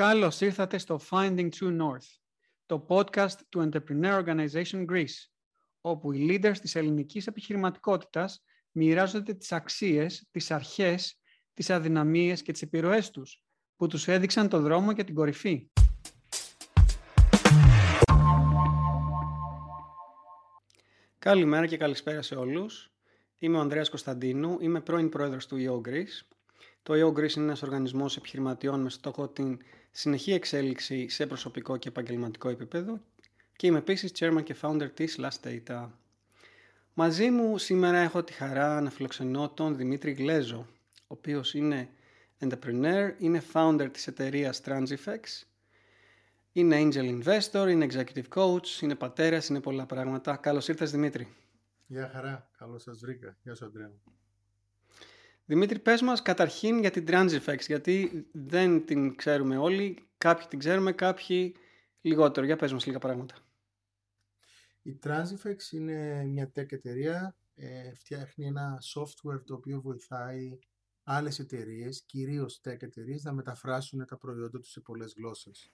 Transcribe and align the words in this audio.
Καλώς 0.00 0.40
ήρθατε 0.40 0.78
στο 0.78 1.00
Finding 1.10 1.48
True 1.48 1.80
North, 1.80 2.18
το 2.66 2.86
podcast 2.88 3.36
του 3.48 3.70
Entrepreneur 3.70 4.24
Organization 4.24 4.86
Greece, 4.90 5.28
όπου 5.80 6.12
οι 6.12 6.26
leaders 6.30 6.58
της 6.60 6.74
ελληνικής 6.74 7.26
επιχειρηματικότητας 7.26 8.44
μοιράζονται 8.70 9.34
τις 9.34 9.52
αξίες, 9.52 10.28
τις 10.30 10.50
αρχές, 10.50 11.20
τις 11.54 11.70
αδυναμίες 11.70 12.42
και 12.42 12.52
τις 12.52 12.62
επιρροές 12.62 13.10
τους, 13.10 13.42
που 13.76 13.86
τους 13.86 14.08
έδειξαν 14.08 14.48
το 14.48 14.60
δρόμο 14.60 14.92
και 14.92 15.04
την 15.04 15.14
κορυφή. 15.14 15.70
Καλημέρα 21.18 21.66
και 21.66 21.76
καλησπέρα 21.76 22.22
σε 22.22 22.34
όλους. 22.34 22.92
Είμαι 23.38 23.56
ο 23.56 23.60
Ανδρέας 23.60 23.88
Κωνσταντίνου, 23.88 24.56
είμαι 24.60 24.80
πρώην 24.80 25.08
πρόεδρος 25.08 25.46
του 25.46 25.56
EO 25.56 25.88
Greece. 25.88 26.34
Το 26.84 26.94
EO 26.94 27.18
Greece 27.18 27.36
είναι 27.36 27.44
ένας 27.44 27.62
οργανισμός 27.62 28.16
επιχειρηματιών 28.16 28.80
με 28.80 28.90
στόχο 28.90 29.28
την 29.28 29.58
συνεχή 29.90 30.32
εξέλιξη 30.32 31.08
σε 31.08 31.26
προσωπικό 31.26 31.76
και 31.76 31.88
επαγγελματικό 31.88 32.48
επίπεδο 32.48 33.00
και 33.56 33.66
είμαι 33.66 33.78
επίσης 33.78 34.12
chairman 34.18 34.42
και 34.42 34.56
founder 34.60 34.90
της 34.94 35.18
Last 35.20 35.48
Data. 35.48 35.88
Μαζί 36.94 37.30
μου 37.30 37.58
σήμερα 37.58 37.98
έχω 37.98 38.24
τη 38.24 38.32
χαρά 38.32 38.80
να 38.80 38.90
φιλοξενώ 38.90 39.50
τον 39.50 39.76
Δημήτρη 39.76 40.12
Γλέζο, 40.12 40.66
ο 40.96 41.04
οποίος 41.06 41.54
είναι 41.54 41.88
entrepreneur, 42.38 43.12
είναι 43.18 43.42
founder 43.52 43.88
της 43.92 44.06
εταιρείας 44.06 44.60
Transifex, 44.64 45.44
είναι 46.52 46.76
angel 46.80 47.22
investor, 47.22 47.66
είναι 47.70 47.86
executive 47.90 48.28
coach, 48.34 48.80
είναι 48.80 48.94
πατέρας, 48.94 49.48
είναι 49.48 49.60
πολλά 49.60 49.86
πράγματα. 49.86 50.36
Καλώς 50.36 50.68
ήρθες 50.68 50.90
Δημήτρη. 50.90 51.28
Γεια 51.86 52.10
χαρά, 52.12 52.50
καλώς 52.58 52.82
σας 52.82 52.98
βρήκα. 52.98 53.36
Γεια 53.42 53.54
σου 53.54 53.64
Αντρέα. 53.64 53.92
Δημήτρη, 55.46 55.78
πες 55.78 56.02
μας 56.02 56.22
καταρχήν 56.22 56.80
για 56.80 56.90
την 56.90 57.04
Transifex, 57.08 57.58
γιατί 57.66 58.26
δεν 58.32 58.86
την 58.86 59.16
ξέρουμε 59.16 59.56
όλοι. 59.56 60.08
Κάποιοι 60.18 60.46
την 60.46 60.58
ξέρουμε, 60.58 60.92
κάποιοι 60.92 61.56
λιγότερο. 62.00 62.46
Για 62.46 62.56
πες 62.56 62.72
μας 62.72 62.86
λίγα 62.86 62.98
πράγματα. 62.98 63.34
Η 64.82 64.98
Transifex 65.02 65.72
είναι 65.72 66.24
μια 66.24 66.52
tech 66.54 66.72
εταιρεία. 66.72 67.36
Ε, 67.54 67.94
φτιάχνει 67.94 68.46
ένα 68.46 68.78
software 68.94 69.44
το 69.44 69.54
οποίο 69.54 69.80
βοηθάει 69.80 70.58
άλλες 71.02 71.38
εταιρείες, 71.38 72.02
κυρίως 72.02 72.60
tech 72.64 72.82
εταιρείες, 72.82 73.22
να 73.22 73.32
μεταφράσουν 73.32 74.06
τα 74.06 74.16
προϊόντα 74.16 74.58
τους 74.58 74.70
σε 74.70 74.80
πολλές 74.80 75.14
γλώσσες. 75.16 75.72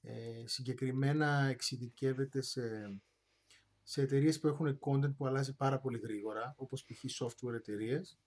Ε, 0.00 0.42
συγκεκριμένα 0.44 1.44
εξειδικεύεται 1.44 2.40
σε, 2.40 2.62
σε 3.82 4.02
εταιρείες 4.02 4.40
που 4.40 4.46
έχουν 4.46 4.78
content 4.80 5.14
που 5.16 5.26
αλλάζει 5.26 5.54
πάρα 5.54 5.78
πολύ 5.78 5.98
γρήγορα, 5.98 6.54
όπως 6.56 6.84
π.χ. 6.84 7.04
software 7.22 7.54
εταιρείες 7.54 8.18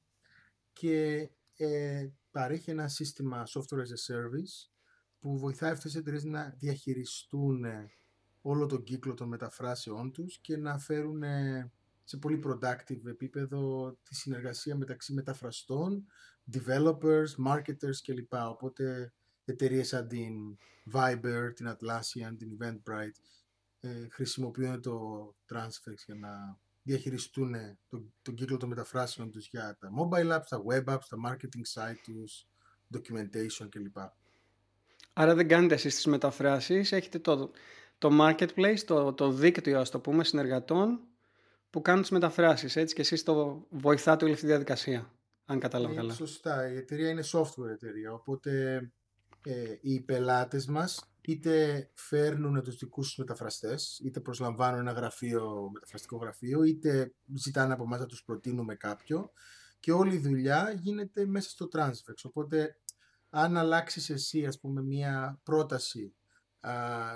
και 0.80 1.30
ε, 1.58 2.08
παρέχει 2.32 2.72
ένα 2.72 2.88
σύστημα 2.88 3.44
software 3.48 3.80
as 3.80 4.14
a 4.14 4.14
service 4.14 4.70
που 5.20 5.38
βοηθάει 5.38 5.72
αυτές 5.72 5.92
τις 5.92 6.02
εταιρείες 6.02 6.24
να 6.24 6.56
διαχειριστούν 6.58 7.64
ε, 7.64 7.92
όλο 8.42 8.66
τον 8.66 8.84
κύκλο 8.84 9.14
των 9.14 9.28
μεταφράσεών 9.28 10.12
τους 10.12 10.40
και 10.40 10.58
να 10.58 10.78
φέρουν 10.78 11.24
ε, 11.24 11.72
σε 12.04 12.18
πολύ 12.18 12.42
productive 12.46 13.06
επίπεδο 13.06 13.92
τη 14.04 14.16
συνεργασία 14.16 14.76
μεταξύ 14.76 15.14
μεταφραστών, 15.14 16.06
developers, 16.52 17.28
marketers 17.48 17.98
κλπ. 18.04 18.34
Οπότε 18.34 19.14
εταιρείες 19.46 19.88
σαν 19.88 20.08
την 20.08 20.58
Viber, 20.94 21.52
την 21.56 21.68
Atlassian, 21.70 22.36
την 22.38 22.58
Eventbrite 22.60 23.20
ε, 23.80 24.08
χρησιμοποιούν 24.10 24.82
το 24.82 25.28
Transfix 25.50 25.98
για 26.06 26.16
να 26.16 26.60
διαχειριστούν 26.88 27.56
τον, 27.88 28.14
τον 28.22 28.34
κύκλο 28.36 28.58
των 28.58 28.70
μεταφράσεων 28.70 29.32
τους 29.32 29.48
για 29.48 29.78
τα 29.80 29.90
mobile 30.00 30.36
apps, 30.36 30.46
τα 30.50 30.62
web 30.70 30.94
apps, 30.94 31.06
τα 31.10 31.18
marketing 31.28 31.82
site 31.82 31.98
τους, 32.04 32.48
documentation 32.94 33.68
κλπ. 33.70 33.98
Άρα 35.14 35.36
δεν 35.36 35.48
κάνετε 35.48 35.74
εσείς 35.74 35.96
τις 35.96 36.06
μεταφράσεις, 36.06 36.92
έχετε 36.92 37.20
το, 37.20 37.52
το 37.98 38.10
marketplace, 38.22 38.80
το, 38.86 39.14
το 39.14 39.32
δίκτυο 39.32 39.80
ας 39.80 39.90
το 39.90 40.00
πούμε 40.00 40.24
συνεργατών 40.24 41.00
που 41.70 41.82
κάνουν 41.82 42.02
τις 42.02 42.12
μεταφράσεις 42.12 42.76
έτσι 42.76 42.96
και 42.96 43.02
εσείς 43.02 43.24
το 43.24 43.66
βοηθάτε 43.70 44.24
όλη 44.24 44.34
αυτή 44.34 44.46
τη 44.46 44.52
διαδικασία, 44.52 45.12
αν 45.46 45.60
κατάλαβα 45.60 45.96
καλά. 45.96 46.14
Σωστά, 46.14 46.72
η 46.72 46.78
εταιρεία 46.78 47.10
είναι 47.10 47.24
software 47.32 47.70
εταιρεία, 47.72 48.14
οπότε 48.14 48.78
ε, 49.46 49.78
οι 49.82 50.02
πελάτες 50.02 50.66
μας 50.66 51.10
είτε 51.28 51.90
φέρνουν 51.94 52.62
τους 52.64 52.78
δικούς 52.78 53.08
τους 53.08 53.18
μεταφραστές, 53.18 54.00
είτε 54.04 54.20
προσλαμβάνουν 54.20 54.80
ένα 54.80 54.92
γραφείο, 54.92 55.70
μεταφραστικό 55.74 56.18
γραφείο, 56.18 56.64
είτε 56.64 57.14
ζητάνε 57.36 57.74
από 57.74 57.84
εμάς 57.84 58.00
να 58.00 58.06
τους 58.06 58.24
προτείνουμε 58.24 58.76
κάποιο 58.76 59.32
και 59.80 59.92
όλη 59.92 60.16
η 60.16 60.20
δουλειά 60.20 60.72
γίνεται 60.72 61.26
μέσα 61.26 61.50
στο 61.50 61.68
Transfex. 61.74 62.16
Οπότε 62.24 62.78
αν 63.30 63.58
αλλάξεις 63.58 64.10
εσύ 64.10 64.46
ας 64.46 64.60
πούμε 64.60 64.82
μια 64.82 65.40
πρόταση 65.44 66.16
α, 66.60 66.74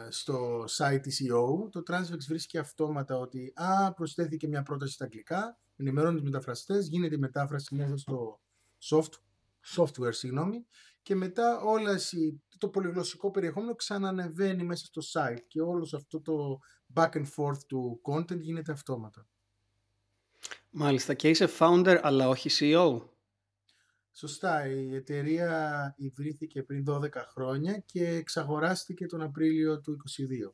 στο 0.10 0.64
site 0.78 1.00
της 1.02 1.22
EO, 1.24 1.72
το 1.72 1.84
Transfex 1.88 2.20
βρίσκει 2.28 2.58
αυτόματα 2.58 3.18
ότι 3.18 3.54
α, 3.56 3.94
προσθέθηκε 3.94 4.48
μια 4.48 4.64
πρόταση 4.64 4.94
στα 4.94 5.04
αγγλικά, 5.04 5.60
ενημερώνει 5.76 6.16
τους 6.16 6.24
μεταφραστές, 6.24 6.88
γίνεται 6.88 7.16
η 7.16 7.20
μετάφραση 7.20 7.76
μέσα 7.76 7.98
στο 7.98 8.40
soft, 8.82 9.14
software, 9.76 10.14
συγγνώμη, 10.14 10.66
και 11.02 11.16
μετά 11.16 11.60
όλα 11.60 12.00
το 12.58 12.70
πολυγλωσσικό 12.70 13.32
περιεχόμενο 13.32 13.76
ξανανεβαίνει 13.76 14.64
μέσα 14.64 14.86
στο 14.86 15.02
site 15.14 15.42
και 15.48 15.62
όλος 15.62 15.94
αυτό 15.94 16.22
το 16.22 16.60
back 16.94 17.10
and 17.12 17.26
forth 17.36 17.64
του 17.68 18.02
content 18.04 18.40
γίνεται 18.40 18.72
αυτόματα. 18.72 19.28
Μάλιστα 20.70 21.14
και 21.14 21.30
είσαι 21.30 21.50
founder 21.60 22.00
αλλά 22.02 22.30
όχι 22.30 22.50
CEO. 22.60 23.02
Σωστά, 24.14 24.68
η 24.68 24.96
εταιρεία 24.96 25.94
ιδρύθηκε 25.98 26.64
πριν 26.64 26.86
12 26.90 27.10
χρόνια 27.34 27.78
και 27.78 28.08
εξαγοράστηκε 28.08 29.06
τον 29.06 29.22
Απρίλιο 29.22 29.82
του 29.82 29.98
2022, 30.52 30.54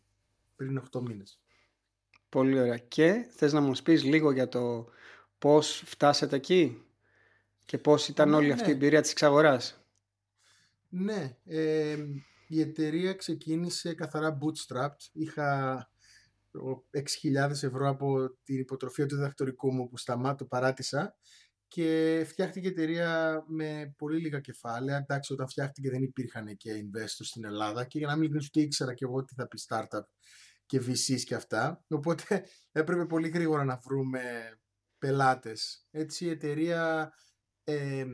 πριν 0.55 0.81
8 0.91 1.01
μήνες. 1.01 1.39
Πολύ 2.29 2.59
ωραία. 2.59 2.77
Και 2.77 3.27
θες 3.29 3.53
να 3.53 3.61
μας 3.61 3.81
πεις 3.81 4.03
λίγο 4.03 4.31
για 4.31 4.47
το 4.47 4.89
πώς 5.37 5.83
φτάσατε 5.85 6.35
εκεί 6.35 6.81
και 7.65 7.77
πώς 7.77 8.07
ήταν 8.07 8.29
ναι, 8.29 8.35
όλη 8.35 8.51
αυτή 8.51 8.65
η 8.65 8.67
ναι. 8.67 8.73
εμπειρία 8.73 9.01
της 9.01 9.11
εξαγοράς; 9.11 9.86
Ναι, 10.89 11.37
ε, 11.45 11.97
η 12.47 12.61
εταιρεία 12.61 13.13
ξεκίνησε 13.13 13.93
καθαρά 13.93 14.37
bootstrapped. 14.41 15.09
Είχα 15.11 15.91
6.000 16.91 17.49
ευρώ 17.49 17.89
από 17.89 18.37
την 18.43 18.59
υποτροφία 18.59 19.05
του 19.05 19.15
διδακτορικού 19.15 19.73
μου 19.73 19.87
που 19.87 19.97
σταμάτω 19.97 20.45
παράτησα 20.45 21.15
και 21.67 22.23
φτιάχτηκε 22.27 22.67
η 22.67 22.71
εταιρεία 22.71 23.43
με 23.47 23.93
πολύ 23.97 24.19
λίγα 24.19 24.39
κεφάλαια. 24.39 24.97
Εντάξει, 24.97 25.33
όταν 25.33 25.47
φτιάχτηκε 25.49 25.89
δεν 25.89 26.03
υπήρχαν 26.03 26.57
και 26.57 26.71
investors 26.73 27.25
στην 27.25 27.45
Ελλάδα 27.45 27.85
και 27.85 27.97
για 27.97 28.07
να 28.07 28.15
μην 28.15 28.37
και 28.37 28.61
ήξερα 28.61 28.93
και 28.93 29.05
εγώ 29.05 29.23
τι 29.23 29.33
θα 29.33 29.47
πει 29.47 29.57
startup 29.67 30.05
και 30.65 30.81
VCs 30.81 31.21
και 31.23 31.35
αυτά. 31.35 31.83
Οπότε 31.87 32.45
έπρεπε 32.71 33.05
πολύ 33.05 33.29
γρήγορα 33.29 33.63
να 33.63 33.79
βρούμε 33.83 34.21
πελάτες. 34.97 35.87
Έτσι 35.91 36.25
η 36.25 36.29
εταιρεία 36.29 37.13
ε, 37.63 38.05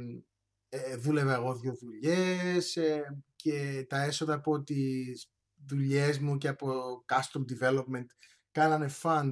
ε, 0.76 0.96
δούλευα 0.96 1.34
εγώ 1.34 1.56
δύο 1.56 1.76
δουλειές 1.76 2.76
ε, 2.76 3.24
και 3.36 3.86
τα 3.90 4.02
έσοδα 4.04 4.34
από 4.34 4.64
τις 4.64 5.32
δουλειές 5.66 6.20
μου 6.20 6.38
και 6.38 6.48
από 6.48 6.70
custom 7.08 7.42
development 7.54 8.06
κάνανε 8.52 8.90
fund 9.02 9.32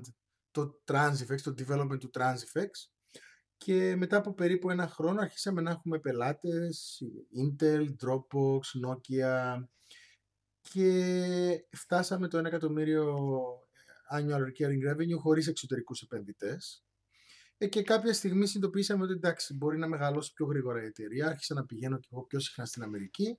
το 0.51 0.81
Transifex, 0.85 1.41
το 1.43 1.53
development 1.57 1.99
του 1.99 2.09
Transifex. 2.13 2.69
Και 3.57 3.95
μετά 3.95 4.17
από 4.17 4.33
περίπου 4.33 4.69
ένα 4.69 4.87
χρόνο 4.87 5.21
αρχίσαμε 5.21 5.61
να 5.61 5.71
έχουμε 5.71 5.99
πελάτες 5.99 7.01
Intel, 7.43 7.81
Dropbox, 7.81 8.59
Nokia 8.85 9.63
και 10.61 11.67
φτάσαμε 11.71 12.27
το 12.27 12.37
1 12.39 12.45
εκατομμύριο 12.45 13.15
annual 14.13 14.39
recurring 14.39 14.91
revenue 14.91 15.19
χωρίς 15.19 15.47
εξωτερικούς 15.47 16.01
επενδυτές. 16.01 16.83
ε, 16.85 16.90
και 17.69 17.81
κάποια 17.83 18.13
στιγμή 18.13 18.45
συνειδητοποίησαμε 18.45 19.03
ότι 19.03 19.13
εντάξει, 19.13 19.53
μπορεί 19.53 19.77
να 19.77 19.87
μεγαλώσει 19.87 20.33
πιο 20.33 20.45
γρήγορα 20.45 20.83
η 20.83 20.85
εταιρεία. 20.85 21.27
Άρχισα 21.27 21.53
να 21.53 21.65
πηγαίνω 21.65 21.99
και 21.99 22.07
εγώ 22.11 22.23
πιο 22.23 22.39
συχνά 22.39 22.65
στην 22.65 22.83
Αμερική. 22.83 23.37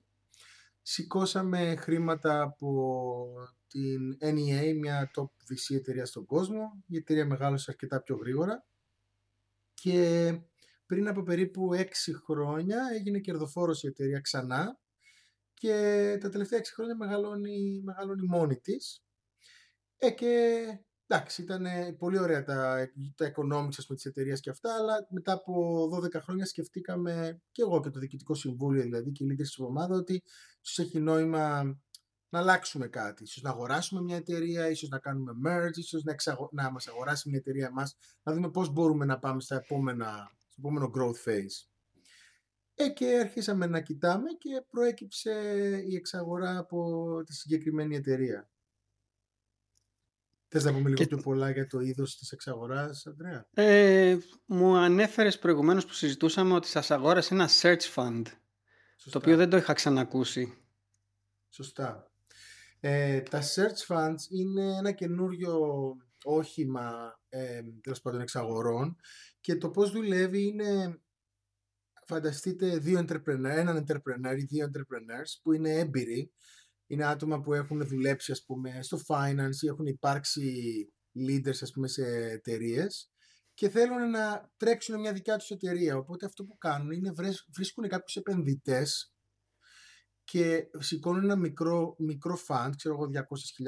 Σηκώσαμε 0.81 1.75
χρήματα 1.75 2.41
από 2.41 3.25
την 3.67 4.17
NEA, 4.21 4.75
μια 4.79 5.11
top 5.15 5.23
VC 5.23 5.75
εταιρεία 5.75 6.05
στον 6.05 6.25
κόσμο. 6.25 6.83
Η 6.87 6.97
εταιρεία 6.97 7.25
μεγάλωσε 7.25 7.65
αρκετά 7.71 8.01
πιο 8.01 8.15
γρήγορα. 8.15 8.65
Και 9.73 10.33
πριν 10.85 11.07
από 11.07 11.23
περίπου 11.23 11.69
6 11.73 11.85
χρόνια 12.25 12.79
έγινε 12.93 13.19
κερδοφόρος 13.19 13.83
η 13.83 13.87
εταιρεία 13.87 14.19
ξανά 14.19 14.79
και 15.53 16.17
τα 16.21 16.29
τελευταία 16.29 16.59
6 16.59 16.63
χρόνια 16.73 16.95
μεγαλώνει, 16.95 17.81
μεγαλώνει 17.83 18.27
μόνη 18.27 18.55
της. 18.55 19.03
Ε, 19.97 20.11
και 20.11 20.65
Εντάξει, 21.13 21.41
ήταν 21.41 21.65
πολύ 21.97 22.19
ωραία 22.19 22.43
τα, 22.43 22.87
τα 23.15 23.31
economics 23.35 23.85
με 23.87 23.95
τις 23.95 24.05
εταιρείες 24.05 24.39
και 24.39 24.49
αυτά, 24.49 24.75
αλλά 24.75 25.07
μετά 25.09 25.33
από 25.33 25.83
12 26.03 26.21
χρόνια 26.21 26.45
σκεφτήκαμε 26.45 27.41
και 27.51 27.61
εγώ 27.61 27.79
και 27.79 27.89
το 27.89 27.99
Διοικητικό 27.99 28.33
Συμβούλιο 28.33 28.81
δηλαδή 28.81 29.11
και 29.11 29.23
οι 29.23 29.27
leaders 29.31 29.37
της 29.37 29.59
ομάδας 29.59 29.97
ότι 29.97 30.23
ίσως 30.61 30.85
έχει 30.85 30.99
νόημα 30.99 31.63
να 32.29 32.39
αλλάξουμε 32.39 32.87
κάτι. 32.87 33.23
Ίσως 33.23 33.43
να 33.43 33.49
αγοράσουμε 33.49 34.01
μια 34.01 34.15
εταιρεία, 34.15 34.69
ίσως 34.69 34.89
να 34.89 34.99
κάνουμε 34.99 35.31
merge, 35.45 35.77
ίσως 35.77 36.03
να, 36.03 36.11
εξαγο... 36.11 36.49
να 36.51 36.71
μας 36.71 36.87
αγοράσει 36.87 37.29
μια 37.29 37.37
εταιρεία 37.37 37.65
εμάς, 37.65 37.95
να 38.23 38.33
δούμε 38.33 38.49
πώς 38.49 38.69
μπορούμε 38.69 39.05
να 39.05 39.19
πάμε 39.19 39.41
στα 39.41 39.55
επόμενα, 39.55 40.31
στο 40.47 40.55
επόμενο 40.57 40.91
growth 40.95 41.29
phase. 41.29 41.67
Ε, 42.75 42.89
και 42.89 43.17
αρχίσαμε 43.19 43.65
να 43.65 43.81
κοιτάμε 43.81 44.29
και 44.37 44.63
προέκυψε 44.69 45.31
η 45.87 45.95
εξαγορά 45.95 46.57
από 46.57 47.21
τη 47.25 47.33
συγκεκριμένη 47.33 47.95
εταιρεία. 47.95 48.52
Θες 50.55 50.63
να 50.63 50.73
πούμε 50.73 50.89
λίγο 50.89 51.05
πιο 51.05 51.17
πολλά 51.17 51.51
για 51.51 51.67
το 51.67 51.79
είδος 51.79 52.17
της 52.17 52.31
εξαγοράς, 52.31 53.05
Αντρέα; 53.05 53.47
Ε, 53.53 54.17
μου 54.45 54.77
ανέφερες 54.77 55.39
προηγουμένως 55.39 55.85
που 55.85 55.93
συζητούσαμε 55.93 56.53
ότι 56.53 56.67
σας 56.67 56.91
αγόρασε 56.91 57.33
ένα 57.33 57.49
search 57.61 57.93
fund, 57.95 58.21
το 59.09 59.17
οποίο 59.17 59.37
δεν 59.37 59.49
το 59.49 59.57
είχα 59.57 59.73
ξανακούσει. 59.73 60.57
Σωστά. 61.49 62.11
Ε, 62.79 63.21
τα 63.21 63.41
search 63.41 63.95
funds 63.95 64.29
είναι 64.29 64.77
ένα 64.77 64.91
καινούριο 64.91 65.59
όχημα 66.23 67.19
ε, 67.29 67.61
πάντων 68.01 68.21
εξαγορών 68.21 68.95
και 69.41 69.55
το 69.55 69.69
πώς 69.69 69.91
δουλεύει 69.91 70.47
είναι 70.47 71.01
φανταστείτε 72.05 72.77
δύο 72.77 72.99
entrepreneur, 72.99 73.55
έναν 73.55 73.85
entrepreneur 73.87 74.37
ή 74.37 74.43
δύο 74.43 74.69
entrepreneurs 74.73 75.39
που 75.43 75.53
είναι 75.53 75.69
έμπειροι 75.69 76.31
είναι 76.93 77.05
άτομα 77.05 77.41
που 77.41 77.53
έχουν 77.53 77.87
δουλέψει 77.87 78.31
ας 78.31 78.43
πούμε 78.45 78.79
στο 78.81 78.99
finance 79.07 79.61
ή 79.61 79.67
έχουν 79.67 79.85
υπάρξει 79.85 80.51
leaders 81.27 81.57
ας 81.61 81.71
πούμε 81.71 81.87
σε 81.87 82.03
εταιρείες 82.15 83.11
και 83.53 83.69
θέλουν 83.69 84.09
να 84.09 84.51
τρέξουν 84.57 84.99
μια 84.99 85.13
δικιά 85.13 85.37
τους 85.37 85.49
εταιρεία. 85.49 85.97
Οπότε 85.97 86.25
αυτό 86.25 86.43
που 86.43 86.57
κάνουν 86.57 86.91
είναι 86.91 87.11
βρίσκουν 87.55 87.87
κάποιους 87.87 88.15
επενδυτές 88.15 89.13
και 90.23 90.63
σηκώνουν 90.79 91.23
ένα 91.23 91.35
μικρό, 91.35 91.95
μικρό 91.97 92.37
fund, 92.47 92.69
ξέρω 92.77 92.95
εγώ 92.95 93.09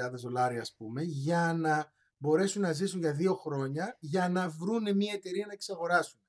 200.000 0.10 0.12
δολάρια 0.22 0.62
ας 0.62 0.76
πούμε, 0.78 1.02
για 1.02 1.54
να 1.54 1.94
μπορέσουν 2.18 2.62
να 2.62 2.72
ζήσουν 2.72 3.00
για 3.00 3.14
δύο 3.14 3.36
χρόνια 3.36 3.98
για 4.00 4.30
να 4.30 4.50
βρουν 4.50 4.96
μια 4.96 5.14
εταιρεία 5.14 5.46
να 5.46 5.54
εξαγοράσουν. 5.54 6.20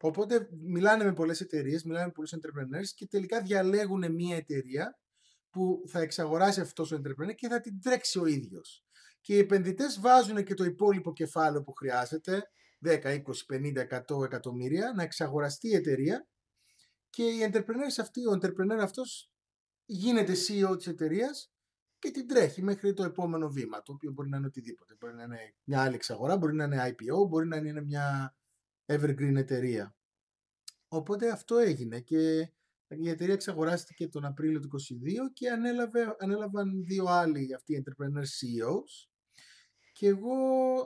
Οπότε 0.00 0.48
μιλάνε 0.66 1.04
με 1.04 1.12
πολλές 1.12 1.40
εταιρείες, 1.40 1.84
μιλάνε 1.84 2.06
με 2.06 2.12
πολλούς 2.12 2.34
entrepreneurs 2.34 2.88
και 2.94 3.06
τελικά 3.06 3.42
διαλέγουν 3.42 4.14
μια 4.14 4.36
εταιρεία 4.36 4.98
που 5.56 5.82
θα 5.86 6.00
εξαγοράσει 6.00 6.60
αυτός 6.60 6.92
ο 6.92 6.96
entrepreneur 6.96 7.34
και 7.34 7.48
θα 7.48 7.60
την 7.60 7.80
τρέξει 7.80 8.18
ο 8.18 8.26
ίδιος. 8.26 8.84
Και 9.20 9.34
οι 9.34 9.38
επενδυτές 9.38 10.00
βάζουν 10.00 10.44
και 10.44 10.54
το 10.54 10.64
υπόλοιπο 10.64 11.12
κεφάλαιο 11.12 11.62
που 11.62 11.72
χρειάζεται, 11.72 12.42
10, 12.80 13.00
20, 13.04 13.20
50, 13.46 13.86
100 13.86 14.24
εκατομμύρια, 14.24 14.92
να 14.96 15.02
εξαγοραστεί 15.02 15.68
η 15.68 15.74
εταιρεία 15.74 16.26
και 17.10 17.22
οι 17.22 17.50
entrepreneurs 17.52 17.98
αυτοί, 18.00 18.26
ο 18.26 18.32
entrepreneur 18.32 18.78
αυτός 18.80 19.30
γίνεται 19.84 20.32
CEO 20.32 20.76
της 20.76 20.86
εταιρείας 20.86 21.52
και 21.98 22.10
την 22.10 22.26
τρέχει 22.26 22.62
μέχρι 22.62 22.92
το 22.92 23.04
επόμενο 23.04 23.48
βήμα, 23.48 23.82
το 23.82 23.92
οποίο 23.92 24.10
μπορεί 24.12 24.28
να 24.28 24.36
είναι 24.36 24.46
οτιδήποτε. 24.46 24.96
Μπορεί 25.00 25.14
να 25.14 25.22
είναι 25.22 25.54
μια 25.64 25.82
άλλη 25.82 25.94
εξαγορά, 25.94 26.36
μπορεί 26.36 26.54
να 26.54 26.64
είναι 26.64 26.88
IPO, 26.88 27.28
μπορεί 27.28 27.46
να 27.46 27.56
είναι 27.56 27.82
μια 27.82 28.36
evergreen 28.86 29.34
εταιρεία. 29.36 29.96
Οπότε 30.88 31.30
αυτό 31.30 31.56
έγινε 31.56 32.00
και 32.00 32.52
η 32.88 33.08
εταιρεία 33.08 33.34
εξαγοράστηκε 33.34 34.08
τον 34.08 34.24
Απρίλιο 34.24 34.60
του 34.60 34.68
2022 34.68 35.32
και 35.32 35.50
ανέλαβε, 35.50 36.16
ανέλαβαν 36.18 36.84
δύο 36.84 37.04
άλλοι 37.04 37.54
αυτοί 37.54 37.74
οι 37.74 37.84
entrepreneur 37.84 38.22
CEOs 38.22 39.08
και 39.92 40.06
εγώ, 40.06 40.34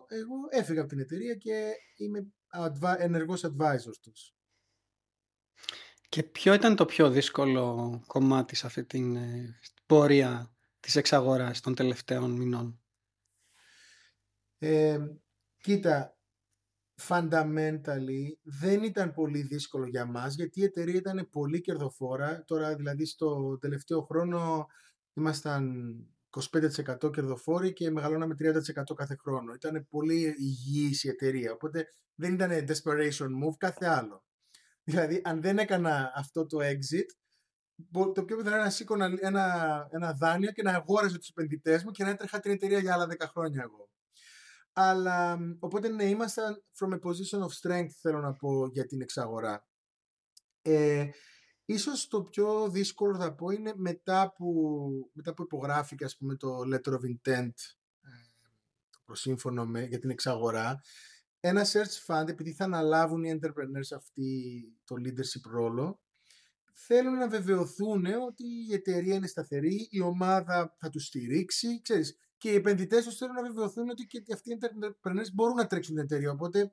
εγώ 0.08 0.35
έφυγα 0.50 0.81
από 0.81 0.88
την 0.88 0.99
εταιρεία 0.99 1.35
και 1.35 1.73
είμαι 1.97 2.32
ενεργός 2.99 3.44
advisor 3.44 3.94
τους. 4.02 4.35
Και 6.08 6.23
ποιο 6.23 6.55
ήταν 6.55 6.76
το 6.76 6.85
πιο 6.85 7.11
δύσκολο 7.11 8.00
κομμάτι 8.06 8.55
σε 8.55 8.67
αυτή 8.67 8.85
την 8.85 9.17
ε, 9.17 9.58
πορεία 9.87 10.55
της 10.81 10.97
εξαγοράς 10.97 11.61
των 11.61 11.75
τελευταίων 11.75 12.31
μηνών; 12.31 12.81
Ε, 14.58 14.99
κοίτα, 15.56 16.19
fundamentally 17.08 18.32
δεν 18.43 18.82
ήταν 18.82 19.12
πολύ 19.12 19.43
δύσκολο 19.43 19.87
για 19.87 20.06
μας 20.06 20.35
γιατί 20.35 20.61
η 20.61 20.64
εταιρεία 20.64 20.94
ήταν 20.94 21.29
πολύ 21.31 21.61
κερδοφόρα. 21.61 22.44
Τώρα 22.47 22.75
δηλαδή 22.76 23.06
στο 23.06 23.58
τελευταίο 23.61 24.00
χρόνο 24.00 24.67
ήμασταν 25.12 25.64
25% 27.02 27.12
κερδοφόροι 27.12 27.73
και 27.73 27.91
μεγαλώναμε 27.91 28.35
30% 28.38 28.94
κάθε 28.94 29.17
χρόνο. 29.17 29.55
Ήταν 29.55 29.87
πολύ 29.91 30.35
υγιής 30.38 31.05
η 31.05 31.08
εταιρεία, 31.08 31.52
οπότε 31.52 31.94
δεν 32.14 32.32
ήταν 32.32 32.50
desperation 32.50 33.26
move, 33.26 33.56
κάθε 33.58 33.87
άλλο. 33.87 34.25
Δηλαδή, 34.85 35.20
αν 35.25 35.41
δεν 35.41 35.58
έκανα 35.58 36.12
αυτό 36.14 36.47
το 36.47 36.58
exit, 36.61 37.06
το 38.14 38.25
πιο 38.25 38.37
πιθανό 38.37 38.55
είναι 38.55 38.64
να 38.64 38.70
σήκωνα 38.70 39.11
ένα, 39.20 39.88
ένα 39.91 40.12
δάνειο 40.12 40.52
και 40.52 40.62
να 40.62 40.73
αγόραζα 40.73 41.19
τους 41.19 41.29
επενδυτές 41.29 41.85
μου 41.85 41.91
και 41.91 42.05
να 42.05 42.11
έτρεχα 42.11 42.41
την 42.41 42.50
εταιρεία 42.50 42.79
για 42.79 42.94
άλλα 42.94 43.06
10 43.06 43.26
χρόνια 43.29 43.62
εγώ. 43.62 43.89
Αλλά 44.72 45.38
οπότε 45.58 45.88
ναι, 45.88 46.05
ήμασταν 46.05 46.64
from 46.78 46.93
a 46.93 46.99
position 46.99 47.40
of 47.40 47.49
strength 47.62 47.90
θέλω 48.00 48.20
να 48.20 48.34
πω 48.34 48.67
για 48.67 48.87
την 48.87 49.00
εξαγορά. 49.00 49.67
Ε, 50.62 51.08
ίσως 51.64 52.08
το 52.08 52.22
πιο 52.22 52.69
δύσκολο 52.70 53.17
θα 53.17 53.34
πω 53.34 53.50
είναι 53.50 53.72
μετά 53.76 54.32
που, 54.32 55.11
μετά 55.12 55.34
που 55.34 55.43
υπογράφηκε 55.43 56.05
ας 56.05 56.17
πούμε 56.17 56.37
το 56.37 56.58
letter 56.58 56.93
of 56.93 57.05
intent 57.05 57.55
ε, 58.00 58.11
το 58.90 58.99
προσύμφωνο 59.05 59.67
με, 59.67 59.84
για 59.84 59.99
την 59.99 60.11
εξαγορά 60.11 60.81
ένα 61.40 61.64
search 61.64 62.06
fund 62.06 62.28
επειδή 62.28 62.52
θα 62.52 62.64
αναλάβουν 62.64 63.25
οι 63.25 63.38
entrepreneurs 63.40 63.96
αυτή 63.96 64.62
το 64.84 64.94
leadership 65.05 65.50
ρόλο 65.50 66.00
θέλουν 66.87 67.14
να 67.14 67.28
βεβαιωθούν 67.28 68.06
ότι 68.06 68.44
η 68.69 68.73
εταιρεία 68.73 69.14
είναι 69.14 69.26
σταθερή, 69.26 69.88
η 69.90 70.00
ομάδα 70.00 70.76
θα 70.78 70.88
τους 70.88 71.06
στηρίξει, 71.06 71.81
ξέρεις, 71.82 72.16
και 72.40 72.50
οι 72.50 72.54
επενδυτές 72.54 73.04
τους 73.04 73.16
θέλουν 73.16 73.34
να 73.34 73.42
βεβαιωθούν 73.42 73.88
ότι 73.90 74.04
και 74.06 74.22
αυτοί 74.32 74.50
οι 74.52 74.58
entrepreneurs 74.60 75.32
μπορούν 75.32 75.56
να 75.56 75.66
τρέξουν 75.66 75.94
την 75.94 76.04
εταιρεία. 76.04 76.31
Οπότε 76.31 76.72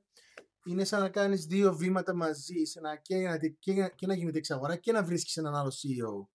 είναι 0.64 0.84
σαν 0.84 1.00
να 1.00 1.08
κάνεις 1.08 1.46
δύο 1.46 1.76
βήματα 1.76 2.14
μαζί, 2.14 2.64
σε 2.64 2.80
να, 2.80 2.96
και, 2.96 3.16
να, 3.16 3.38
και, 3.38 3.92
και 3.94 4.06
να 4.06 4.14
γίνεται 4.14 4.38
εξαγορά 4.38 4.76
και 4.76 4.92
να 4.92 5.02
βρίσκεις 5.02 5.36
έναν 5.36 5.54
άλλο 5.54 5.68
CEO. 5.68 6.26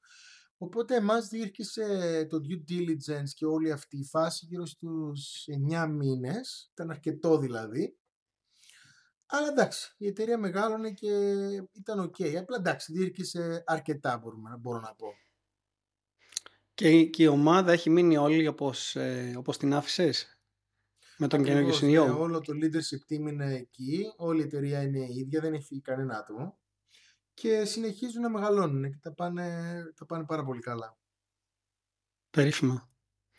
Οπότε 0.58 0.96
εμάς 0.96 1.28
διήρκησε 1.28 2.28
το 2.30 2.38
due 2.38 2.72
diligence 2.72 3.30
και 3.34 3.46
όλη 3.46 3.72
αυτή 3.72 3.98
η 3.98 4.06
φάση 4.06 4.46
γύρω 4.46 4.66
στους 4.66 5.46
9 5.72 5.88
μήνες. 5.90 6.70
Ήταν 6.72 6.90
αρκετό 6.90 7.38
δηλαδή. 7.38 7.98
Αλλά 9.26 9.48
εντάξει, 9.48 9.94
η 9.98 10.08
εταιρεία 10.08 10.38
μεγάλωνε 10.38 10.92
και 10.92 11.12
ήταν 11.72 12.10
ok. 12.10 12.36
Απλά 12.36 12.58
εντάξει, 12.58 12.94
διήρκησε 12.94 13.64
αρκετά 13.66 14.18
μπορούμε, 14.18 14.58
μπορώ 14.60 14.80
να 14.80 14.96
πω. 14.96 15.08
Και, 16.74 17.10
η 17.16 17.28
ομάδα 17.28 17.72
έχει 17.72 17.90
μείνει 17.90 18.18
όλη 18.18 18.48
όπως, 18.48 18.96
ε, 18.96 19.34
όπως 19.38 19.58
την 19.58 19.74
άφησες; 19.74 20.38
Με 21.18 21.28
τον 21.28 21.44
καινούργιο 21.44 21.74
CEO. 21.74 22.06
Ναι, 22.06 22.12
όλο 22.12 22.40
το 22.40 22.54
leadership 22.62 23.14
team 23.14 23.30
είναι 23.30 23.54
εκεί, 23.54 24.06
όλη 24.18 24.42
η 24.42 24.44
εταιρεία 24.44 24.82
είναι 24.82 25.00
η 25.00 25.16
ίδια, 25.16 25.42
δεν 25.42 25.54
έχει 25.54 25.64
φύγει 25.64 25.82
κανένα 25.82 26.18
άτομο 26.18 26.58
και 27.34 27.66
συνεχίζουν 27.66 28.22
να 28.22 28.30
μεγαλώνουν 28.30 28.92
και 28.92 28.98
τα 29.02 29.14
πάνε, 29.14 29.74
τα 29.96 30.06
πάνε 30.06 30.26
πάρα 30.26 30.44
πολύ 30.44 30.62
καλά. 30.62 30.98
Περίφημα. 32.30 32.92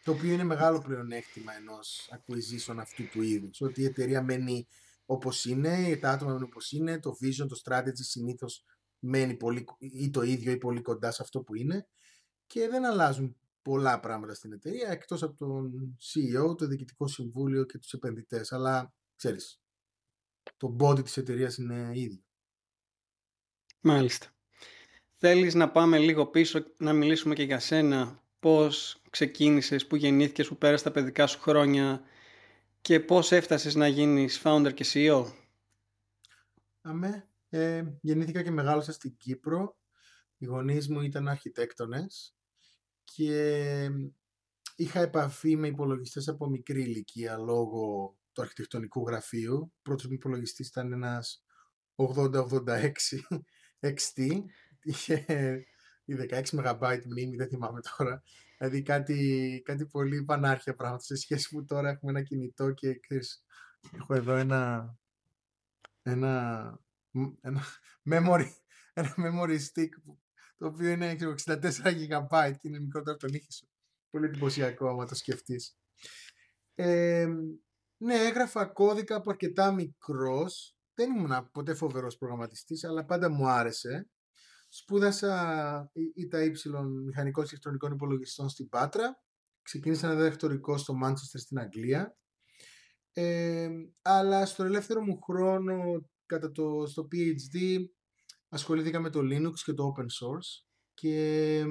Το 0.04 0.12
οποίο 0.12 0.32
είναι 0.32 0.44
μεγάλο 0.44 0.78
πλεονέκτημα 0.78 1.52
ενός 1.54 2.10
acquisition 2.12 2.76
αυτού 2.78 3.08
του 3.08 3.22
είδους, 3.22 3.60
ότι 3.60 3.80
η 3.80 3.84
εταιρεία 3.84 4.22
μένει 4.22 4.66
όπως 5.04 5.44
είναι, 5.44 5.96
τα 5.96 6.10
άτομα 6.10 6.30
μένουν 6.30 6.46
όπως 6.46 6.72
είναι, 6.72 7.00
το 7.00 7.16
vision, 7.22 7.46
το 7.48 7.60
strategy 7.64 7.92
συνήθως 7.94 8.64
μένει 8.98 9.34
πολύ, 9.34 9.64
ή 9.78 10.10
το 10.10 10.22
ίδιο 10.22 10.52
ή 10.52 10.56
πολύ 10.56 10.80
κοντά 10.80 11.10
σε 11.10 11.22
αυτό 11.22 11.40
που 11.40 11.54
είναι 11.54 11.88
και 12.46 12.68
δεν 12.68 12.84
αλλάζουν 12.84 13.36
πολλά 13.62 14.00
πράγματα 14.00 14.34
στην 14.34 14.52
εταιρεία 14.52 14.88
εκτός 14.88 15.22
από 15.22 15.36
τον 15.36 15.96
CEO, 16.00 16.56
το 16.56 16.66
διοικητικό 16.66 17.06
συμβούλιο 17.06 17.64
και 17.64 17.78
τους 17.78 17.92
επενδυτές. 17.92 18.52
Αλλά 18.52 18.94
ξέρεις, 19.16 19.60
το 20.56 20.76
body 20.80 21.04
της 21.04 21.16
εταιρείας 21.16 21.56
είναι 21.56 21.90
ίδιο. 21.92 22.22
Μάλιστα. 23.80 24.26
Θέλεις 25.14 25.54
να 25.54 25.70
πάμε 25.70 25.98
λίγο 25.98 26.26
πίσω 26.26 26.64
να 26.76 26.92
μιλήσουμε 26.92 27.34
και 27.34 27.42
για 27.42 27.58
σένα 27.58 28.22
πώς 28.40 29.02
ξεκίνησες, 29.10 29.86
που 29.86 29.96
γεννήθηκες, 29.96 30.48
που 30.48 30.56
πέρασες 30.56 30.82
τα 30.82 30.90
παιδικά 30.90 31.26
σου 31.26 31.40
χρόνια 31.40 32.02
και 32.80 33.00
πώς 33.00 33.32
έφτασες 33.32 33.74
να 33.74 33.88
γίνεις 33.88 34.40
founder 34.44 34.74
και 34.74 34.84
CEO. 34.92 35.26
Αμέ, 36.80 37.28
ε, 37.48 37.84
γεννήθηκα 38.00 38.42
και 38.42 38.50
μεγάλωσα 38.50 38.92
στην 38.92 39.16
Κύπρο. 39.16 39.76
Οι 40.38 40.46
γονείς 40.46 40.88
μου 40.88 41.00
ήταν 41.00 41.28
αρχιτέκτονες 41.28 42.34
και 43.04 43.90
είχα 44.76 45.00
επαφή 45.00 45.56
με 45.56 45.66
υπολογιστές 45.66 46.28
από 46.28 46.48
μικρή 46.48 46.82
ηλικία 46.82 47.36
λόγω 47.36 48.16
του 48.32 48.42
αρχιτεκτονικού 48.42 49.06
γραφείου. 49.06 49.72
Πρώτος 49.82 50.06
μου 50.06 50.12
υπολογιστής 50.12 50.68
ήταν 50.68 50.92
ένας 50.92 51.44
8086 51.94 52.90
XT. 53.80 54.42
Είχε 54.82 55.24
η 56.04 56.14
16 56.30 56.42
MB 56.52 57.00
μνήμη, 57.04 57.36
δεν 57.36 57.48
θυμάμαι 57.48 57.80
τώρα. 57.96 58.22
Δηλαδή 58.58 58.82
κάτι, 58.82 59.62
κάτι 59.64 59.86
πολύ 59.86 60.24
πανάρχια 60.24 60.74
πράγματα 60.74 61.02
σε 61.02 61.16
σχέση 61.16 61.48
που 61.48 61.64
τώρα 61.64 61.88
έχουμε 61.88 62.10
ένα 62.10 62.22
κινητό 62.22 62.70
και 62.70 62.98
ξέρεις, 62.98 63.44
έχω 63.92 64.14
εδώ 64.14 64.34
ένα, 64.34 64.94
ένα, 66.02 66.80
ένα 67.40 67.62
memory, 68.10 68.50
ένα 68.94 69.14
memory 69.16 69.58
stick 69.58 69.88
που 70.04 70.18
το 70.56 70.66
οποίο 70.66 70.88
είναι 70.88 71.16
64 71.46 71.58
GB 71.84 72.52
και 72.58 72.68
είναι 72.68 72.80
μικρότερο 72.80 73.12
από 73.12 73.26
τον 73.26 73.34
ήχη 73.34 73.52
σου. 73.52 73.68
Πολύ 74.10 74.26
εντυπωσιακό 74.26 74.88
άμα 74.88 75.06
το 75.06 75.14
σκεφτείς. 75.14 75.76
Ε, 76.74 77.26
ναι, 77.96 78.14
έγραφα 78.14 78.66
κώδικα 78.66 79.16
από 79.16 79.30
αρκετά 79.30 79.72
μικρός. 79.72 80.76
Δεν 80.94 81.10
ήμουν 81.10 81.50
ποτέ 81.52 81.74
φοβερός 81.74 82.16
προγραμματιστής, 82.16 82.84
αλλά 82.84 83.04
πάντα 83.04 83.30
μου 83.30 83.48
άρεσε. 83.48 84.08
Σπούδασα 84.68 85.90
ΙΤΑ 86.14 86.42
ύψιλον 86.42 87.02
μηχανικός 87.04 87.50
ηλεκτρονικών 87.50 87.92
υπολογιστών 87.92 88.48
στην 88.48 88.68
Πάτρα. 88.68 89.22
Ξεκίνησα 89.62 90.06
ένα 90.06 90.16
διδακτορικό 90.16 90.76
στο 90.76 90.94
Μάντσεστερ 90.94 91.40
στην 91.40 91.58
Αγγλία. 91.58 92.16
Ε, 93.12 93.68
αλλά 94.02 94.46
στο 94.46 94.64
ελεύθερο 94.64 95.00
μου 95.02 95.20
χρόνο 95.20 96.08
κατά 96.26 96.52
το, 96.52 96.86
στο 96.86 97.08
PhD 97.12 97.84
ασχολήθηκα 98.48 99.00
με 99.00 99.10
το 99.10 99.20
Linux 99.20 99.54
και 99.64 99.72
το 99.72 99.94
Open 99.96 100.02
Source 100.02 100.64
και 100.94 101.64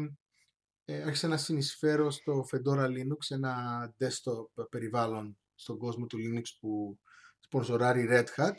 ε, 0.85 1.01
άρχισα 1.01 1.27
να 1.27 1.37
συνεισφέρω 1.37 2.11
στο 2.11 2.45
Fedora 2.51 2.85
Linux, 2.85 3.29
ένα 3.29 3.55
desktop 3.99 4.67
περιβάλλον 4.69 5.37
στον 5.55 5.77
κόσμο 5.77 6.05
του 6.05 6.17
Linux 6.17 6.43
που 6.59 6.99
σπονσοράρει 7.39 8.07
Red 8.09 8.25
Hat 8.35 8.55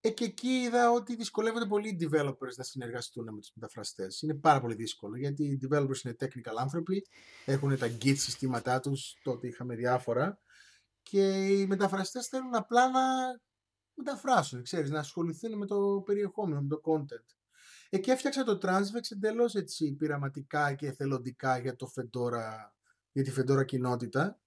ε, 0.00 0.10
και 0.10 0.24
εκεί 0.24 0.48
είδα 0.48 0.90
ότι 0.90 1.16
δυσκολεύονται 1.16 1.66
πολύ 1.66 1.88
οι 1.88 1.96
developers 2.00 2.54
να 2.56 2.64
συνεργαστούν 2.64 3.24
με 3.24 3.40
τους 3.40 3.50
μεταφραστές. 3.54 4.22
Είναι 4.22 4.34
πάρα 4.34 4.60
πολύ 4.60 4.74
δύσκολο 4.74 5.16
γιατί 5.16 5.44
οι 5.44 5.58
developers 5.62 6.04
είναι 6.04 6.16
technical 6.20 6.54
άνθρωποι, 6.58 7.06
έχουν 7.44 7.78
τα 7.78 7.86
git 7.86 8.16
συστήματά 8.16 8.80
τους, 8.80 9.16
τότε 9.22 9.46
είχαμε 9.46 9.74
διάφορα 9.74 10.40
και 11.02 11.46
οι 11.46 11.66
μεταφραστές 11.66 12.26
θέλουν 12.26 12.54
απλά 12.54 12.90
να 12.90 13.00
μεταφράσουν, 13.94 14.62
ξέρεις, 14.62 14.90
να 14.90 14.98
ασχοληθούν 14.98 15.58
με 15.58 15.66
το 15.66 16.02
περιεχόμενο, 16.04 16.60
με 16.60 16.68
το 16.68 16.80
content. 16.84 17.36
Εκεί 17.90 18.10
έφτιαξα 18.10 18.44
το 18.44 18.58
Transvex 18.62 19.10
εντελώς 19.10 19.54
έτσι 19.54 19.94
πειραματικά 19.94 20.74
και 20.74 20.86
εθελοντικά 20.86 21.58
για 21.58 21.76
το 21.76 21.92
Fedora, 21.96 22.70
για 23.12 23.22
τη 23.22 23.32
Fedora 23.36 23.64
κοινότητα. 23.64 24.40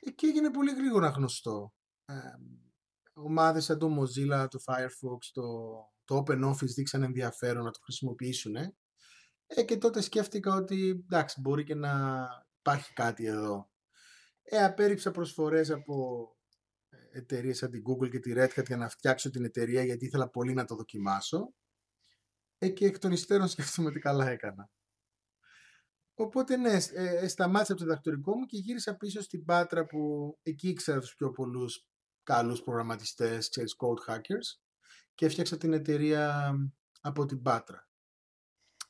Εκεί 0.00 0.26
έγινε 0.26 0.50
πολύ 0.50 0.74
γρήγορα 0.74 1.08
γνωστό. 1.08 1.74
Ε, 2.04 2.14
ομάδες 3.14 3.64
σαν 3.64 3.78
το 3.78 3.98
Mozilla, 4.00 4.46
το 4.50 4.58
Firefox, 4.64 5.18
το, 5.32 5.42
το 6.04 6.24
OpenOffice 6.26 6.74
δείξαν 6.74 7.02
ενδιαφέρον 7.02 7.64
να 7.64 7.70
το 7.70 7.78
χρησιμοποιήσουν. 7.82 8.56
Ε, 9.46 9.62
και 9.64 9.76
τότε 9.76 10.00
σκέφτηκα 10.00 10.54
ότι 10.54 10.88
εντάξει 10.90 11.40
μπορεί 11.40 11.64
και 11.64 11.74
να 11.74 12.26
υπάρχει 12.58 12.92
κάτι 12.92 13.26
εδώ. 13.26 13.70
Ε, 14.42 14.64
απέριψα 14.64 15.10
προσφορές 15.10 15.70
από 15.70 16.28
ε, 16.36 16.43
εταιρείες 17.14 17.56
σαν 17.58 17.70
την 17.70 17.82
Google 17.82 18.10
και 18.10 18.18
τη 18.18 18.32
Red 18.36 18.48
Hat 18.48 18.66
για 18.66 18.76
να 18.76 18.88
φτιάξω 18.88 19.30
την 19.30 19.44
εταιρεία 19.44 19.84
γιατί 19.84 20.04
ήθελα 20.04 20.30
πολύ 20.30 20.54
να 20.54 20.64
το 20.64 20.74
δοκιμάσω. 20.74 21.54
Ε, 22.58 22.68
και 22.68 22.86
εκ 22.86 22.98
των 22.98 23.12
υστέρων 23.12 23.48
σκέφτομαι 23.52 23.88
ότι 23.88 23.98
καλά 23.98 24.28
έκανα. 24.28 24.70
Οπότε 26.14 26.56
ναι, 26.56 26.78
ε, 26.94 27.28
σταμάτησα 27.28 27.72
από 27.72 27.80
το 27.80 27.86
διδακτορικό 27.86 28.36
μου 28.36 28.44
και 28.44 28.56
γύρισα 28.56 28.96
πίσω 28.96 29.20
στην 29.20 29.44
Πάτρα 29.44 29.84
που 29.84 30.32
εκεί 30.42 30.68
ήξερα 30.68 31.00
τους 31.00 31.14
πιο 31.14 31.30
πολλούς 31.30 31.86
καλούς 32.22 32.62
προγραμματιστές, 32.62 33.48
ξέρεις, 33.48 33.74
code 33.78 34.12
hackers 34.12 34.62
και 35.14 35.26
έφτιαξα 35.26 35.56
την 35.56 35.72
εταιρεία 35.72 36.52
από 37.00 37.24
την 37.24 37.42
Πάτρα. 37.42 37.88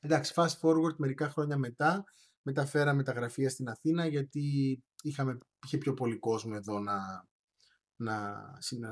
Εντάξει, 0.00 0.32
fast 0.36 0.60
forward 0.60 0.96
μερικά 0.96 1.28
χρόνια 1.28 1.58
μετά, 1.58 2.04
μεταφέραμε 2.42 3.02
τα 3.02 3.12
γραφεία 3.12 3.50
στην 3.50 3.68
Αθήνα 3.68 4.06
γιατί 4.06 4.78
είχαμε, 5.02 5.38
είχε 5.66 5.78
πιο 5.78 5.94
πολύ 5.94 6.18
κόσμο 6.18 6.52
εδώ 6.56 6.78
να, 6.78 7.26
να, 7.96 8.42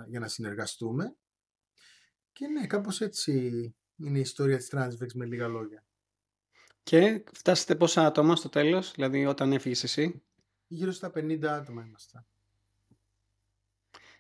για 0.09 0.21
να 0.21 0.29
συνεργαστούμε. 0.29 1.17
Και 2.33 2.47
ναι, 2.47 2.67
κάπως 2.67 3.01
έτσι 3.01 3.33
είναι 3.97 4.19
η 4.19 4.21
ιστορία 4.21 4.57
της 4.57 4.71
Transvex 4.73 5.13
με 5.15 5.25
λίγα 5.25 5.49
λόγια. 5.49 5.85
Και 6.83 7.25
φτάσετε 7.33 7.77
πόσα 7.77 8.07
άτομα 8.07 8.37
στο 8.37 8.49
τέλος, 8.49 8.93
δηλαδή 8.95 9.27
όταν 9.27 9.53
έφυγες 9.53 9.83
εσύ; 9.83 10.23
Γύρω 10.67 10.93
στα 10.93 11.13
50 11.15 11.45
άτομα 11.45 11.85
ήμασταν. 11.85 12.27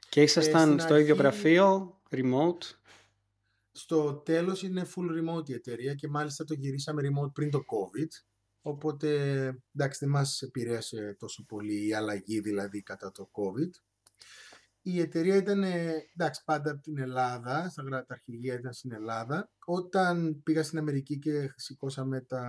Και 0.08 0.22
ήσασταν 0.22 0.80
στο 0.80 0.96
ίδιο 0.96 1.14
γραφείο, 1.14 2.00
remote; 2.10 2.62
Στο 3.72 4.14
τέλος 4.14 4.62
είναι 4.62 4.86
full 4.94 5.06
remote 5.20 5.48
η 5.48 5.52
εταιρεία 5.52 5.94
και 5.94 6.08
μάλιστα 6.08 6.44
το 6.44 6.54
γυρίσαμε 6.54 7.02
remote 7.04 7.32
πριν 7.32 7.50
το 7.50 7.58
COVID. 7.58 8.08
Οπότε, 8.60 9.08
εντάξει, 9.74 9.98
δεν 10.00 10.08
μας 10.08 10.42
επηρέασε 10.42 11.16
τόσο 11.18 11.44
πολύ 11.44 11.86
η 11.86 11.94
αλλαγή 11.94 12.40
δηλαδή 12.40 12.82
κατά 12.82 13.10
το 13.10 13.30
COVID. 13.32 13.70
Η 14.84 15.00
εταιρεία 15.00 15.36
ήταν, 15.36 15.62
εντάξει, 15.62 16.42
πάντα 16.44 16.70
από 16.70 16.80
την 16.80 16.98
Ελλάδα, 16.98 17.68
στα 17.70 17.82
τα 17.82 18.04
αρχηγεία 18.08 18.54
ήταν 18.54 18.72
στην 18.72 18.92
Ελλάδα. 18.92 19.50
Όταν 19.64 20.42
πήγα 20.42 20.62
στην 20.62 20.78
Αμερική 20.78 21.18
και 21.18 21.52
σηκώσαμε 21.56 22.20
τα, 22.20 22.44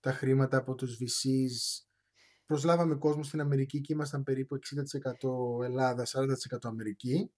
τα 0.00 0.12
χρήματα 0.12 0.56
από 0.56 0.74
τους 0.74 0.96
VCs, 1.00 1.84
προσλάβαμε 2.46 2.94
κόσμο 2.94 3.22
στην 3.22 3.40
Αμερική 3.40 3.80
και 3.80 3.92
ήμασταν 3.92 4.22
περίπου 4.22 4.58
60% 5.60 5.64
Ελλάδα, 5.64 6.06
40% 6.06 6.58
Αμερική. 6.62 7.32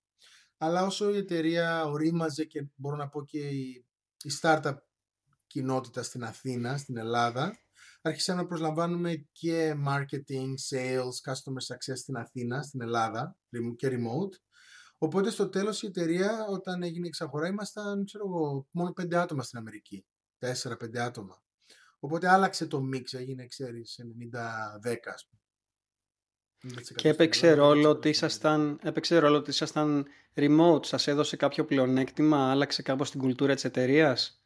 Αλλά 0.59 0.85
όσο 0.85 1.15
η 1.15 1.17
εταιρεία 1.17 1.85
ορίμαζε 1.85 2.45
και 2.45 2.67
μπορώ 2.75 2.97
να 2.97 3.09
πω 3.09 3.25
και 3.25 3.49
η, 3.49 3.87
η 4.23 4.31
startup 4.41 4.77
κοινότητα 5.47 6.03
στην 6.03 6.25
Αθήνα, 6.25 6.77
στην 6.77 6.97
Ελλάδα, 6.97 7.59
άρχισαμε 8.07 8.41
να 8.41 8.47
προσλαμβάνουμε 8.47 9.27
και 9.33 9.75
marketing, 9.87 10.55
sales, 10.71 11.31
customer 11.31 11.75
success 11.75 11.97
στην 11.97 12.17
Αθήνα, 12.17 12.63
στην 12.63 12.81
Ελλάδα 12.81 13.37
και 13.77 13.89
remote. 13.91 14.37
Οπότε 14.99 15.31
στο 15.31 15.49
τέλος 15.49 15.83
η 15.83 15.87
εταιρεία 15.87 16.47
όταν 16.49 16.83
έγινε 16.83 17.05
η 17.05 17.09
εξαγορά 17.09 17.47
ήμασταν 17.47 18.05
ξέρω 18.05 18.25
εγώ, 18.27 18.67
μόνο 18.71 18.93
πέντε 18.93 19.17
άτομα 19.17 19.43
στην 19.43 19.59
Αμερική. 19.59 20.07
4-5 20.39 20.99
άτομα. 20.99 21.43
Οπότε 21.99 22.29
άλλαξε 22.29 22.67
το 22.67 22.81
mix, 22.95 23.13
έγινε 23.13 23.47
ξέρεις 23.47 24.01
90-10 24.01 25.13
ας 25.15 25.29
πούμε. 25.29 25.41
Και 26.95 27.09
έπαιξε 27.09 27.53
ρόλο, 27.53 27.89
ότι 27.89 28.09
ήσασταν, 28.09 28.79
έπαιξε 28.83 29.19
ρόλο 29.19 29.37
ότι 29.37 29.51
ήσασταν 29.51 30.07
remote, 30.35 30.87
σας 30.87 31.07
έδωσε 31.07 31.37
κάποιο 31.37 31.65
πλεονέκτημα, 31.65 32.51
άλλαξε 32.51 32.83
κάπως 32.83 33.11
την 33.11 33.21
κουλτούρα 33.21 33.55
της 33.55 33.65
εταιρείας; 33.65 34.44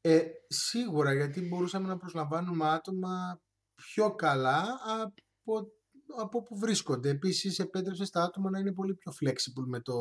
Ε, 0.00 0.20
σίγουρα, 0.46 1.14
γιατί 1.14 1.40
μπορούσαμε 1.40 1.88
να 1.88 1.96
προσλαμβάνουμε 1.96 2.68
άτομα 2.68 3.40
πιο 3.74 4.14
καλά 4.14 4.78
από, 5.42 5.72
από 6.18 6.38
όπου 6.38 6.58
βρίσκονται. 6.58 7.08
Επίσης, 7.08 7.58
επέτρεψε 7.58 8.04
στα 8.04 8.22
άτομα 8.22 8.50
να 8.50 8.58
είναι 8.58 8.72
πολύ 8.72 8.94
πιο 8.94 9.12
flexible 9.20 9.64
με, 9.66 9.80
το, 9.80 9.94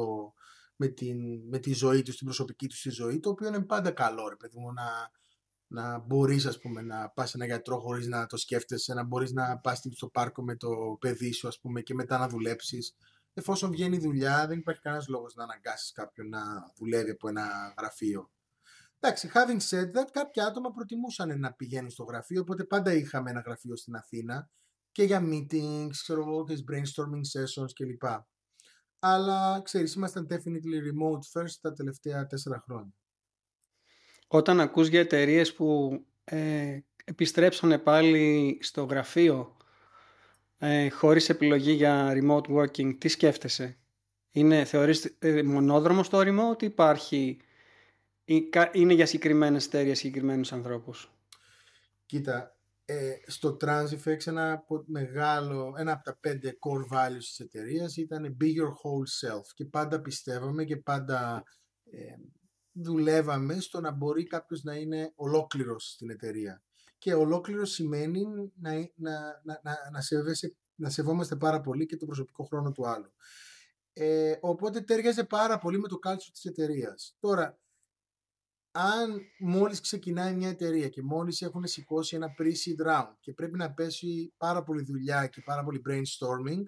με, 0.75 0.87
την, 0.87 1.17
με 1.49 1.59
τη 1.59 1.73
ζωή 1.73 2.01
τους, 2.01 2.17
την 2.17 2.25
προσωπική 2.25 2.67
τους 2.67 2.81
τη 2.81 2.89
ζωή, 2.89 3.19
το 3.19 3.29
οποίο 3.29 3.47
είναι 3.47 3.65
πάντα 3.65 3.91
καλό, 3.91 4.27
ρε 4.27 4.35
παιδί 4.35 4.59
μου, 4.59 4.73
να, 4.73 5.11
να 5.67 5.99
μπορείς, 5.99 6.45
ας 6.45 6.59
πούμε, 6.59 6.81
να 6.81 7.09
πας 7.09 7.29
σε 7.29 7.37
ένα 7.37 7.45
γιατρό 7.45 7.79
χωρίς 7.79 8.07
να 8.07 8.25
το 8.25 8.37
σκέφτεσαι, 8.37 8.93
να 8.93 9.03
μπορείς 9.03 9.31
να 9.31 9.59
πας 9.59 9.81
στο 9.91 10.07
πάρκο 10.07 10.43
με 10.43 10.55
το 10.55 10.69
παιδί 10.99 11.31
σου, 11.31 11.47
ας 11.47 11.59
πούμε, 11.59 11.81
και 11.81 11.93
μετά 11.93 12.17
να 12.17 12.29
δουλέψεις. 12.29 12.95
Εφόσον 13.33 13.71
βγαίνει 13.71 13.95
η 13.95 13.99
δουλειά, 13.99 14.47
δεν 14.47 14.57
υπάρχει 14.57 14.81
κανένας 14.81 15.07
λόγος 15.07 15.35
να 15.35 15.43
αναγκάσεις 15.43 15.91
κάποιον 15.91 16.29
να 16.29 16.41
δουλεύει 16.75 17.11
από 17.11 17.27
ένα 17.27 17.73
γραφείο. 17.77 18.29
Εντάξει, 19.01 19.29
having 19.33 19.59
said 19.69 19.85
that, 19.85 20.07
κάποια 20.11 20.45
άτομα 20.45 20.71
προτιμούσαν 20.71 21.39
να 21.39 21.53
πηγαίνουν 21.53 21.89
στο 21.89 22.03
γραφείο, 22.03 22.41
οπότε 22.41 22.63
πάντα 22.63 22.93
είχαμε 22.93 23.29
ένα 23.29 23.39
γραφείο 23.45 23.75
στην 23.75 23.95
Αθήνα 23.95 24.49
και 24.91 25.03
για 25.03 25.23
meetings, 25.23 25.89
ξέρω 25.89 26.21
εγώ, 26.21 26.43
και 26.43 26.63
brainstorming 26.71 27.39
sessions 27.39 27.69
κλπ. 27.73 28.03
Αλλά, 28.99 29.61
ξέρεις, 29.63 29.93
ήμασταν 29.93 30.27
definitely 30.29 30.79
remote 30.89 31.41
first 31.41 31.53
τα 31.61 31.73
τελευταία 31.73 32.25
τέσσερα 32.25 32.63
χρόνια. 32.65 32.93
Όταν 34.27 34.59
ακούς 34.59 34.87
για 34.87 34.99
εταιρείες 34.99 35.53
που 35.53 35.99
ε, 36.23 36.79
επιστρέψανε 37.05 37.77
πάλι 37.77 38.57
στο 38.61 38.83
γραφείο 38.83 39.57
ε, 40.57 40.89
χωρίς 40.89 41.29
επιλογή 41.29 41.71
για 41.71 42.13
remote 42.13 42.47
working, 42.55 42.97
τι 42.97 43.07
σκέφτεσαι; 43.07 43.77
Είναι, 44.31 44.65
θεωρείς 44.65 45.15
ε, 45.19 45.43
μονόδρομο 45.43 46.01
το 46.01 46.19
remote 46.19 46.63
ή 46.63 46.65
υπάρχει 46.65 47.41
είναι 48.71 48.93
για 48.93 49.05
συγκεκριμένες 49.05 49.65
εταιρείε, 49.65 49.93
συγκεκριμένους 49.93 50.51
ανθρώπους; 50.53 51.11
Κοίτα, 52.05 52.57
ε, 52.85 53.13
στο 53.27 53.57
Transifex 53.61 54.27
ένα 54.27 54.51
από, 54.51 54.83
μεγάλο, 54.87 55.73
ένα 55.77 55.91
από 55.91 56.03
τα 56.03 56.17
πέντε 56.19 56.57
core 56.59 56.97
values 56.97 57.17
της 57.17 57.39
εταιρείας 57.39 57.97
ήταν 57.97 58.37
be 58.41 58.45
your 58.45 58.69
whole 58.69 59.27
self 59.27 59.43
και 59.53 59.65
πάντα 59.65 60.01
πιστεύαμε 60.01 60.63
και 60.63 60.77
πάντα 60.77 61.43
ε, 61.91 61.99
δουλεύαμε 62.71 63.59
στο 63.59 63.81
να 63.81 63.91
μπορεί 63.91 64.27
κάποιος 64.27 64.63
να 64.63 64.75
είναι 64.75 65.11
ολόκληρος 65.15 65.91
στην 65.91 66.09
εταιρεία. 66.09 66.63
Και 66.97 67.13
ολόκληρος 67.13 67.71
σημαίνει 67.71 68.25
να, 68.59 68.73
να, 68.73 68.81
να, 68.95 69.61
να, 69.63 69.77
να, 69.91 70.01
να 70.75 70.89
σεβόμαστε 70.89 71.35
πάρα 71.35 71.61
πολύ 71.61 71.85
και 71.85 71.97
τον 71.97 72.07
προσωπικό 72.07 72.43
χρόνο 72.43 72.71
του 72.71 72.87
άλλου. 72.87 73.13
Ε, 73.93 74.37
οπότε 74.39 74.81
ταιριάζει 74.81 75.25
πάρα 75.25 75.57
πολύ 75.57 75.79
με 75.79 75.87
το 75.87 75.99
culture 76.05 76.29
της 76.31 76.45
εταιρείας. 76.45 77.15
Τώρα, 77.19 77.59
αν 78.71 79.21
μόλις 79.39 79.81
ξεκινάει 79.81 80.35
μια 80.35 80.49
εταιρεία 80.49 80.89
και 80.89 81.01
μόλις 81.01 81.41
έχουν 81.41 81.67
σηκώσει 81.67 82.15
ένα 82.15 82.27
pre-seed 82.39 82.87
round 82.87 83.13
και 83.19 83.33
πρέπει 83.33 83.57
να 83.57 83.73
πέσει 83.73 84.33
πάρα 84.37 84.63
πολύ 84.63 84.83
δουλειά 84.83 85.27
και 85.27 85.41
πάρα 85.45 85.63
πολύ 85.63 85.81
brainstorming, 85.89 86.61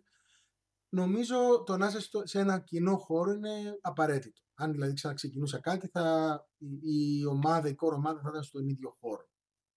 νομίζω 0.89 1.63
το 1.65 1.77
να 1.77 1.87
είσαι 1.87 2.09
σε 2.23 2.39
ένα 2.39 2.59
κοινό 2.59 2.97
χώρο 2.97 3.31
είναι 3.31 3.77
απαραίτητο. 3.81 4.41
Αν 4.53 4.71
δηλαδή 4.71 4.93
ξαναξεκινούσα 4.93 5.59
κάτι, 5.59 5.87
θα, 5.87 6.35
η, 6.81 7.25
ομάδα, 7.25 7.67
η 7.67 7.75
core 7.77 7.93
ομάδα 7.93 8.21
θα 8.21 8.29
ήταν 8.29 8.43
στον 8.43 8.67
ίδιο 8.67 8.97
χώρο. 8.99 9.29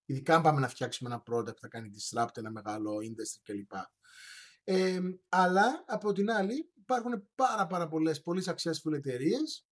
Ειδικά 0.05 0.35
αν 0.35 0.43
πάμε 0.43 0.61
να 0.61 0.69
φτιάξουμε 0.69 1.11
ένα 1.11 1.23
product, 1.31 1.57
θα 1.61 1.69
κάνει 1.69 1.91
disrupt, 1.95 2.37
ένα 2.37 2.51
μεγάλο 2.51 2.97
industry 2.97 3.41
κλπ. 3.43 3.73
Ε, 4.65 5.01
αλλά 5.29 5.85
από 5.87 6.13
την 6.13 6.31
άλλη 6.31 6.73
υπάρχουν 6.75 7.29
πάρα 7.35 7.67
πάρα 7.67 7.89
πολλές 7.89 8.21
πολύ 8.21 8.43
successful 8.47 8.93
εταιρείες 8.93 9.67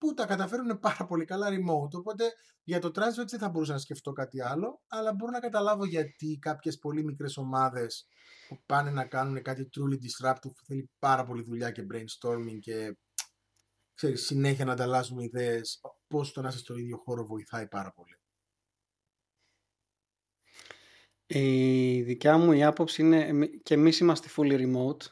που 0.00 0.14
τα 0.14 0.26
καταφέρουν 0.26 0.78
πάρα 0.78 1.06
πολύ 1.06 1.24
καλά 1.24 1.48
remote. 1.48 1.92
Οπότε 1.92 2.32
για 2.62 2.80
το 2.80 2.88
transfer 2.88 3.26
δεν 3.28 3.38
θα 3.38 3.48
μπορούσα 3.48 3.72
να 3.72 3.78
σκεφτώ 3.78 4.12
κάτι 4.12 4.42
άλλο, 4.42 4.82
αλλά 4.88 5.14
μπορώ 5.14 5.30
να 5.30 5.40
καταλάβω 5.40 5.84
γιατί 5.84 6.38
κάποιες 6.40 6.78
πολύ 6.78 7.04
μικρές 7.04 7.36
ομάδες 7.36 8.06
που 8.48 8.62
πάνε 8.66 8.90
να 8.90 9.06
κάνουν 9.06 9.42
κάτι 9.42 9.68
truly 9.76 9.94
disruptive 9.94 10.52
που 10.56 10.64
θέλει 10.66 10.90
πάρα 10.98 11.24
πολύ 11.24 11.42
δουλειά 11.42 11.70
και 11.70 11.86
brainstorming 11.92 12.58
και 12.60 12.96
ξέρεις, 13.94 14.24
συνέχεια 14.24 14.64
να 14.64 14.72
ανταλλάσσουμε 14.72 15.24
ιδέες, 15.24 15.80
πώς 16.06 16.32
το 16.32 16.40
να 16.40 16.48
είσαι 16.48 16.58
στο 16.58 16.76
ίδιο 16.76 16.96
χώρο 16.96 17.24
βοηθάει 17.26 17.68
πάρα 17.68 17.92
πολύ. 17.92 18.18
Η 21.26 22.02
δικιά 22.02 22.38
μου 22.38 22.52
η 22.52 22.64
άποψη 22.64 23.02
είναι 23.02 23.46
και 23.46 23.74
εμείς 23.74 23.98
είμαστε 23.98 24.28
fully 24.36 24.66
remote. 24.66 25.04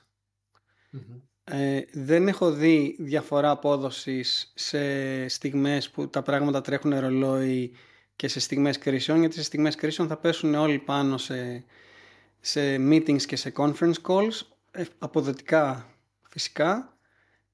Ε, 1.51 1.81
δεν 1.93 2.29
έχω 2.29 2.51
δει 2.51 2.97
διαφορά 2.99 3.51
απόδοσης 3.51 4.53
σε 4.55 5.29
στιγμές 5.29 5.91
που 5.91 6.09
τα 6.09 6.23
πράγματα 6.23 6.61
τρέχουν 6.61 6.99
ρολόι 6.99 7.73
και 8.17 8.29
σε 8.29 8.41
στιγμές 8.41 8.79
κρίσεων, 8.79 9.19
γιατί 9.19 9.35
σε 9.35 9.43
στιγμές 9.43 9.75
κρίσεων 9.75 10.09
θα 10.09 10.17
πέσουν 10.17 10.55
όλοι 10.55 10.79
πάνω 10.79 11.19
σε, 11.19 11.65
σε 12.41 12.77
meetings 12.77 13.23
και 13.23 13.37
σε 13.37 13.53
conference 13.57 14.01
calls, 14.03 14.41
ε, 14.71 14.85
αποδοτικά 14.99 15.87
φυσικά, 16.29 16.97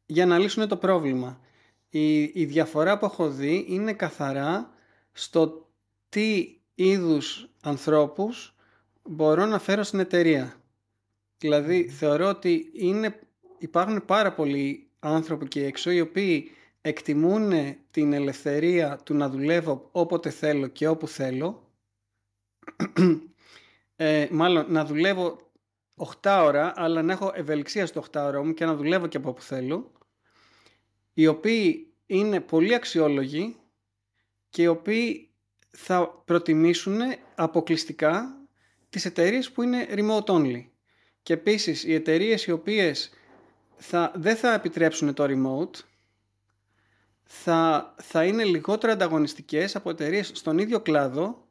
για 0.06 0.26
να 0.26 0.38
λύσουν 0.38 0.68
το 0.68 0.76
πρόβλημα. 0.76 1.40
Η, 1.88 2.22
η 2.22 2.44
διαφορά 2.44 2.98
που 2.98 3.04
έχω 3.04 3.30
δει 3.30 3.64
είναι 3.68 3.92
καθαρά 3.92 4.70
στο 5.12 5.68
τι 6.08 6.58
είδους 6.74 7.48
ανθρώπους 7.62 8.54
μπορώ 9.02 9.46
να 9.46 9.58
φέρω 9.58 9.82
στην 9.82 9.98
εταιρεία. 9.98 10.56
Δηλαδή 11.38 11.88
θεωρώ 11.88 12.28
ότι 12.28 12.70
είναι, 12.72 13.18
υπάρχουν 13.58 14.04
πάρα 14.04 14.32
πολλοί 14.32 14.88
άνθρωποι 14.98 15.48
και 15.48 15.64
έξω 15.64 15.90
οι 15.90 16.00
οποίοι 16.00 16.50
εκτιμούν 16.80 17.52
την 17.90 18.12
ελευθερία 18.12 19.00
του 19.04 19.14
να 19.14 19.28
δουλεύω 19.28 19.88
όποτε 19.92 20.30
θέλω 20.30 20.66
και 20.66 20.88
όπου 20.88 21.08
θέλω 21.08 21.72
ε, 23.96 24.28
μάλλον 24.30 24.66
να 24.68 24.84
δουλεύω 24.84 25.38
8 26.22 26.42
ώρα 26.44 26.72
αλλά 26.76 27.02
να 27.02 27.12
έχω 27.12 27.32
ευελιξία 27.34 27.86
στο 27.86 28.04
8 28.12 28.20
ώρα 28.20 28.44
μου 28.44 28.54
και 28.54 28.64
να 28.64 28.74
δουλεύω 28.74 29.06
και 29.06 29.16
από 29.16 29.28
όπου 29.28 29.42
θέλω 29.42 29.92
οι 31.14 31.26
οποίοι 31.26 31.92
είναι 32.06 32.40
πολύ 32.40 32.74
αξιόλογοι 32.74 33.56
και 34.48 34.62
οι 34.62 34.66
οποίοι 34.66 35.30
θα 35.70 36.22
προτιμήσουν 36.24 36.98
αποκλειστικά 37.34 38.38
τις 38.88 39.04
εταιρείες 39.04 39.50
που 39.50 39.62
είναι 39.62 39.86
remote 39.90 40.24
only. 40.24 40.64
Και 41.22 41.32
επίσης 41.32 41.84
οι 41.84 41.94
εταιρείες 41.94 42.46
οι 42.46 42.50
οποίες 42.50 43.10
θα, 43.86 44.12
δεν 44.14 44.36
θα 44.36 44.52
επιτρέψουν 44.54 45.14
το 45.14 45.24
remote 45.28 45.78
θα, 47.22 47.94
θα 48.02 48.24
είναι 48.24 48.44
λιγότερο 48.44 48.92
ανταγωνιστικές 48.92 49.76
από 49.76 49.90
εταιρείες 49.90 50.30
στον 50.34 50.58
ίδιο 50.58 50.80
κλάδο 50.80 51.48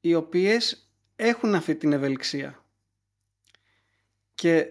οι 0.00 0.14
οποίες 0.14 0.90
έχουν 1.16 1.54
αυτή 1.54 1.74
την 1.74 1.92
ευελιξία. 1.92 2.64
Και 4.34 4.66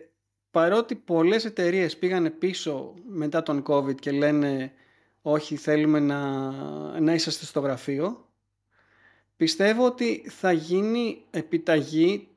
παρότι 0.51 0.95
πολλές 0.95 1.45
εταιρείες 1.45 1.97
πήγανε 1.97 2.29
πίσω 2.29 2.93
μετά 3.07 3.43
τον 3.43 3.63
COVID 3.67 3.95
και 3.95 4.11
λένε 4.11 4.73
όχι 5.21 5.55
θέλουμε 5.55 5.99
να, 5.99 6.51
να 6.99 7.13
είσαστε 7.13 7.45
στο 7.45 7.59
γραφείο 7.59 8.29
πιστεύω 9.37 9.85
ότι 9.85 10.29
θα 10.29 10.51
γίνει 10.51 11.25
επιταγή 11.31 12.27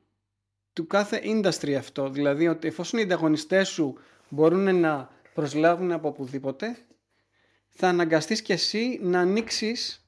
του 0.73 0.87
κάθε 0.87 1.21
industry 1.23 1.71
αυτό. 1.71 2.09
Δηλαδή 2.09 2.47
ότι 2.47 2.67
εφόσον 2.67 2.99
οι 2.99 3.03
ανταγωνιστές 3.03 3.67
σου 3.67 3.97
μπορούν 4.29 4.79
να 4.79 5.09
προσλάβουν 5.33 5.91
από 5.91 6.07
οπουδήποτε 6.07 6.77
θα 7.69 7.87
αναγκαστείς 7.87 8.41
και 8.41 8.53
εσύ 8.53 8.99
να 9.01 9.19
ανοίξεις 9.19 10.05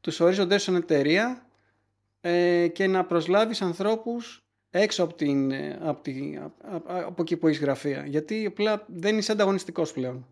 τους 0.00 0.20
ορίζοντες 0.20 0.62
σαν 0.62 0.74
εταιρεία 0.74 1.46
ε, 2.20 2.68
και 2.68 2.86
να 2.86 3.04
προσλάβεις 3.04 3.62
ανθρώπους 3.62 4.46
έξω 4.70 5.02
από, 5.02 5.14
την, 5.14 5.50
ε, 5.50 5.78
από, 5.82 6.02
τη, 6.02 6.38
από 6.84 7.22
εκεί 7.22 7.36
που 7.36 7.46
έχεις 7.46 7.60
γραφεία. 7.60 8.06
Γιατί 8.06 8.46
απλά 8.46 8.84
δεν 8.88 9.18
είσαι 9.18 9.32
ανταγωνιστικός 9.32 9.92
πλέον. 9.92 10.26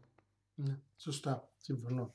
Ναι, 0.55 0.79
σωστά. 0.97 1.49
Συμφωνώ. 1.59 2.13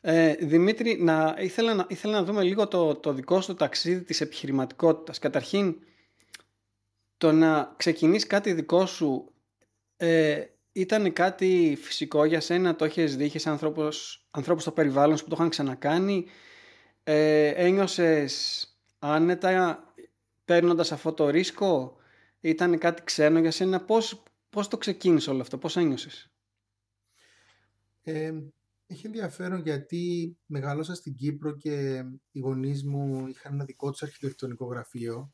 Ε, 0.00 0.34
Δημήτρη, 0.34 0.96
να, 1.00 1.36
ήθελα, 1.38 1.74
να, 1.74 1.86
ήθελα 1.88 2.12
να 2.12 2.24
δούμε 2.24 2.42
λίγο 2.42 2.68
το, 2.68 2.94
το 2.94 3.12
δικό 3.12 3.40
σου 3.40 3.54
ταξίδι 3.54 4.02
της 4.02 4.20
επιχειρηματικότητας. 4.20 5.18
Καταρχήν, 5.18 5.76
το 7.16 7.32
να 7.32 7.74
ξεκινήσεις 7.76 8.26
κάτι 8.26 8.52
δικό 8.52 8.86
σου 8.86 9.33
ε, 9.96 10.44
ήταν 10.72 11.12
κάτι 11.12 11.78
φυσικό 11.80 12.24
για 12.24 12.40
σένα, 12.40 12.76
το 12.76 12.84
έχεις 12.84 13.16
δει, 13.16 13.24
είχες 13.24 13.46
ανθρώπους, 13.46 14.26
ανθρώπους 14.30 14.62
στο 14.62 14.72
περιβάλλον 14.72 15.16
σου 15.16 15.22
που 15.24 15.30
το 15.30 15.36
είχαν 15.38 15.48
ξανακάνει, 15.48 16.26
ε, 17.02 17.48
ένιωσες 17.48 18.66
άνετα 18.98 19.84
παίρνοντας 20.44 20.92
αυτό 20.92 21.12
το 21.12 21.28
ρίσκο, 21.28 21.96
ήταν 22.40 22.78
κάτι 22.78 23.02
ξένο 23.02 23.38
για 23.38 23.50
σένα, 23.50 23.84
πώς, 23.84 24.22
πώς 24.50 24.68
το 24.68 24.78
ξεκίνησε 24.78 25.30
όλο 25.30 25.40
αυτό, 25.40 25.58
πώς 25.58 25.76
ένιωσες; 25.76 26.30
Ε, 28.02 28.32
έχει 28.86 29.06
ενδιαφέρον 29.06 29.60
γιατί 29.60 30.36
μεγάλωσα 30.46 30.94
στην 30.94 31.14
Κύπρο 31.14 31.56
και 31.56 32.04
οι 32.30 32.38
γονείς 32.38 32.84
μου 32.84 33.26
είχαν 33.26 33.52
ένα 33.52 33.64
δικό 33.64 33.90
τους 33.90 34.02
αρχιτεκτονικό 34.02 34.66
γραφείο 34.66 35.32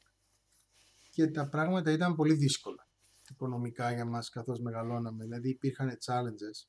και 1.10 1.26
τα 1.26 1.48
πράγματα 1.48 1.90
ήταν 1.92 2.14
πολύ 2.14 2.34
δύσκολα 2.34 2.89
οικονομικά 3.30 3.92
για 3.92 4.04
μας 4.04 4.28
καθώς 4.28 4.60
μεγαλώναμε. 4.60 5.24
Δηλαδή 5.24 5.48
υπήρχαν 5.48 5.98
challenges 6.06 6.68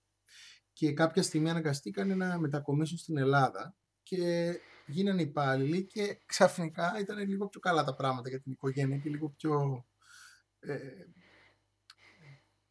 και 0.74 0.93
κάποια 0.93 1.24
στιγμή 1.24 1.50
αναγκαστήκαν 1.50 2.17
να 2.17 2.39
μετακομίσουν 2.39 2.97
στην 2.97 3.17
Ελλάδα 3.17 3.76
και 4.04 4.54
γίνανε 4.86 5.21
υπάλληλοι 5.21 5.86
και 5.86 6.17
ξαφνικά 6.26 7.00
ήταν 7.00 7.28
λίγο 7.28 7.47
πιο 7.47 7.60
καλά 7.60 7.84
τα 7.84 7.95
πράγματα 7.95 8.30
για 8.30 8.41
την 8.41 8.52
οικογένεια 8.52 8.97
και 8.97 9.10
λίγο 9.10 9.30
πιο... 9.30 9.86
Ε, 10.60 10.78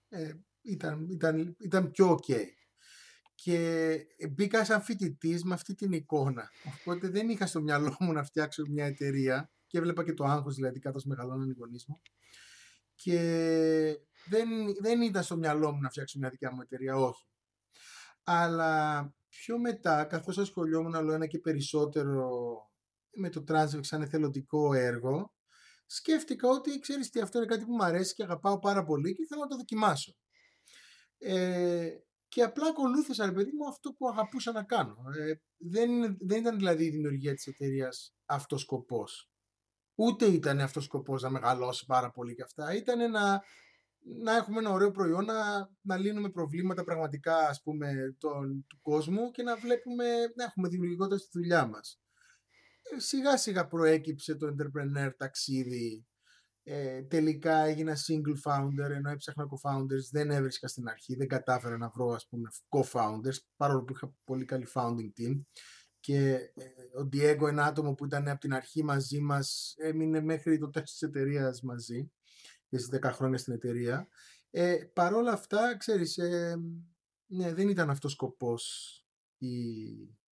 ε, 0.08 0.34
ήταν, 0.62 1.08
ήταν, 1.10 1.56
ήταν 1.58 1.90
πιο 1.90 2.18
ok 2.18 2.44
και 3.34 3.98
μπήκα 4.30 4.64
σαν 4.64 4.82
φοιτητής 4.82 5.44
με 5.44 5.54
αυτή 5.54 5.74
την 5.74 5.92
εικόνα. 5.92 6.50
Οπότε 6.80 7.08
δεν 7.08 7.28
είχα 7.28 7.46
στο 7.46 7.60
μυαλό 7.60 7.96
μου 8.00 8.12
να 8.12 8.24
φτιάξω 8.24 8.62
μια 8.68 8.86
εταιρεία 8.86 9.50
και 9.66 9.78
έβλεπα 9.78 10.04
και 10.04 10.12
το 10.12 10.24
άγχος 10.24 10.54
δηλαδή 10.54 10.78
καθώς 10.78 11.04
μεγαλώναν 11.04 11.50
οι 11.50 11.54
γονείς 11.58 11.84
μου. 11.86 12.00
Και 13.02 13.18
δεν, 14.28 14.48
δεν 14.80 15.00
ήταν 15.02 15.22
στο 15.22 15.36
μυαλό 15.36 15.72
μου 15.72 15.80
να 15.80 15.88
φτιάξω 15.88 16.18
μια 16.18 16.28
δικιά 16.28 16.52
μου 16.52 16.60
εταιρεία, 16.60 16.96
όχι. 16.96 17.26
Αλλά 18.22 19.14
πιο 19.28 19.58
μετά, 19.58 20.04
καθώς 20.04 20.38
ασχολιόμουν 20.38 20.94
άλλο 20.94 21.12
ένα 21.12 21.26
και 21.26 21.38
περισσότερο 21.38 22.30
με 23.14 23.28
το 23.28 23.44
Transvex 23.48 23.80
σαν 23.80 24.02
εθελοντικό 24.02 24.74
έργο, 24.74 25.34
σκέφτηκα 25.86 26.48
ότι 26.48 26.78
ξέρεις 26.78 27.10
τι 27.10 27.20
αυτό 27.20 27.38
είναι 27.38 27.46
κάτι 27.46 27.64
που 27.64 27.72
μου 27.72 27.84
αρέσει 27.84 28.14
και 28.14 28.22
αγαπάω 28.22 28.58
πάρα 28.58 28.84
πολύ 28.84 29.14
και 29.14 29.26
θέλω 29.28 29.40
να 29.40 29.46
το 29.46 29.56
δοκιμάσω. 29.56 30.16
Ε, 31.18 31.88
και 32.28 32.42
απλά 32.42 32.68
ακολούθησα, 32.68 33.26
ρε 33.26 33.32
παιδί 33.32 33.50
μου, 33.52 33.68
αυτό 33.68 33.92
που 33.92 34.08
αγαπούσα 34.08 34.52
να 34.52 34.62
κάνω. 34.62 34.96
Ε, 35.18 35.34
δεν, 35.56 36.16
δεν 36.20 36.40
ήταν 36.40 36.56
δηλαδή 36.56 36.84
η 36.84 36.90
δημιουργία 36.90 37.34
της 37.34 37.46
εταιρείας 37.46 38.14
αυτός 38.24 38.60
σκοπός. 38.60 39.30
Ούτε 40.02 40.24
ήταν 40.24 40.60
αυτός 40.60 40.84
σκοπός 40.84 41.22
να 41.22 41.30
μεγαλώσει 41.30 41.86
πάρα 41.86 42.10
πολύ 42.10 42.34
και 42.34 42.42
αυτά. 42.42 42.74
Ήταν 42.74 43.10
να, 43.10 43.42
να 44.22 44.36
έχουμε 44.36 44.58
ένα 44.58 44.70
ωραίο 44.70 44.90
προϊόν, 44.90 45.24
να, 45.24 45.68
να 45.80 45.96
λύνουμε 45.96 46.30
προβλήματα 46.30 46.84
πραγματικά, 46.84 47.36
ας 47.36 47.62
πούμε, 47.62 48.16
τον, 48.18 48.64
του 48.68 48.80
κόσμου 48.80 49.30
και 49.30 49.42
να 49.42 49.56
βλέπουμε, 49.56 50.04
να 50.34 50.44
έχουμε 50.44 50.68
δημιουργικότητα 50.68 51.18
στη 51.18 51.28
δουλειά 51.32 51.66
μας. 51.66 52.00
Ε, 52.82 53.00
σιγά 53.00 53.36
σιγά 53.36 53.66
προέκυψε 53.66 54.34
το 54.34 54.46
entrepreneur 54.46 55.10
ταξίδι 55.16 56.06
ε, 56.62 57.02
τελικά 57.02 57.56
έγινα 57.58 57.96
single 57.96 58.50
founder 58.50 58.90
ενώ 58.90 59.10
έψαχνα 59.10 59.44
co-founders 59.44 60.10
δεν 60.10 60.30
έβρισκα 60.30 60.68
στην 60.68 60.88
αρχή, 60.88 61.14
δεν 61.16 61.28
κατάφερα 61.28 61.76
να 61.76 61.88
βρω 61.88 62.06
ας 62.10 62.26
πούμε 62.28 62.48
co-founders 62.68 63.36
παρόλο 63.56 63.84
που 63.84 63.92
είχα 63.92 64.14
πολύ 64.24 64.44
καλή 64.44 64.66
founding 64.74 65.20
team 65.20 65.40
και 66.00 66.34
ε, 66.54 66.98
ο 67.00 67.08
Diego 67.12 67.48
ένα 67.48 67.64
άτομο 67.64 67.94
που 67.94 68.04
ήταν 68.04 68.28
από 68.28 68.40
την 68.40 68.54
αρχή 68.54 68.84
μαζί 68.84 69.20
μας 69.20 69.74
έμεινε 69.76 70.20
μέχρι 70.20 70.58
το 70.58 70.70
τέλος 70.70 70.90
της 70.90 71.02
εταιρείας 71.02 71.62
μαζί 71.62 72.12
και 72.68 72.78
στις 72.78 72.98
10 73.02 73.10
χρόνια 73.12 73.38
στην 73.38 73.52
εταιρεία 73.52 74.08
ε, 74.50 74.76
παρόλα 74.92 75.32
αυτά 75.32 75.76
ξέρεις 75.76 76.18
ε, 76.18 76.56
ναι, 77.26 77.54
δεν 77.54 77.68
ήταν 77.68 77.90
αυτός 77.90 78.12
σκοπός 78.12 78.94
η, 79.38 79.48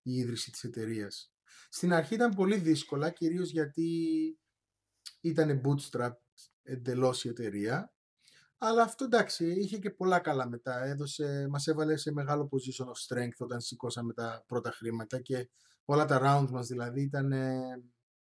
η 0.02 0.12
ίδρυση 0.16 0.50
της 0.50 0.64
εταιρείας. 0.64 1.32
Στην 1.68 1.92
αρχή 1.92 2.14
ήταν 2.14 2.34
πολύ 2.34 2.56
δύσκολα 2.56 3.10
κυρίως 3.10 3.50
γιατί 3.50 3.98
ήταν 5.20 5.60
bootstrap 5.64 6.12
εντελώς 6.62 7.24
η 7.24 7.28
εταιρεία. 7.28 7.92
Αλλά 8.58 8.82
αυτό 8.82 9.04
εντάξει, 9.04 9.46
είχε 9.46 9.78
και 9.78 9.90
πολλά 9.90 10.18
καλά 10.18 10.48
μετά. 10.48 10.84
Έδωσε, 10.84 11.46
μας 11.50 11.66
έβαλε 11.66 11.96
σε 11.96 12.12
μεγάλο 12.12 12.48
position 12.52 12.86
of 12.86 13.16
strength 13.16 13.36
όταν 13.38 13.60
σηκώσαμε 13.60 14.12
τα 14.12 14.44
πρώτα 14.46 14.70
χρήματα 14.70 15.20
και 15.20 15.48
όλα 15.84 16.04
τα 16.04 16.20
rounds 16.22 16.50
μας 16.50 16.66
δηλαδή 16.66 17.02
ήταν 17.02 17.26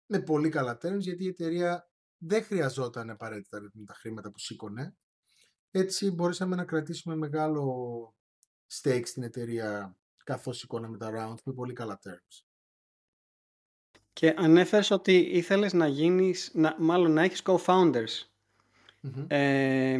με 0.05 0.19
πολύ 0.25 0.49
καλά 0.49 0.77
terms 0.81 0.99
γιατί 0.99 1.23
η 1.23 1.27
εταιρεία 1.27 1.89
δεν 2.17 2.43
χρειαζόταν 2.43 3.09
απαραίτητα 3.09 3.71
τα 3.85 3.93
χρήματα 3.93 4.31
που 4.31 4.39
σήκωνε. 4.39 4.97
Έτσι 5.71 6.11
μπορούσαμε 6.11 6.55
να 6.55 6.65
κρατήσουμε 6.65 7.15
μεγάλο 7.15 8.15
stake 8.81 9.03
στην 9.05 9.23
εταιρεία 9.23 9.97
καθώς 10.23 10.57
σηκώναμε 10.57 10.97
τα 10.97 11.11
rounds 11.13 11.41
με 11.45 11.53
πολύ 11.53 11.73
καλά 11.73 11.99
terms. 12.03 12.43
Και 14.13 14.33
ανέφερες 14.37 14.91
ότι 14.91 15.17
ήθελες 15.17 15.73
να 15.73 15.87
γίνεις, 15.87 16.51
να, 16.53 16.75
μάλλον 16.79 17.11
να 17.11 17.21
έχεις 17.21 17.41
co-founders. 17.45 18.28
Ε, 19.27 19.97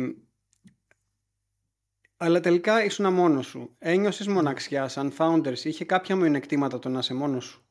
αλλά 2.18 2.40
τελικά 2.40 2.84
ήσουν 2.84 3.14
μόνος 3.14 3.46
σου. 3.48 3.76
Ένιωσες 3.78 4.28
μοναξιά 4.28 4.88
σαν 4.88 5.14
founders. 5.18 5.64
Είχε 5.64 5.86
κάποια 5.86 6.16
μειονεκτήματα 6.16 6.80
το 6.80 6.90
να 6.90 7.00
είσαι 7.00 7.14
μόνος 7.14 7.46
σου; 7.46 7.70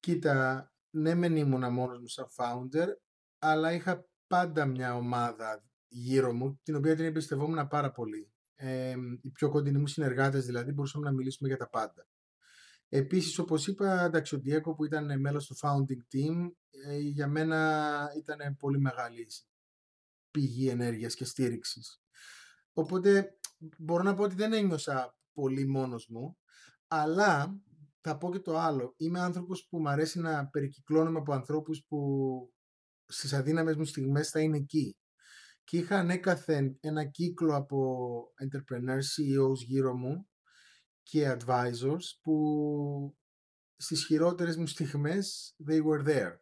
Κοίτα, 0.00 0.72
ναι 0.90 1.14
μεν 1.14 1.36
ήμουν 1.36 1.72
μόνος 1.72 1.98
μου 1.98 2.08
σαν 2.08 2.26
founder, 2.36 2.86
αλλά 3.38 3.72
είχα 3.72 4.06
πάντα 4.26 4.66
μια 4.66 4.94
ομάδα 4.96 5.64
γύρω 5.88 6.32
μου, 6.32 6.60
την 6.62 6.74
οποία 6.74 6.96
την 6.96 7.04
εμπιστευόμουν 7.04 7.68
πάρα 7.68 7.90
πολύ. 7.90 8.32
Ε, 8.54 8.94
οι 9.20 9.30
πιο 9.30 9.48
κοντινοί 9.50 9.78
μου 9.78 9.86
συνεργάτες 9.86 10.46
δηλαδή 10.46 10.72
μπορούσαμε 10.72 11.04
να 11.04 11.12
μιλήσουμε 11.12 11.48
για 11.48 11.58
τα 11.58 11.68
πάντα. 11.68 12.06
Επίσης, 12.96 13.38
όπως 13.38 13.66
είπα, 13.66 14.04
εντάξει, 14.04 14.34
ο 14.34 14.40
Diego 14.44 14.76
που 14.76 14.84
ήταν 14.84 15.20
μέλος 15.20 15.46
του 15.46 15.56
founding 15.60 16.14
team, 16.14 16.50
ε, 16.86 16.98
για 16.98 17.28
μένα 17.28 18.08
ήταν 18.16 18.56
πολύ 18.56 18.78
μεγάλη 18.78 19.26
πηγή 20.30 20.68
ενέργειας 20.68 21.14
και 21.14 21.24
στήριξης. 21.24 22.02
Οπότε, 22.72 23.38
μπορώ 23.78 24.02
να 24.02 24.14
πω 24.14 24.22
ότι 24.22 24.34
δεν 24.34 24.52
ένιωσα 24.52 25.16
πολύ 25.32 25.66
μόνος 25.66 26.08
μου, 26.08 26.36
αλλά 26.86 27.60
θα 28.00 28.18
πω 28.18 28.32
και 28.32 28.38
το 28.38 28.58
άλλο. 28.58 28.94
Είμαι 28.96 29.20
άνθρωπος 29.20 29.66
που 29.68 29.80
μου 29.80 29.88
αρέσει 29.88 30.20
να 30.20 30.48
περικυκλώνομαι 30.48 31.18
από 31.18 31.32
ανθρώπους 31.32 31.84
που 31.88 31.98
στις 33.06 33.32
αδύναμες 33.32 33.76
μου 33.76 33.84
στιγμές 33.84 34.30
θα 34.30 34.40
είναι 34.40 34.56
εκεί. 34.56 34.96
Και 35.64 35.76
είχα 35.76 35.98
ανέκαθεν 35.98 36.76
ένα 36.80 37.04
κύκλο 37.04 37.56
από 37.56 38.06
entrepreneurs, 38.44 39.06
CEOs 39.16 39.56
γύρω 39.66 39.96
μου 39.96 40.28
και 41.04 41.36
advisors 41.38 42.18
που 42.22 43.16
στις 43.76 44.04
χειρότερες 44.04 44.56
μου 44.56 44.66
στιγμές 44.66 45.56
they 45.68 45.78
were 45.78 46.06
there. 46.06 46.36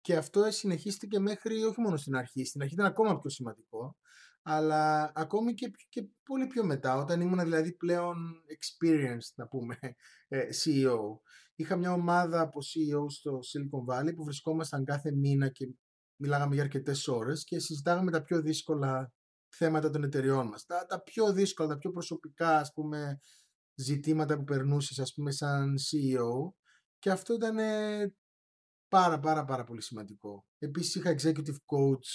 Και 0.00 0.16
αυτό 0.16 0.50
συνεχίστηκε 0.50 1.18
μέχρι 1.18 1.64
όχι 1.64 1.80
μόνο 1.80 1.96
στην 1.96 2.16
αρχή, 2.16 2.44
στην 2.44 2.62
αρχή 2.62 2.74
ήταν 2.74 2.86
ακόμα 2.86 3.18
πιο 3.18 3.30
σημαντικό, 3.30 3.96
αλλά 4.42 5.12
ακόμη 5.14 5.54
και, 5.54 5.70
και 5.88 6.08
πολύ 6.24 6.46
πιο 6.46 6.64
μετά, 6.64 6.96
όταν 6.96 7.20
ήμουν 7.20 7.38
δηλαδή 7.38 7.72
πλέον 7.72 8.16
experienced, 8.58 9.32
να 9.34 9.48
πούμε, 9.48 9.78
ε, 10.28 10.48
CEO. 10.64 10.98
Είχα 11.54 11.76
μια 11.76 11.92
ομάδα 11.92 12.40
από 12.40 12.58
CEO 12.60 13.04
στο 13.08 13.38
Silicon 13.38 13.94
Valley 13.94 14.14
που 14.14 14.24
βρισκόμασταν 14.24 14.84
κάθε 14.84 15.12
μήνα 15.12 15.48
και 15.48 15.74
μιλάγαμε 16.20 16.54
για 16.54 16.62
αρκετές 16.62 17.08
ώρες 17.08 17.44
και 17.44 17.58
συζητάγαμε 17.58 18.10
τα 18.10 18.22
πιο 18.22 18.42
δύσκολα 18.42 19.12
θέματα 19.48 19.90
των 19.90 20.04
εταιριών 20.04 20.46
μας. 20.46 20.64
Τα, 20.66 20.86
τα 20.86 21.02
πιο 21.02 21.32
δύσκολα, 21.32 21.68
τα 21.68 21.76
πιο 21.76 21.90
προσωπικά, 21.90 22.58
ας 22.58 22.72
πούμε, 22.72 23.20
ζητήματα 23.78 24.36
που 24.36 24.44
περνούσες, 24.44 24.98
ας 24.98 25.12
πούμε, 25.14 25.30
σαν 25.30 25.74
CEO 25.78 26.52
και 26.98 27.10
αυτό 27.10 27.34
ήταν 27.34 27.56
πάρα 28.88 29.18
πάρα 29.18 29.44
πάρα 29.44 29.64
πολύ 29.64 29.82
σημαντικό. 29.82 30.46
Επίσης 30.58 30.94
είχα 30.94 31.14
executive 31.18 31.56
coach 31.66 32.08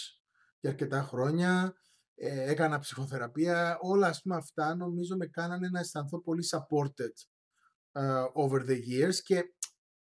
για 0.60 0.70
αρκετά 0.70 1.02
χρόνια, 1.02 1.74
ε, 2.16 2.52
έκανα 2.52 2.80
ψυχοθεραπεία, 2.80 3.78
όλα 3.82 4.08
ας 4.08 4.22
πούμε 4.22 4.36
αυτά 4.36 4.76
νομίζω 4.76 5.16
με 5.16 5.26
κάνανε 5.28 5.70
να 5.70 5.80
αισθανθώ 5.80 6.22
πολύ 6.22 6.44
supported 6.52 7.14
uh, 7.92 8.32
over 8.34 8.62
the 8.66 8.78
years 8.90 9.16
και 9.24 9.44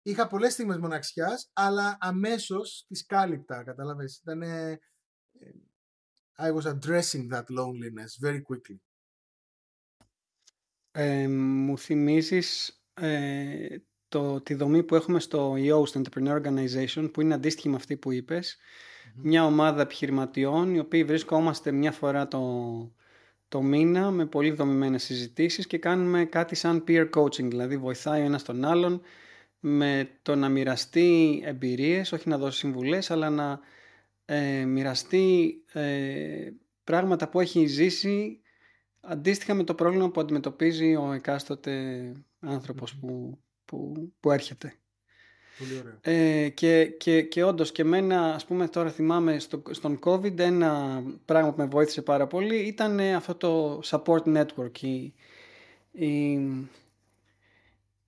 είχα 0.03 0.27
πολλές 0.27 0.53
στιγμές 0.53 0.79
μοναξιάς, 0.79 1.51
αλλά 1.53 1.97
αμέσως 2.01 2.85
τις 2.89 3.07
κάλυπτα, 3.07 3.65
κατάλαβες. 3.65 4.19
Ήταν, 4.19 4.43
ε, 4.43 4.79
I 6.39 6.51
was 6.53 6.65
addressing 6.65 7.29
that 7.33 7.45
loneliness 7.51 8.13
very 8.21 8.43
quickly. 8.43 8.81
Ε, 10.93 11.29
μου 11.29 11.79
θυμίζεις 11.79 12.81
ε, 12.95 13.77
το, 14.09 14.41
τη 14.41 14.55
δομή 14.55 14.83
που 14.83 14.95
έχουμε 14.95 15.21
στο 15.21 15.55
EO, 15.57 15.87
στο 15.87 16.01
Entrepreneur 16.03 16.43
Organization, 16.43 17.11
που 17.13 17.21
είναι 17.21 17.35
αντίστοιχη 17.35 17.69
με 17.69 17.77
αυτή 17.77 17.97
που 17.97 18.11
ειπες 18.11 18.59
Μια 19.15 19.45
ομάδα 19.45 19.83
επιχειρηματιών, 19.83 20.75
οι 20.75 20.79
οποίοι 20.79 21.05
βρισκόμαστε 21.05 21.73
μια 21.73 21.93
φορά 21.93 22.29
το, 22.29 22.41
το 23.49 23.63
μήνα 23.63 24.11
με 24.11 24.27
πολύ 24.27 24.51
δομημένες 24.51 25.03
συζητήσεις 25.03 25.67
και 25.67 25.79
κάνουμε 25.79 26.25
κάτι 26.25 26.55
σαν 26.55 26.85
peer 26.89 27.11
coaching, 27.11 27.45
δηλαδή 27.45 27.77
βοηθάει 27.77 28.23
ο 28.23 28.25
ένας 28.25 28.43
τον 28.43 28.65
άλλον 28.65 29.03
με 29.61 30.09
το 30.23 30.35
να 30.35 30.49
μοιραστεί 30.49 31.43
εμπειρίες, 31.45 32.13
όχι 32.13 32.29
να 32.29 32.39
δώσει 32.39 32.59
συμβουλές, 32.59 33.11
αλλά 33.11 33.31
να 33.31 33.61
ε, 34.25 34.65
μοιραστεί 34.65 35.55
ε, 35.73 36.51
πράγματα 36.85 37.29
που 37.29 37.41
έχει 37.41 37.67
ζήσει 37.67 38.41
αντίστοιχα 39.01 39.55
με 39.55 39.65
το 39.65 39.75
πρόβλημα 39.75 40.11
που 40.11 40.21
αντιμετωπίζει 40.21 40.97
ο 40.97 41.13
εκάστοτε 41.13 42.13
που, 43.01 43.39
που, 43.65 44.13
που 44.21 44.31
έρχεται. 44.31 44.75
Πολύ 45.59 45.79
ωραίο. 45.79 45.99
Ε, 46.01 46.49
και, 46.49 46.85
και, 46.85 47.23
και 47.23 47.45
όντως 47.45 47.73
και 47.73 47.83
εμένα, 47.83 48.35
ας 48.35 48.45
πούμε 48.45 48.69
τώρα 48.69 48.91
θυμάμαι 48.91 49.39
στο, 49.39 49.63
στον 49.71 49.99
COVID 50.05 50.39
ένα 50.39 51.03
πράγμα 51.25 51.51
που 51.51 51.61
με 51.61 51.67
βοήθησε 51.67 52.03
πάρα 52.03 52.27
πολύ 52.27 52.57
ήταν 52.57 53.01
αυτό 53.01 53.35
το 53.35 53.81
support 53.85 54.23
network. 54.37 54.79
Η, 54.81 55.15
η, 55.91 56.39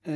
ε, 0.01 0.13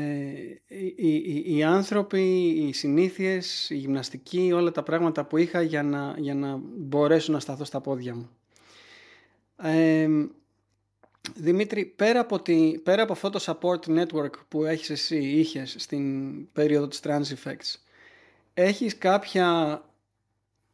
οι, 0.67 0.95
οι, 0.97 1.55
οι, 1.55 1.63
άνθρωποι, 1.63 2.47
οι 2.47 2.73
συνήθειες, 2.73 3.69
η 3.69 3.75
γυμναστική, 3.75 4.51
όλα 4.53 4.71
τα 4.71 4.83
πράγματα 4.83 5.25
που 5.25 5.37
είχα 5.37 5.61
για 5.61 5.83
να, 5.83 6.15
για 6.17 6.35
να 6.35 6.59
μπορέσω 6.77 7.31
να 7.31 7.39
σταθώ 7.39 7.63
στα 7.63 7.81
πόδια 7.81 8.15
μου. 8.15 8.29
Ε, 9.61 10.07
Δημήτρη, 11.35 11.85
πέρα 11.85 12.19
από, 12.19 12.39
τη, 12.39 12.79
πέρα 12.83 13.01
από 13.03 13.11
αυτό 13.11 13.29
το 13.29 13.43
support 13.45 13.99
network 13.99 14.31
που 14.47 14.65
έχεις 14.65 14.89
εσύ, 14.89 15.17
είχες 15.17 15.75
στην 15.77 16.51
περίοδο 16.51 16.87
της 16.87 16.99
Trans 17.03 17.23
Effects, 17.23 17.75
έχεις 18.53 18.97
κάποια 18.97 19.81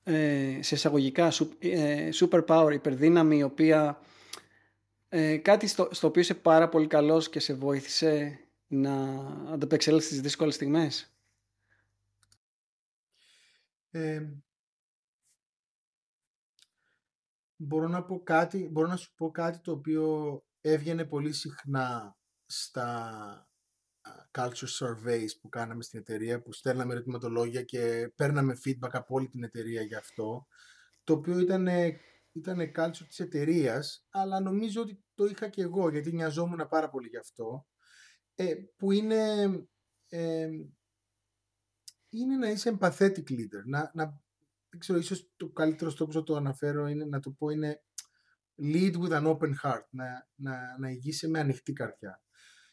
ε, 0.03 0.57
σε 0.61 0.75
εισαγωγικά 0.75 1.33
ε, 1.59 2.09
super 2.13 2.45
power, 2.45 2.73
υπερδύναμη, 2.73 3.37
η 3.37 3.43
οποία 3.43 4.01
ε, 5.09 5.37
κάτι 5.37 5.67
στο, 5.67 5.89
στο 5.91 6.07
οποίο 6.07 6.21
είσαι 6.21 6.33
πάρα 6.33 6.69
πολύ 6.69 6.87
καλός 6.87 7.29
και 7.29 7.39
σε 7.39 7.53
βοήθησε 7.53 8.39
να 8.67 8.93
ανταπεξέλθεις 9.51 10.05
στις 10.05 10.21
δύσκολες 10.21 10.55
στιγμές; 10.55 11.13
Ε, 13.91 14.21
μπορώ 17.63 17.87
να 17.87 18.03
πω 18.03 18.23
κάτι, 18.23 18.69
μπορώ 18.71 18.87
να 18.87 18.95
σου 18.95 19.13
πω 19.15 19.31
κάτι 19.31 19.59
το 19.59 19.71
οποίο 19.71 20.37
έβγαινε 20.61 21.05
πολύ 21.05 21.33
συχνά 21.33 22.17
στα 22.45 23.47
culture 24.31 24.67
surveys 24.79 25.29
που 25.41 25.49
κάναμε 25.49 25.83
στην 25.83 25.99
εταιρεία, 25.99 26.41
που 26.41 26.53
στέλναμε 26.53 26.93
ερωτηματολόγια 26.93 27.63
και 27.63 28.13
παίρναμε 28.15 28.57
feedback 28.65 28.89
από 28.91 29.15
όλη 29.15 29.27
την 29.27 29.43
εταιρεία 29.43 29.81
για 29.81 29.97
αυτό, 29.97 30.47
το 31.03 31.13
οποίο 31.13 31.39
ήταν, 31.39 31.67
ήταν 32.31 32.71
culture 32.75 33.07
της 33.07 33.19
εταιρείας, 33.19 34.07
αλλά 34.09 34.39
νομίζω 34.39 34.81
ότι 34.81 35.03
το 35.13 35.25
είχα 35.25 35.47
και 35.47 35.61
εγώ, 35.61 35.89
γιατί 35.89 36.13
νοιαζόμουν 36.13 36.67
πάρα 36.69 36.89
πολύ 36.89 37.07
γι' 37.07 37.17
αυτό, 37.17 37.67
ε, 38.35 38.55
που 38.77 38.91
είναι, 38.91 39.43
ε, 40.07 40.49
είναι 42.09 42.35
να 42.37 42.49
είσαι 42.49 42.77
empathetic 42.79 43.29
leader, 43.29 43.63
να, 43.65 43.91
να 43.93 44.22
δεν 44.73 44.81
ξέρω, 44.81 44.99
ίσως 44.99 45.31
το 45.35 45.49
καλύτερος 45.49 45.95
τρόπο 45.95 46.13
να 46.13 46.23
το 46.23 46.35
αναφέρω 46.35 46.87
είναι 46.87 47.05
να 47.05 47.19
το 47.19 47.31
πω 47.31 47.49
είναι 47.49 47.83
lead 48.61 48.93
with 48.95 49.11
an 49.11 49.25
open 49.25 49.53
heart, 49.63 49.85
να, 49.89 50.27
να, 50.35 50.77
να 50.79 50.89
ηγείσαι 50.89 51.27
με 51.27 51.39
ανοιχτή 51.39 51.73
καρδιά. 51.73 52.23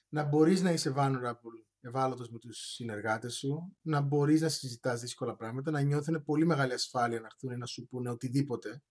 Να 0.09 0.25
μπορείς 0.25 0.63
να 0.63 0.71
είσαι 0.71 0.95
vulnerable, 0.97 1.65
ευάλωτος 1.81 2.31
με 2.31 2.39
τους 2.39 2.59
συνεργάτες 2.59 3.35
σου, 3.35 3.77
να 3.83 4.01
μπορείς 4.01 4.41
να 4.41 4.49
συζητάς 4.49 5.01
δύσκολα 5.01 5.37
πράγματα, 5.37 5.71
να 5.71 5.81
νιώθουν 5.81 6.25
πολύ 6.25 6.47
μεγάλη 6.47 6.73
ασφάλεια 6.73 7.21
να 7.21 7.27
έρθουν 7.27 7.59
να 7.59 7.67
σου 7.67 7.87
πούνε 7.87 8.11
οτιδήποτε. 8.11 8.83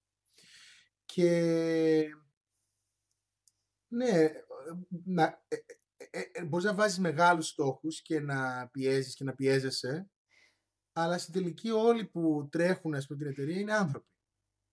Και 1.06 1.30
ναι, 3.88 4.30
να, 5.06 5.24
ε, 5.48 5.56
ε, 5.98 6.22
ε, 6.32 6.43
μπορείς 6.43 6.65
να 6.65 6.74
βάζεις 6.74 7.00
μεγάλους 7.00 7.48
στόχους 7.48 8.02
και 8.02 8.19
να 8.19 8.67
πιέζεις 8.67 9.15
και 9.15 9.24
να 9.24 9.34
πιέζεσαι, 9.36 10.10
αλλά 10.93 11.17
στην 11.17 11.34
τελική 11.34 11.69
όλοι 11.69 12.06
που 12.06 12.47
τρέχουν 12.52 12.95
ας 12.95 13.08
πούμε, 13.08 13.19
την 13.19 13.28
εταιρεία 13.28 13.60
είναι 13.60 13.73
άνθρωποι. 13.73 14.08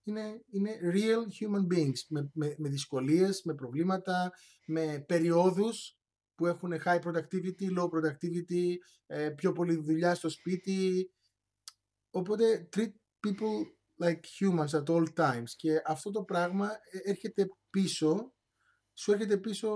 Είναι, 0.03 0.41
είναι 0.51 0.79
real 0.83 1.21
human 1.39 1.73
beings 1.73 1.99
με, 2.09 2.31
με, 2.33 2.55
με 2.57 2.69
δυσκολίες, 2.69 3.41
με 3.43 3.55
προβλήματα, 3.55 4.31
με 4.65 5.03
περιόδους 5.07 5.97
που 6.35 6.45
έχουν 6.45 6.73
high 6.85 6.99
productivity, 7.01 7.77
low 7.77 7.89
productivity, 7.89 8.75
ε, 9.05 9.29
πιο 9.29 9.51
πολύ 9.51 9.75
δουλειά 9.75 10.15
στο 10.15 10.29
σπίτι. 10.29 11.11
Οπότε 12.09 12.69
treat 12.75 12.91
people 13.27 13.65
like 13.99 14.21
humans 14.39 14.79
at 14.79 14.89
all 14.89 15.05
times 15.15 15.51
και 15.55 15.81
αυτό 15.85 16.11
το 16.11 16.23
πράγμα 16.23 16.69
ε, 16.91 17.09
έρχεται 17.09 17.47
πίσω, 17.69 18.33
σου 18.93 19.11
έρχεται 19.11 19.37
πίσω 19.37 19.69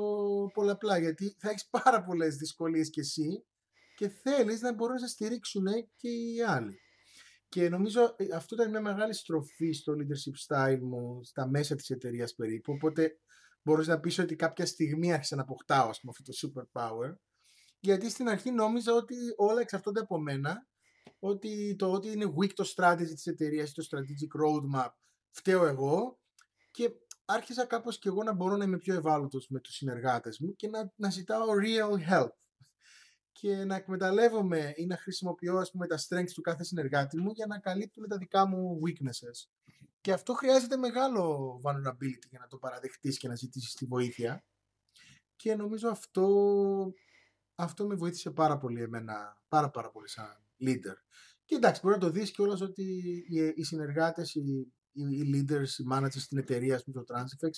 πολλαπλά 0.54 0.97
γιατί 0.97 1.36
θα 1.39 1.49
έχεις 1.49 1.67
πάρα 1.69 2.04
πολλές 2.04 2.36
δυσκολίες 2.36 2.89
κι 2.89 2.99
εσύ 2.99 3.45
και 4.01 4.09
θέλεις 4.09 4.61
να 4.61 4.73
μπορούν 4.73 4.93
να 4.93 4.99
σε 4.99 5.07
στηρίξουν 5.07 5.65
και 5.95 6.09
οι 6.09 6.41
άλλοι. 6.41 6.79
Και 7.49 7.69
νομίζω 7.69 8.15
ε, 8.17 8.35
αυτό 8.35 8.55
ήταν 8.55 8.69
μια 8.69 8.81
μεγάλη 8.81 9.13
στροφή 9.13 9.71
στο 9.71 9.93
leadership 9.93 10.47
style 10.47 10.79
μου 10.81 11.23
στα 11.23 11.47
μέσα 11.47 11.75
της 11.75 11.89
εταιρείας 11.89 12.35
περίπου. 12.35 12.73
Οπότε 12.73 13.19
μπορείς 13.63 13.87
να 13.87 13.99
πεις 13.99 14.19
ότι 14.19 14.35
κάποια 14.35 14.65
στιγμή 14.65 15.13
άρχισα 15.13 15.35
να 15.35 15.41
αποκτάω 15.41 15.89
ας 15.89 15.99
πούμε, 15.99 16.13
αυτό 16.17 16.31
το 16.31 16.37
superpower. 16.41 17.15
Γιατί 17.79 18.09
στην 18.09 18.29
αρχή 18.29 18.51
νόμιζα 18.51 18.93
ότι 18.93 19.15
όλα 19.37 19.61
εξαρτώνται 19.61 19.99
από 19.99 20.19
μένα, 20.19 20.67
ότι 21.19 21.75
το 21.77 21.91
ότι 21.91 22.11
είναι 22.11 22.33
weak 22.39 22.53
το 22.53 22.73
strategy 22.75 23.13
της 23.13 23.25
εταιρείας 23.25 23.69
ή 23.69 23.73
το 23.73 23.83
strategic 23.89 24.41
roadmap 24.43 24.89
φταίω 25.29 25.65
εγώ 25.65 26.19
και 26.71 26.91
άρχισα 27.25 27.65
κάπως 27.65 27.99
και 27.99 28.09
εγώ 28.09 28.23
να 28.23 28.33
μπορώ 28.33 28.55
να 28.55 28.63
είμαι 28.63 28.77
πιο 28.77 28.95
ευάλωτος 28.95 29.47
με 29.49 29.59
τους 29.59 29.75
συνεργάτες 29.75 30.39
μου 30.39 30.55
και 30.55 30.67
να, 30.67 30.93
να 30.95 31.09
ζητάω 31.09 31.47
real 31.63 32.11
help 32.11 32.40
και 33.32 33.63
να 33.63 33.76
εκμεταλλεύομαι 33.76 34.74
ή 34.76 34.86
να 34.86 34.98
χρησιμοποιώ 34.98 35.58
ας 35.58 35.72
πούμε, 35.72 35.88
τα 35.88 35.98
strengths 35.98 36.32
του 36.34 36.41
κάθε 36.41 36.63
συνεργάτη 36.63 37.17
μου 37.17 37.32
για 37.32 37.46
να 37.46 37.60
καλύπτουν 37.60 38.08
τα 38.08 38.17
δικά 38.17 38.48
μου 38.48 38.80
weaknesses. 38.86 39.50
Και 40.02 40.12
αυτό 40.12 40.34
χρειάζεται 40.34 40.78
μεγάλο 40.78 41.54
vulnerability 41.63 42.28
για 42.30 42.39
να 42.39 42.48
το 42.48 42.58
παραδεχτείς 42.58 43.17
και 43.17 43.28
να 43.28 43.36
ζητήσεις 43.36 43.74
τη 43.74 43.86
βοήθεια. 43.86 44.44
Και 45.36 45.56
νομίζω 45.56 45.89
αυτό, 45.89 46.28
αυτό 47.56 47.88
με 47.88 47.96
βοήθησε 47.96 48.32
πάρα 48.32 48.58
πολύ 48.58 48.82
εμένα, 48.82 49.41
πάρα 49.48 49.70
πάρα 49.70 49.91
πολύ 49.91 50.10
σαν 50.10 50.44
leader. 50.65 50.96
Και 51.46 51.56
εντάξει, 51.56 51.82
μπορεί 51.84 51.96
να 51.96 52.02
το 52.02 52.10
δεις 52.10 52.32
κιόλας 52.32 52.62
ότι 52.62 52.84
οι, 53.30 53.54
οι 53.56 53.63
συνεργάτες, 53.63 54.36
οι, 54.36 54.74
οι 54.91 55.32
leaders, 55.34 55.67
οι 55.78 55.86
managers 55.91 56.20
στην 56.20 56.38
εταιρεία, 56.38 56.76
ας 56.76 56.84
πούμε, 56.84 57.04
το 57.04 57.15
Transifex, 57.15 57.52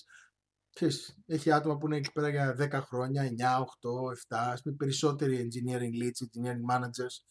ξέρεις, 0.74 1.18
έχει 1.26 1.52
άτομα 1.52 1.78
που 1.78 1.86
είναι 1.86 1.98
εκεί 1.98 2.12
πέρα 2.12 2.30
για 2.30 2.56
10 2.60 2.82
χρόνια, 2.82 3.24
9, 3.24 3.60
8, 3.60 4.12
7, 4.12 4.52
ας 4.52 4.62
πούμε, 4.62 4.76
περισσότεροι 4.76 5.48
engineering 5.48 6.04
leads, 6.04 6.26
engineering 6.26 6.76
managers 6.76 7.26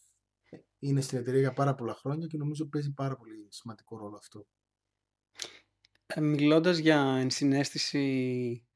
είναι 0.78 1.00
στην 1.00 1.18
εταιρεία 1.18 1.40
για 1.40 1.52
πάρα 1.52 1.74
πολλά 1.74 1.94
χρόνια 1.94 2.26
και 2.26 2.36
νομίζω 2.36 2.68
παίζει 2.68 2.92
πάρα 2.92 3.16
πολύ 3.16 3.46
σημαντικό 3.48 3.98
ρόλο 3.98 4.16
αυτό. 4.16 4.46
Ε, 6.06 6.20
μιλώντας 6.20 6.78
για 6.78 7.16
ενσυναίσθηση 7.20 8.66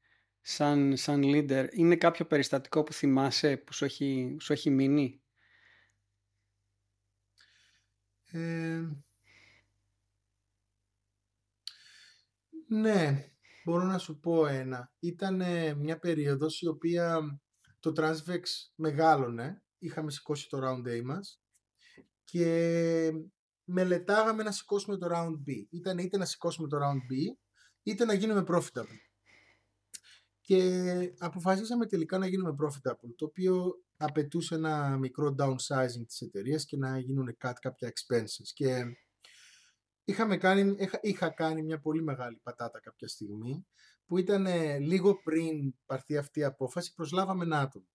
σαν, 0.41 0.97
σαν 0.97 1.21
leader, 1.25 1.67
είναι 1.71 1.95
κάποιο 1.95 2.25
περιστατικό 2.25 2.83
που 2.83 2.93
θυμάσαι 2.93 3.57
που 3.57 3.73
σου 3.73 3.85
έχει, 3.85 4.37
σου 4.39 4.53
έχει 4.53 4.69
μείνει; 4.69 5.21
Ε, 8.31 8.81
ναι, 12.67 13.31
μπορώ 13.67 13.83
να 13.83 13.97
σου 13.97 14.19
πω 14.19 14.45
ένα. 14.45 14.91
Ήταν 14.99 15.35
μια 15.77 15.99
περίοδος 15.99 16.61
η 16.61 16.67
οποία 16.67 17.39
το 17.79 17.91
Transvex 17.95 18.41
μεγάλωνε. 18.75 19.63
Είχαμε 19.77 20.11
σηκώσει 20.11 20.49
το 20.49 20.59
Round 20.63 20.87
A 20.87 21.01
μας 21.03 21.41
και 22.23 23.11
μελετάγαμε 23.63 24.43
να 24.43 24.51
σηκώσουμε 24.51 24.97
το 24.97 25.07
Round 25.11 25.49
B. 25.49 25.65
Ήταν 25.69 25.97
είτε 25.97 26.17
να 26.17 26.25
σηκώσουμε 26.25 26.67
το 26.67 26.77
Round 26.77 27.11
B 27.11 27.37
είτε 27.83 28.05
να 28.05 28.13
γίνουμε 28.13 28.43
profitable. 28.47 28.99
Και 30.41 31.13
αποφασίσαμε 31.17 31.85
τελικά 31.85 32.17
να 32.17 32.27
γίνουμε 32.27 32.55
profitable, 32.63 33.13
το 33.15 33.25
οποίο 33.25 33.83
απαιτούσε 33.97 34.55
ένα 34.55 34.97
μικρό 34.97 35.35
downsizing 35.39 36.05
της 36.07 36.21
εταιρείας 36.21 36.65
και 36.65 36.77
να 36.77 36.99
γίνουν 36.99 37.37
cut 37.43 37.53
κάποια 37.61 37.93
expenses. 37.93 38.47
Και 38.53 38.83
είχαμε 40.07 40.37
κάνει, 40.37 40.75
είχα, 40.79 40.99
είχα 41.01 41.29
κάνει 41.29 41.63
μια 41.63 41.79
πολύ 41.79 42.03
μεγάλη 42.03 42.39
πατάτα 42.43 42.79
κάποια 42.79 43.07
στιγμή 43.07 43.67
που 44.05 44.17
ήταν 44.17 44.45
λίγο 44.81 45.21
πριν 45.21 45.75
πάρθει 45.85 46.17
αυτή 46.17 46.39
η 46.39 46.43
απόφαση 46.43 46.93
προσλάβαμε 46.93 47.43
ένα 47.43 47.59
άτομο 47.59 47.87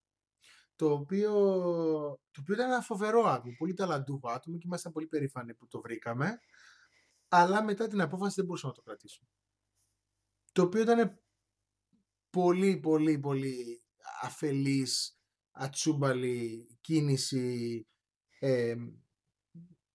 το 0.77 0.93
οποίο, 0.93 1.33
το 2.31 2.41
οποίο 2.41 2.55
ήταν 2.55 2.71
ένα 2.71 2.81
φοβερό 2.81 3.25
άτομο, 3.25 3.55
πολύ 3.59 3.75
ταλαντούχο 3.75 4.29
άτομο 4.29 4.59
και 4.59 4.67
ήμασταν 4.67 4.93
πολύ 4.93 5.07
περήφανοι 5.07 5.55
που 5.55 5.67
το 5.69 5.81
βρήκαμε 5.81 6.39
αλλά 7.29 7.63
μετά 7.65 7.89
την 7.89 8.01
απόφαση 8.01 8.35
δεν 8.35 8.45
μπορούσαμε 8.45 8.73
να 8.77 8.83
το 8.83 8.89
κρατήσουμε 8.89 9.29
το 10.53 10.63
οποίο 10.63 10.81
ήταν 10.81 11.21
πολύ 12.31 12.77
πολύ 12.77 13.19
πολύ 13.19 13.83
αφελής 14.23 15.19
ατσούμπαλη 15.51 16.67
κίνηση 16.81 17.87
ε, 18.39 18.75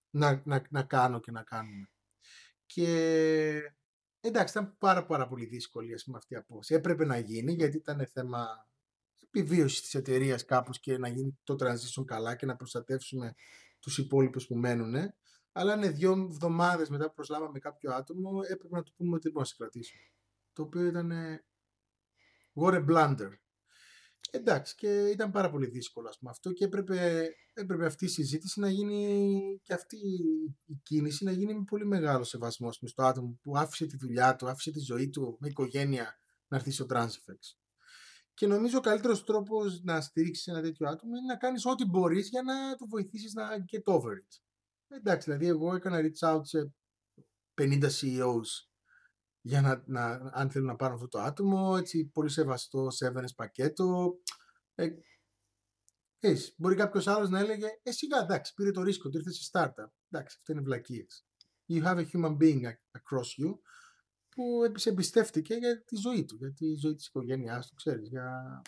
να, 0.10 0.42
να, 0.46 0.66
να 0.70 0.84
κάνω 0.84 1.20
και 1.20 1.32
να 1.32 1.44
κάνουμε. 1.44 1.92
Και 2.68 3.62
εντάξει, 4.20 4.58
ήταν 4.58 4.78
πάρα, 4.78 5.06
πάρα 5.06 5.28
πολύ 5.28 5.46
δύσκολη 5.46 5.94
ας 5.94 6.04
πούμε, 6.04 6.18
αυτή 6.18 6.34
η 6.34 6.38
απόφαση. 6.38 6.74
Έπρεπε 6.74 7.06
να 7.06 7.18
γίνει 7.18 7.54
γιατί 7.54 7.78
ήταν 7.78 8.08
θέμα 8.14 8.68
επιβίωσης 9.24 9.82
της 9.82 9.96
εταιρείας 9.96 10.46
κάπως 10.46 10.80
και 10.80 10.98
να 10.98 11.08
γίνει 11.08 11.40
το 11.44 11.56
transition 11.60 12.06
καλά 12.06 12.36
και 12.36 12.46
να 12.46 12.56
προστατεύσουμε 12.56 13.36
τους 13.80 13.98
υπόλοιπους 13.98 14.48
που 14.48 14.56
μένουν. 14.56 14.96
Αλλά 15.52 15.74
είναι 15.74 15.90
δύο 15.90 16.12
εβδομάδες 16.12 16.90
μετά 16.90 17.08
που 17.08 17.14
προσλάβαμε 17.14 17.60
κάποιο 17.60 17.94
άτομο, 17.94 18.40
έπρεπε 18.50 18.76
να 18.76 18.84
του 18.84 18.94
πούμε 18.96 19.14
ότι 19.16 19.22
δεν 19.24 19.32
μπορούμε 19.32 19.40
να 19.40 19.46
σε 19.46 19.56
κρατήσουμε. 19.58 20.02
Το 20.54 20.62
οποίο 20.62 20.86
ήταν. 20.86 21.12
What 22.54 22.74
a 22.74 22.86
blunder. 22.86 23.32
Εντάξει, 24.38 24.76
και 24.76 24.88
ήταν 24.88 25.32
πάρα 25.32 25.50
πολύ 25.50 25.68
δύσκολο 25.68 26.14
πούμε, 26.20 26.32
αυτό 26.32 26.52
και 26.52 26.66
έπρεπε, 26.66 27.30
έπρεπε 27.54 27.86
αυτή 27.86 28.06
η 28.06 28.08
συζήτηση 28.08 28.60
να 28.60 28.70
γίνει 28.70 29.42
και 29.64 29.74
αυτή 29.74 29.98
η 30.66 30.76
κίνηση 30.84 31.24
να 31.24 31.32
γίνει 31.32 31.54
με 31.54 31.64
πολύ 31.64 31.86
μεγάλο 31.86 32.24
σεβασμό 32.24 32.70
πούμε, 32.80 32.90
στο 32.90 33.04
άτομο 33.04 33.40
που 33.42 33.58
άφησε 33.58 33.86
τη 33.86 33.98
δουλειά 33.98 34.36
του, 34.36 34.48
άφησε 34.48 34.72
τη 34.72 34.80
ζωή 34.80 35.10
του 35.10 35.38
με 35.40 35.48
οικογένεια 35.48 36.20
να 36.48 36.58
έρθει 36.58 36.72
στο 36.72 36.86
Transifex. 36.90 37.40
Και 38.34 38.48
νομίζω 38.48 38.78
ο 38.78 38.82
καλύτερος 38.82 39.24
τρόπος 39.24 39.82
να 39.84 40.02
στηρίξεις 40.02 40.48
ένα 40.48 40.62
τέτοιο 40.62 40.88
άτομο 40.88 41.16
είναι 41.16 41.26
να 41.28 41.38
κάνεις 41.38 41.66
ό,τι 41.66 41.86
μπορείς 41.86 42.30
για 42.30 42.42
να 42.42 42.76
το 42.76 42.88
βοηθήσεις 42.88 43.34
να 43.34 43.48
get 43.72 43.94
over 43.94 44.12
it. 44.12 44.42
Εντάξει, 44.88 45.30
δηλαδή 45.30 45.48
εγώ 45.48 45.76
έκανα 45.76 46.00
reach 46.02 46.34
out 46.34 46.42
σε 46.44 46.74
50 47.62 47.84
CEOs 47.84 48.68
για 49.48 49.62
να, 49.62 49.84
να, 49.86 50.32
αν 50.34 50.50
θέλουν 50.50 50.68
να 50.68 50.76
πάρουν 50.76 50.96
αυτό 50.96 51.08
το 51.08 51.20
άτομο, 51.20 51.76
έτσι 51.78 52.06
πολύ 52.06 52.30
σεβαστό 52.30 52.88
severance 53.00 53.36
πακέτο. 53.36 54.20
Ε, 54.76 54.90
έτσι, 56.20 56.54
μπορεί 56.58 56.76
κάποιος 56.76 57.08
άλλος 57.08 57.30
να 57.30 57.40
έλεγε, 57.40 57.68
ε, 57.84 57.92
σιγά, 57.92 58.18
εντάξει, 58.18 58.54
πήρε 58.54 58.72
το 58.72 58.82
ρίσκο, 58.82 59.10
το 59.10 59.18
ήρθε 59.18 59.32
σε 59.32 59.50
startup. 59.52 59.92
Εντάξει, 60.10 60.36
αυτό 60.40 60.52
είναι 60.52 60.62
βλακίες. 60.62 61.28
You 61.70 61.84
have 61.84 61.98
a 61.98 62.06
human 62.12 62.38
being 62.38 62.64
across 62.92 63.44
you 63.44 63.60
που 64.30 64.72
σε 64.76 64.90
εμπιστεύτηκε 64.90 65.54
για 65.54 65.84
τη 65.84 65.96
ζωή 65.96 66.26
του, 66.26 66.36
για 66.36 66.54
τη 66.54 66.76
ζωή 66.76 66.96
της 66.96 67.08
οικογένειάς 67.08 67.68
του, 67.68 67.76
ξέρεις, 67.76 68.08
για 68.10 68.62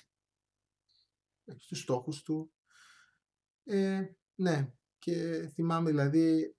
τους 1.67 1.79
στόχους 1.79 2.21
του. 2.21 2.53
Ε, 3.63 4.03
ναι, 4.35 4.73
και 4.99 5.47
θυμάμαι 5.53 5.89
δηλαδή, 5.89 6.55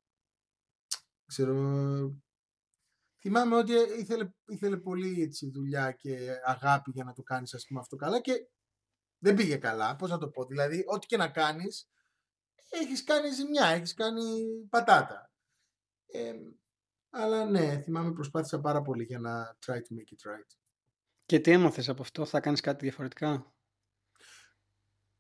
ξέρω, 1.27 2.21
θυμάμαι 3.21 3.57
ότι 3.57 3.73
ήθελε, 3.99 4.31
ήθελε 4.47 4.77
πολύ 4.77 5.23
έτσι, 5.23 5.51
δουλειά 5.51 5.93
και 5.93 6.31
αγάπη 6.45 6.91
για 6.91 7.05
να 7.05 7.13
το 7.13 7.23
κάνεις 7.23 7.55
ας 7.55 7.65
πούμε 7.69 7.81
αυτό 7.81 7.97
καλά 7.97 8.21
και 8.21 8.33
δεν 9.19 9.35
πήγε 9.35 9.57
καλά, 9.57 9.97
πώς 9.97 10.11
να 10.11 10.19
το 10.19 10.29
πω, 10.29 10.45
δηλαδή 10.45 10.85
ό,τι 10.87 11.07
και 11.07 11.17
να 11.17 11.29
κάνεις 11.29 11.91
έχεις 12.71 13.05
κάνει 13.05 13.31
ζημιά, 13.31 13.67
έχεις 13.67 13.95
κάνει 13.95 14.23
πατάτα. 14.71 15.33
Ε, 16.07 16.35
αλλά 17.11 17.45
ναι, 17.45 17.81
θυμάμαι 17.81 18.13
προσπάθησα 18.13 18.61
πάρα 18.61 18.83
πολύ 18.83 19.05
για 19.05 19.19
να 19.19 19.59
try 19.67 19.75
to 19.75 19.77
make 19.77 20.13
it 20.13 20.31
right. 20.31 20.59
Και 21.27 21.41
τι 21.41 21.51
έμαθες 21.51 21.89
από 21.89 22.03
αυτό, 22.03 22.25
θα 22.25 22.41
κάνεις 22.41 22.61
κάτι 22.61 22.85
διαφορετικά; 22.85 23.55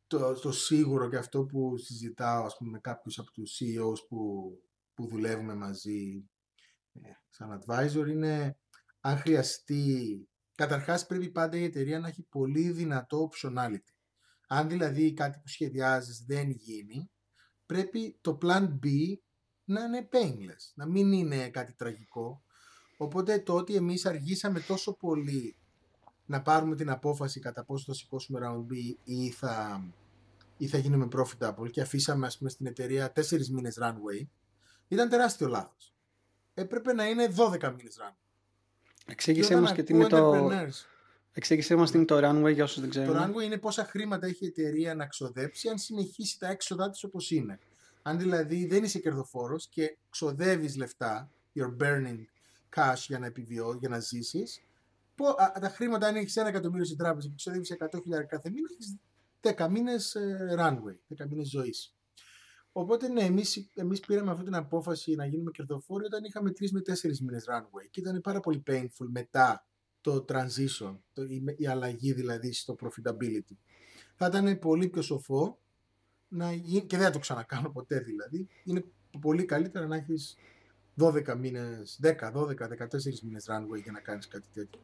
Το, 0.06 0.34
το 0.34 0.52
σίγουρο 0.52 1.08
και 1.08 1.16
αυτό 1.16 1.44
που 1.44 1.76
συζητάω 1.78 2.44
ας 2.44 2.56
πούμε, 2.56 2.70
με 2.70 2.78
κάποιους 2.80 3.18
από 3.18 3.30
τους 3.30 3.60
CEOs 3.60 4.06
που, 4.08 4.52
που 4.94 5.08
δουλεύουμε 5.08 5.54
μαζί 5.54 6.29
ε, 6.29 6.29
σαν 7.30 7.60
advisor 7.60 8.06
είναι 8.08 8.58
αν 9.00 9.16
χρειαστεί 9.16 10.28
καταρχάς 10.54 11.06
πρέπει 11.06 11.30
πάντα 11.30 11.56
η 11.56 11.64
εταιρεία 11.64 11.98
να 11.98 12.08
έχει 12.08 12.22
πολύ 12.22 12.70
δυνατό 12.70 13.30
optionality. 13.30 13.94
Αν 14.48 14.68
δηλαδή 14.68 15.12
κάτι 15.12 15.38
που 15.38 15.48
σχεδιάζεις 15.48 16.24
δεν 16.26 16.50
γίνει 16.50 17.10
πρέπει 17.66 18.18
το 18.20 18.38
plan 18.42 18.78
B 18.82 18.86
να 19.64 19.80
είναι 19.84 20.08
painless, 20.12 20.72
να 20.74 20.86
μην 20.86 21.12
είναι 21.12 21.48
κάτι 21.48 21.74
τραγικό. 21.74 22.42
Οπότε 22.96 23.38
το 23.38 23.54
ότι 23.54 23.74
εμείς 23.74 24.06
αργήσαμε 24.06 24.60
τόσο 24.60 24.96
πολύ 24.96 25.56
να 26.26 26.42
πάρουμε 26.42 26.76
την 26.76 26.90
απόφαση 26.90 27.40
κατά 27.40 27.64
πόσο 27.64 27.84
θα 27.86 27.94
σηκώσουμε 27.94 28.40
round 28.42 28.72
B 28.72 28.74
ή 29.04 29.30
θα, 29.30 29.84
ή 30.56 30.66
θα 30.66 30.78
γίνουμε 30.78 31.08
profitable 31.12 31.70
και 31.70 31.80
αφήσαμε 31.80 32.26
ας 32.26 32.38
πούμε 32.38 32.50
στην 32.50 32.66
εταιρεία 32.66 33.12
4 33.14 33.46
μήνες 33.46 33.78
runway 33.82 34.26
ήταν 34.88 35.08
τεράστιο 35.08 35.48
λάθος 35.48 35.89
έπρεπε 36.60 36.92
να 36.92 37.08
είναι 37.08 37.28
12 37.36 37.74
μήνες 37.76 37.98
run. 38.00 38.14
Εξήγησέ 39.06 39.60
μας 39.60 39.72
και 39.72 39.82
τι 39.82 39.94
είναι 39.94 40.06
το... 40.06 40.50
Εξήγησέ 41.32 41.74
μας 41.76 41.90
τι 41.90 41.96
είναι 41.96 42.06
το 42.06 42.28
runway 42.28 42.52
για 42.52 42.64
όσους 42.64 42.80
δεν 42.80 42.90
ξέρουν. 42.90 43.16
Το 43.16 43.22
runway 43.22 43.42
είναι 43.42 43.58
πόσα 43.58 43.84
χρήματα 43.84 44.26
έχει 44.26 44.44
η 44.44 44.46
εταιρεία 44.46 44.94
να 44.94 45.06
ξοδέψει 45.06 45.68
αν 45.68 45.78
συνεχίσει 45.78 46.38
τα 46.38 46.48
έξοδά 46.48 46.90
της 46.90 47.04
όπως 47.04 47.30
είναι. 47.30 47.58
Αν 48.02 48.18
δηλαδή 48.18 48.66
δεν 48.66 48.84
είσαι 48.84 48.98
κερδοφόρος 48.98 49.68
και 49.68 49.96
ξοδεύεις 50.10 50.76
λεφτά, 50.76 51.30
you're 51.54 51.76
burning 51.82 52.24
cash 52.76 53.04
για 53.06 53.18
να 53.18 53.26
επιβιώ, 53.26 53.76
για 53.80 53.88
να 53.88 53.98
ζήσεις, 53.98 54.62
τα 55.60 55.68
χρήματα 55.68 56.06
αν 56.06 56.16
έχεις 56.16 56.36
ένα 56.36 56.48
εκατομμύριο 56.48 56.84
στην 56.84 56.98
τράπεζα 56.98 57.28
και 57.28 57.34
ξοδεύεις 57.36 57.76
100.000 57.78 57.88
κάθε 58.28 58.50
μήνα, 58.50 58.68
έχεις 58.72 58.96
10 59.40 59.68
μήνες 59.70 60.14
ε, 60.14 60.54
runway, 60.58 61.22
10 61.22 61.26
μήνες 61.28 61.48
ζωής. 61.48 61.94
Οπότε 62.72 63.08
ναι, 63.08 63.22
εμείς, 63.22 63.70
εμείς 63.74 64.00
πήραμε 64.00 64.30
αυτή 64.30 64.44
την 64.44 64.54
απόφαση 64.54 65.14
να 65.14 65.26
γίνουμε 65.26 65.50
κερδοφόροι 65.50 66.04
όταν 66.04 66.24
είχαμε 66.24 66.50
3 66.50 66.70
με 66.70 66.80
4 66.80 67.18
μήνες 67.20 67.44
runway 67.48 67.88
και 67.90 68.00
ήταν 68.00 68.20
πάρα 68.20 68.40
πολύ 68.40 68.62
painful 68.66 69.06
μετά 69.10 69.66
το 70.00 70.24
transition, 70.28 70.96
το, 71.12 71.22
η, 71.56 71.66
αλλαγή 71.66 72.12
δηλαδή 72.12 72.52
στο 72.52 72.76
profitability. 72.80 73.54
Θα 74.14 74.26
ήταν 74.26 74.58
πολύ 74.58 74.88
πιο 74.88 75.02
σοφό 75.02 75.58
να 76.28 76.52
γίνει, 76.52 76.86
και 76.86 76.96
δεν 76.96 77.06
θα 77.06 77.12
το 77.12 77.18
ξανακάνω 77.18 77.70
ποτέ 77.70 77.98
δηλαδή, 77.98 78.48
είναι 78.64 78.84
πολύ 79.20 79.44
καλύτερα 79.44 79.86
να 79.86 79.96
έχεις 79.96 80.36
12 80.96 81.36
μήνες, 81.36 82.00
10, 82.02 82.32
12, 82.32 82.54
14 82.56 83.20
μήνες 83.22 83.46
runway 83.48 83.82
για 83.82 83.92
να 83.92 84.00
κάνεις 84.00 84.28
κάτι 84.28 84.48
τέτοιο. 84.52 84.80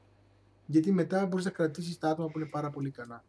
Γιατί 0.66 0.92
μετά 0.92 1.26
μπορείς 1.26 1.44
να 1.44 1.50
κρατήσεις 1.50 1.98
τα 1.98 2.08
άτομα 2.08 2.28
που 2.28 2.38
είναι 2.38 2.48
πάρα 2.48 2.70
πολύ 2.70 2.88
ικανά. 2.88 3.24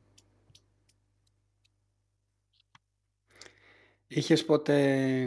Είχες 4.08 4.46
ποτέ 4.46 5.22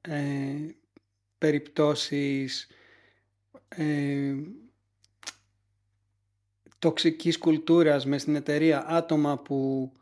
ε, 0.00 0.56
περιπτώσεις 1.38 2.66
ε, 3.68 4.34
τοξικής 6.78 7.38
κουλτούρας 7.38 8.06
μες 8.06 8.22
στην 8.22 8.34
εταιρεία, 8.34 8.86
άτομα 8.86 9.38
που 9.38 9.92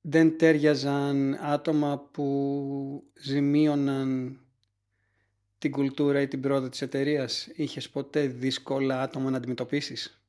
δεν 0.00 0.38
τέριαζαν, 0.38 1.34
άτομα 1.40 1.98
που 1.98 3.10
ζημίωναν 3.14 4.38
την 5.58 5.70
κουλτούρα 5.70 6.20
ή 6.20 6.28
την 6.28 6.40
πρόοδο 6.40 6.68
της 6.68 6.82
εταιρείας; 6.82 7.46
Είχες 7.54 7.90
ποτέ 7.90 8.26
δύσκολα 8.26 9.02
άτομα 9.02 9.30
να 9.30 9.36
αντιμετωπίσεις; 9.36 10.25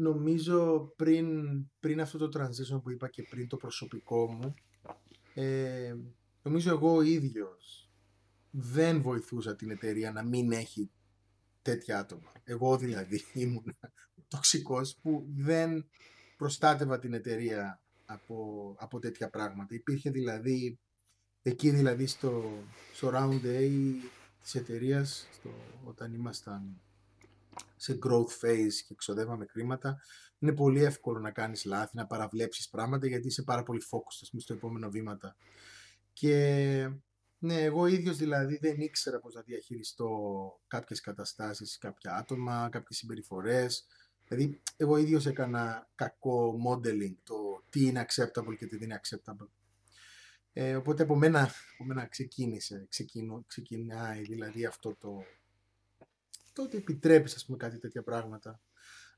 Νομίζω 0.00 0.92
πριν, 0.96 1.26
πριν 1.80 2.00
αυτό 2.00 2.18
το 2.18 2.40
transition 2.40 2.82
που 2.82 2.90
είπα 2.90 3.08
και 3.08 3.22
πριν 3.30 3.48
το 3.48 3.56
προσωπικό 3.56 4.32
μου, 4.32 4.54
ε, 5.34 5.94
νομίζω 6.42 6.70
εγώ 6.70 6.94
ο 6.94 7.02
ίδιος 7.02 7.90
δεν 8.50 9.02
βοηθούσα 9.02 9.56
την 9.56 9.70
εταιρεία 9.70 10.12
να 10.12 10.24
μην 10.24 10.52
έχει 10.52 10.90
τέτοια 11.62 11.98
άτομα. 11.98 12.32
Εγώ 12.44 12.76
δηλαδή 12.76 13.24
ήμουν 13.32 13.76
τοξικός 14.28 14.96
που 15.02 15.26
δεν 15.36 15.88
προστάτευα 16.36 16.98
την 16.98 17.14
εταιρεία 17.14 17.82
από, 18.06 18.74
από 18.78 18.98
τέτοια 18.98 19.30
πράγματα. 19.30 19.74
Υπήρχε 19.74 20.10
δηλαδή, 20.10 20.78
εκεί 21.42 21.70
δηλαδή 21.70 22.06
στο, 22.06 22.62
στο 22.92 23.10
Round 23.14 23.44
A 23.44 23.70
της 24.42 24.54
εταιρείας, 24.54 25.28
όταν 25.84 26.14
ήμασταν 26.14 26.80
σε 27.76 27.98
growth 28.02 28.44
phase 28.44 28.72
και 28.86 28.94
ξοδεύαμε 28.94 29.46
χρήματα, 29.46 30.00
είναι 30.38 30.52
πολύ 30.52 30.82
εύκολο 30.82 31.18
να 31.18 31.30
κάνεις 31.30 31.64
λάθη, 31.64 31.96
να 31.96 32.06
παραβλέψεις 32.06 32.68
πράγματα 32.68 33.06
γιατί 33.06 33.26
είσαι 33.26 33.42
πάρα 33.42 33.62
πολύ 33.62 33.82
focused 33.90 34.28
στο 34.38 34.52
επόμενο 34.52 34.90
βήματα. 34.90 35.36
Και 36.12 36.90
ναι, 37.38 37.62
εγώ 37.62 37.86
ίδιος 37.86 38.16
δηλαδή 38.16 38.58
δεν 38.58 38.80
ήξερα 38.80 39.20
πώς 39.20 39.34
να 39.34 39.40
διαχειριστώ 39.40 40.10
κάποιες 40.66 41.00
καταστάσεις, 41.00 41.78
κάποια 41.78 42.14
άτομα, 42.14 42.68
κάποιες 42.70 42.98
συμπεριφορές. 42.98 43.86
Δηλαδή, 44.28 44.60
εγώ 44.76 44.96
ίδιος 44.96 45.26
έκανα 45.26 45.90
κακό 45.94 46.54
modeling, 46.66 47.14
το 47.22 47.64
τι 47.70 47.86
είναι 47.86 48.06
acceptable 48.08 48.56
και 48.58 48.66
τι 48.66 48.76
δεν 48.76 48.90
είναι 48.90 49.00
acceptable. 49.02 49.48
Ε, 50.52 50.76
οπότε 50.76 51.02
από 51.02 51.16
μένα, 51.16 51.40
από 51.74 51.84
μένα 51.84 52.06
ξεκίνησε, 52.06 52.86
ξεκινώ, 52.88 53.44
ξεκινάει 53.46 54.22
δηλαδή 54.22 54.64
αυτό 54.64 54.94
το, 54.94 55.22
το 56.52 56.62
ότι 56.62 56.76
επιτρέπεις 56.76 57.34
ας 57.34 57.44
πούμε 57.44 57.56
κάτι 57.56 57.78
τέτοια 57.78 58.02
πράγματα. 58.02 58.60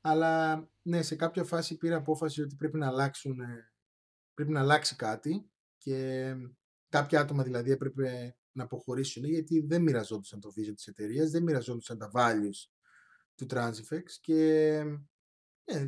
Αλλά 0.01 0.63
ναι, 0.81 1.01
σε 1.01 1.15
κάποια 1.15 1.43
φάση 1.43 1.77
πήρα 1.77 1.95
απόφαση 1.95 2.41
ότι 2.41 2.55
πρέπει 2.55 2.77
να 2.77 2.87
αλλάξουν, 2.87 3.37
πρέπει 4.33 4.51
να 4.51 4.59
αλλάξει 4.59 4.95
κάτι 4.95 5.51
και 5.77 6.33
κάποια 6.89 7.19
άτομα 7.19 7.43
δηλαδή 7.43 7.71
έπρεπε 7.71 8.37
να 8.51 8.63
αποχωρήσουν 8.63 9.23
γιατί 9.23 9.65
δεν 9.67 9.81
μοιραζόντουσαν 9.81 10.39
το 10.39 10.49
vision 10.49 10.73
της 10.75 10.87
εταιρείας, 10.87 11.29
δεν 11.29 11.43
μοιραζόντουσαν 11.43 11.97
τα 11.97 12.11
values 12.13 12.69
του 13.35 13.45
Transifex 13.49 14.03
και 14.21 14.81
yeah, 15.65 15.87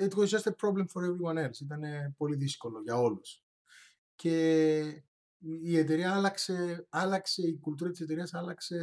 it 0.00 0.14
was 0.14 0.28
just 0.30 0.46
a 0.46 0.52
problem 0.52 0.86
for 0.86 1.02
everyone 1.04 1.38
else. 1.38 1.60
Ήταν 1.60 1.82
πολύ 2.16 2.36
δύσκολο 2.36 2.80
για 2.80 2.96
όλους. 2.96 3.44
Και 4.14 4.78
η 5.38 5.78
εταιρεία 5.78 6.14
άλλαξε, 6.14 6.86
άλλαξε 6.88 7.42
η 7.42 7.58
κουλτούρα 7.58 7.90
της 7.90 8.00
εταιρείας 8.00 8.34
άλλαξε 8.34 8.78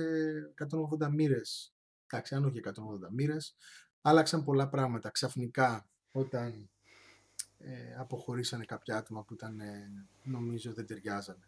180 1.00 1.10
μοίρες. 1.12 1.75
Εντάξει, 2.08 2.36
αν 2.36 2.46
όχι 2.46 2.62
180 2.64 2.72
μοίρες, 3.12 3.56
άλλαξαν 4.02 4.44
πολλά 4.44 4.68
πράγματα. 4.68 5.10
Ξαφνικά, 5.10 5.90
όταν 6.12 6.70
ε, 7.58 7.96
αποχωρήσανε 8.00 8.66
κάποια 8.66 8.98
άτομα 8.98 9.24
που 9.24 9.34
ήταν, 9.34 9.60
ε, 9.60 9.92
νομίζω, 10.24 10.74
δεν 10.74 10.86
ταιριάζανε. 10.86 11.48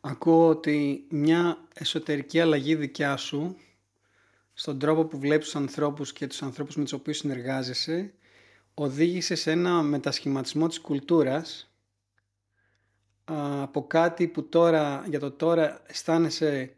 Ακούω 0.00 0.48
ότι 0.48 1.06
μια 1.10 1.68
εσωτερική 1.74 2.40
αλλαγή 2.40 2.74
δικιά 2.74 3.16
σου 3.16 3.56
στον 4.52 4.78
τρόπο 4.78 5.04
που 5.04 5.18
βλέπεις 5.18 5.44
τους 5.44 5.56
ανθρώπους 5.56 6.12
και 6.12 6.26
τους 6.26 6.42
ανθρώπους 6.42 6.76
με 6.76 6.82
τους 6.82 6.92
οποίους 6.92 7.16
συνεργάζεσαι 7.16 8.14
οδήγησε 8.74 9.34
σε 9.34 9.50
ένα 9.50 9.82
μετασχηματισμό 9.82 10.68
της 10.68 10.80
κουλτούρας 10.80 11.74
από 13.24 13.86
κάτι 13.86 14.28
που 14.28 14.48
τώρα, 14.48 15.04
για 15.08 15.20
το 15.20 15.30
τώρα 15.30 15.82
αισθάνεσαι 15.86 16.74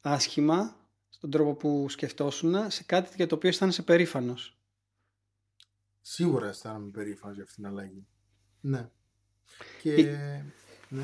άσχημα 0.00 0.76
στον 1.18 1.30
τρόπο 1.30 1.54
που 1.54 1.88
σκεφτόσουν 1.88 2.70
σε 2.70 2.82
κάτι 2.82 3.12
για 3.16 3.26
το 3.26 3.34
οποίο 3.34 3.48
αισθάνεσαι 3.48 3.82
περήφανος. 3.82 4.58
Σίγουρα 6.00 6.48
αισθάνομαι 6.48 6.90
περήφανος 6.90 7.34
για 7.34 7.44
αυτήν 7.44 7.62
την 7.62 7.72
αλλαγή. 7.72 8.06
Ναι. 8.60 8.90
Και... 9.82 9.94
Η... 9.94 10.04
Ναι. 10.88 11.02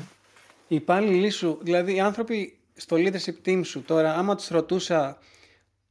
Οι 0.67 0.75
υπάλληλοι 0.75 1.29
σου, 1.29 1.59
δηλαδή 1.61 1.95
οι 1.95 1.99
άνθρωποι 1.99 2.59
στο 2.73 2.95
leadership 2.99 3.35
team 3.45 3.61
σου 3.65 3.81
τώρα, 3.81 4.15
άμα 4.15 4.35
τους 4.35 4.47
ρωτούσα 4.47 5.19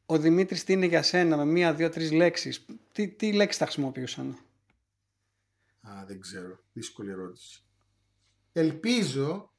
ο 0.07 0.19
Δημήτρης 0.19 0.65
τι 0.65 0.73
είναι 0.73 0.87
για 0.87 1.03
σένα 1.03 1.37
με 1.37 1.45
μία, 1.45 1.75
δύο, 1.75 1.89
τρεις 1.89 2.13
λέξεις, 2.13 2.65
τι, 2.93 3.09
τι 3.09 3.33
λέξεις 3.33 3.59
θα 3.59 3.65
χρησιμοποιούσαν; 3.65 4.39
Α, 5.81 6.05
δεν 6.07 6.21
ξέρω. 6.21 6.59
Δύσκολη 6.73 7.11
ερώτηση. 7.11 7.63
Ελπίζω, 8.53 9.53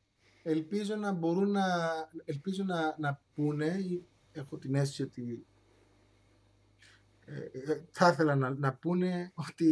ελπίζω 0.44 0.96
να 0.96 1.12
μπορούν 1.12 1.52
να, 1.52 1.66
ελπίζω 2.26 2.64
να, 2.64 2.96
να 3.00 3.22
πούνε, 3.36 3.80
έχω 4.36 4.58
την 4.58 4.76
αίσθηση 4.76 5.04
ότι 5.04 5.46
ε, 7.26 7.72
ε, 7.72 7.84
θα 7.92 8.10
ήθελα 8.10 8.36
να, 8.36 8.50
να 8.50 8.74
πούνε 8.74 9.32
ότι 9.36 9.66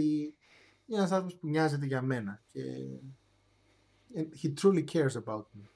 είναι 0.86 0.98
ένας 0.98 1.12
άνθρωπος 1.12 1.40
που 1.40 1.48
νοιάζεται 1.48 1.86
για 1.86 2.02
μένα 2.02 2.44
και 2.48 2.62
he 4.16 4.54
truly 4.62 4.84
cares 4.94 5.16
about 5.24 5.46
me. 5.58 5.68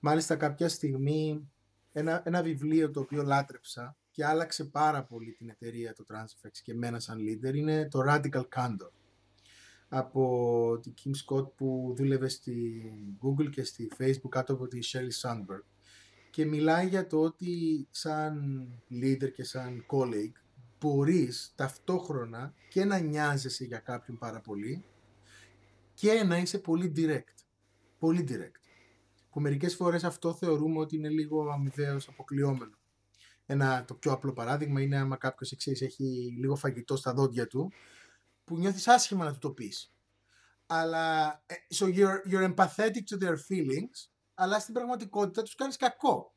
Μάλιστα 0.00 0.36
κάποια 0.36 0.68
στιγμή 0.68 1.50
ένα, 1.92 2.22
ένα 2.24 2.42
βιβλίο 2.42 2.90
το 2.90 3.00
οποίο 3.00 3.22
λάτρεψα 3.22 3.96
και 4.10 4.24
άλλαξε 4.24 4.64
πάρα 4.64 5.04
πολύ 5.04 5.32
την 5.32 5.48
εταιρεία 5.48 5.92
το 5.92 6.04
Transifex 6.08 6.50
και 6.62 6.72
εμένα 6.72 7.00
σαν 7.00 7.18
leader 7.18 7.54
είναι 7.54 7.88
το 7.88 8.00
Radical 8.08 8.44
Candor 8.56 8.90
από 9.88 10.78
την 10.82 10.94
Kim 11.04 11.10
Scott 11.10 11.52
που 11.54 11.94
δούλευε 11.96 12.28
στη 12.28 12.82
Google 13.22 13.50
και 13.50 13.64
στη 13.64 13.90
Facebook 13.98 14.28
κάτω 14.28 14.52
από 14.52 14.66
τη 14.66 14.78
Shelly 14.82 15.22
Sandberg 15.22 15.73
και 16.34 16.44
μιλάει 16.44 16.88
για 16.88 17.06
το 17.06 17.20
ότι 17.20 17.86
σαν 17.90 18.68
leader 18.90 19.32
και 19.32 19.44
σαν 19.44 19.86
colleague 19.88 20.42
μπορείς 20.80 21.52
ταυτόχρονα 21.54 22.54
και 22.68 22.84
να 22.84 22.98
νοιάζεσαι 22.98 23.64
για 23.64 23.78
κάποιον 23.78 24.18
πάρα 24.18 24.40
πολύ 24.40 24.84
και 25.94 26.24
να 26.24 26.38
είσαι 26.38 26.58
πολύ 26.58 26.92
direct. 26.96 27.44
Πολύ 27.98 28.26
direct. 28.28 28.60
Που 29.30 29.40
μερικές 29.40 29.74
φορές 29.74 30.04
αυτό 30.04 30.34
θεωρούμε 30.34 30.78
ότι 30.78 30.96
είναι 30.96 31.08
λίγο 31.08 31.50
αμοιβαίως 31.50 32.08
αποκλειόμενο. 32.08 32.78
Ένα, 33.46 33.84
το 33.84 33.94
πιο 33.94 34.12
απλό 34.12 34.32
παράδειγμα 34.32 34.80
είναι 34.80 34.96
άμα 34.96 35.16
κάποιος 35.16 35.52
εξής 35.52 35.82
έχει 35.82 36.34
λίγο 36.38 36.56
φαγητό 36.56 36.96
στα 36.96 37.14
δόντια 37.14 37.46
του 37.46 37.72
που 38.44 38.56
νιώθεις 38.56 38.88
άσχημα 38.88 39.24
να 39.24 39.32
του 39.32 39.38
το 39.38 39.50
πεις. 39.50 39.94
Αλλά, 40.66 41.42
ε, 41.46 41.54
so 41.74 41.84
you're, 41.84 42.30
you're 42.30 42.54
empathetic 42.54 43.04
to 43.10 43.18
their 43.18 43.36
feelings, 43.36 44.13
αλλά 44.34 44.58
στην 44.58 44.74
πραγματικότητα 44.74 45.42
τους 45.42 45.54
κάνεις 45.54 45.76
κακό. 45.76 46.34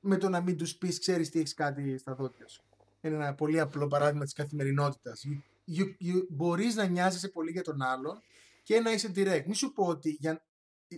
Με 0.00 0.16
το 0.16 0.28
να 0.28 0.40
μην 0.40 0.56
τους 0.56 0.76
πεις, 0.76 0.98
ξέρεις 0.98 1.30
τι 1.30 1.38
έχεις 1.38 1.54
κάτι 1.54 1.98
στα 1.98 2.14
δόντια 2.14 2.48
σου. 2.48 2.62
Είναι 3.00 3.14
ένα 3.14 3.34
πολύ 3.34 3.60
απλό 3.60 3.86
παράδειγμα 3.86 4.24
της 4.24 4.32
καθημερινότητας. 4.32 5.24
You, 5.26 5.78
you, 5.78 5.84
you, 5.84 6.26
μπορείς 6.28 6.74
να 6.74 6.86
νοιάζεσαι 6.86 7.28
πολύ 7.28 7.50
για 7.50 7.62
τον 7.62 7.82
άλλον 7.82 8.20
και 8.62 8.80
να 8.80 8.92
είσαι 8.92 9.12
direct. 9.14 9.44
Μη 9.46 9.54
σου 9.54 9.72
πω 9.72 9.86
ότι 9.86 10.10
για, 10.10 10.46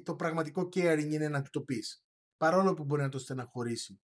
το 0.02 0.14
πραγματικό 0.14 0.62
caring 0.62 1.08
είναι 1.10 1.28
να 1.28 1.42
του 1.42 1.50
το 1.50 1.60
πεις. 1.60 2.04
Παρόλο 2.36 2.74
που 2.74 2.84
μπορεί 2.84 3.02
να 3.02 3.08
το 3.08 3.18
στεναχωρήσει. 3.18 4.00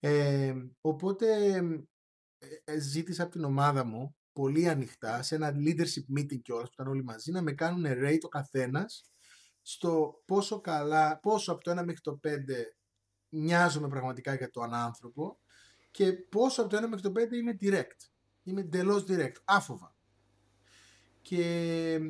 Ε, 0.00 0.54
οπότε 0.80 1.56
ε, 2.64 2.78
ζήτησα 2.80 3.22
από 3.22 3.32
την 3.32 3.44
ομάδα 3.44 3.84
μου 3.84 4.16
πολύ 4.32 4.68
ανοιχτά 4.68 5.22
σε 5.22 5.34
ένα 5.34 5.52
leadership 5.56 6.18
meeting 6.18 6.40
κιόλας 6.42 6.66
που 6.68 6.74
ήταν 6.74 6.86
όλοι 6.86 7.04
μαζί 7.04 7.30
να 7.30 7.42
με 7.42 7.52
κάνουν 7.52 7.84
rate 7.86 8.22
ο 8.22 8.28
καθένας 8.28 9.10
στο 9.70 10.22
πόσο 10.24 10.60
καλά, 10.60 11.18
πόσο 11.18 11.52
από 11.52 11.62
το 11.62 11.70
1 11.70 11.74
μέχρι 11.74 12.00
το 12.00 12.20
5 12.24 12.28
νοιάζομαι 13.28 13.88
πραγματικά 13.88 14.34
για 14.34 14.50
τον 14.50 14.74
άνθρωπο 14.74 15.38
και 15.90 16.12
πόσο 16.12 16.62
από 16.62 16.70
το 16.70 16.76
1 16.76 16.88
μέχρι 16.88 17.00
το 17.00 17.12
5 17.16 17.32
είμαι 17.32 17.56
direct. 17.60 18.08
Είμαι 18.42 18.60
εντελώς 18.60 19.04
direct, 19.08 19.36
άφοβα. 19.44 19.96
Και 21.22 22.00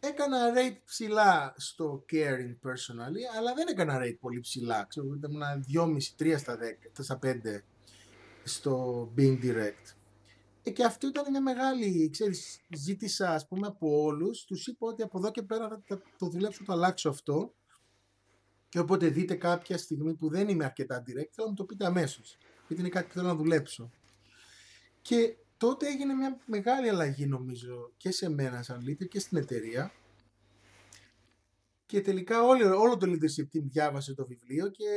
έκανα 0.00 0.52
rate 0.56 0.80
ψηλά 0.84 1.54
στο 1.56 2.04
caring 2.12 2.68
personally, 2.68 3.36
αλλά 3.36 3.54
δεν 3.54 3.68
έκανα 3.68 3.98
rate 4.02 4.18
πολύ 4.20 4.40
ψηλά. 4.40 4.84
Ξέρω, 4.88 5.14
ήταν 5.14 5.64
2,5-3 6.18 6.38
στα, 6.38 6.58
10, 6.58 7.02
στα 7.02 7.18
5 7.22 7.62
στο 8.44 9.04
being 9.16 9.38
direct. 9.42 10.01
Ε, 10.62 10.70
και 10.70 10.84
αυτό 10.84 11.08
ήταν 11.08 11.30
μια 11.30 11.40
μεγάλη, 11.40 12.10
ξέρεις, 12.10 12.60
ζήτησα 12.74 13.34
ας 13.34 13.46
πούμε 13.46 13.66
από 13.66 14.02
όλους, 14.02 14.44
τους 14.44 14.66
είπα 14.66 14.86
ότι 14.86 15.02
από 15.02 15.18
εδώ 15.18 15.30
και 15.30 15.42
πέρα 15.42 15.82
θα 15.84 16.02
το 16.18 16.26
δουλέψω, 16.26 16.64
το 16.64 16.72
αλλάξω 16.72 17.08
αυτό. 17.08 17.54
Και 18.68 18.78
όποτε 18.78 19.08
δείτε 19.08 19.34
κάποια 19.34 19.78
στιγμή 19.78 20.14
που 20.14 20.28
δεν 20.28 20.48
είμαι 20.48 20.64
αρκετά 20.64 21.02
direct, 21.02 21.30
θέλω 21.30 21.46
να 21.46 21.48
μου 21.48 21.54
το 21.54 21.64
πείτε 21.64 21.86
αμέσως, 21.86 22.38
γιατί 22.66 22.82
είναι 22.82 22.90
κάτι 22.90 23.06
που 23.06 23.12
θέλω 23.12 23.26
να 23.26 23.34
δουλέψω. 23.34 23.90
Και 25.02 25.36
τότε 25.56 25.86
έγινε 25.86 26.14
μια 26.14 26.38
μεγάλη 26.46 26.88
αλλαγή 26.88 27.26
νομίζω 27.26 27.92
και 27.96 28.10
σε 28.10 28.28
μένα 28.28 28.62
σαν 28.62 28.84
leader 28.86 29.08
και 29.08 29.20
στην 29.20 29.38
εταιρεία. 29.38 29.92
Και 31.86 32.00
τελικά 32.00 32.42
όλο, 32.42 32.80
όλο 32.80 32.96
το 32.96 33.06
leadership 33.06 33.56
team 33.56 33.62
διάβασε 33.62 34.14
το 34.14 34.26
βιβλίο 34.26 34.68
και 34.68 34.88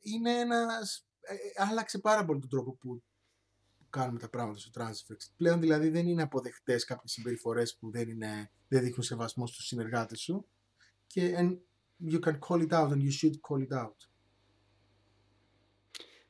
είναι 0.00 0.38
ένας, 0.38 1.06
ε, 1.20 1.34
ε, 1.34 1.38
άλλαξε 1.56 1.98
πάρα 1.98 2.24
πολύ 2.24 2.40
τον 2.40 2.48
τρόπο 2.48 2.72
που 2.72 3.02
κάνουμε 3.92 4.18
τα 4.18 4.28
πράγματα 4.28 4.58
στο 4.58 4.70
Transfix. 4.74 5.16
Πλέον 5.36 5.60
δηλαδή 5.60 5.88
δεν 5.88 6.06
είναι 6.06 6.22
αποδεκτές 6.22 6.84
κάποιες 6.84 7.12
συμπεριφορές 7.12 7.76
που 7.76 7.90
δεν, 7.90 8.08
είναι, 8.08 8.50
δεν 8.68 8.82
δείχνουν 8.82 9.02
σεβασμό 9.02 9.46
στους 9.46 9.66
συνεργάτες 9.66 10.20
σου 10.20 10.48
και 11.06 11.34
and 11.38 11.58
you 12.10 12.20
can 12.20 12.38
call 12.38 12.66
it 12.68 12.72
out 12.72 12.90
and 12.90 13.02
you 13.02 13.12
should 13.20 13.36
call 13.48 13.68
it 13.68 13.82
out. 13.82 13.96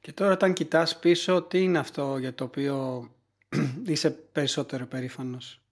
Και 0.00 0.12
τώρα 0.12 0.32
όταν 0.32 0.52
κοιτάς 0.52 0.98
πίσω, 0.98 1.42
τι 1.42 1.62
είναι 1.62 1.78
αυτό 1.78 2.18
για 2.18 2.34
το 2.34 2.44
οποίο 2.44 3.08
είσαι 3.86 4.10
περισσότερο 4.10 4.86
περήφανος; 4.86 5.64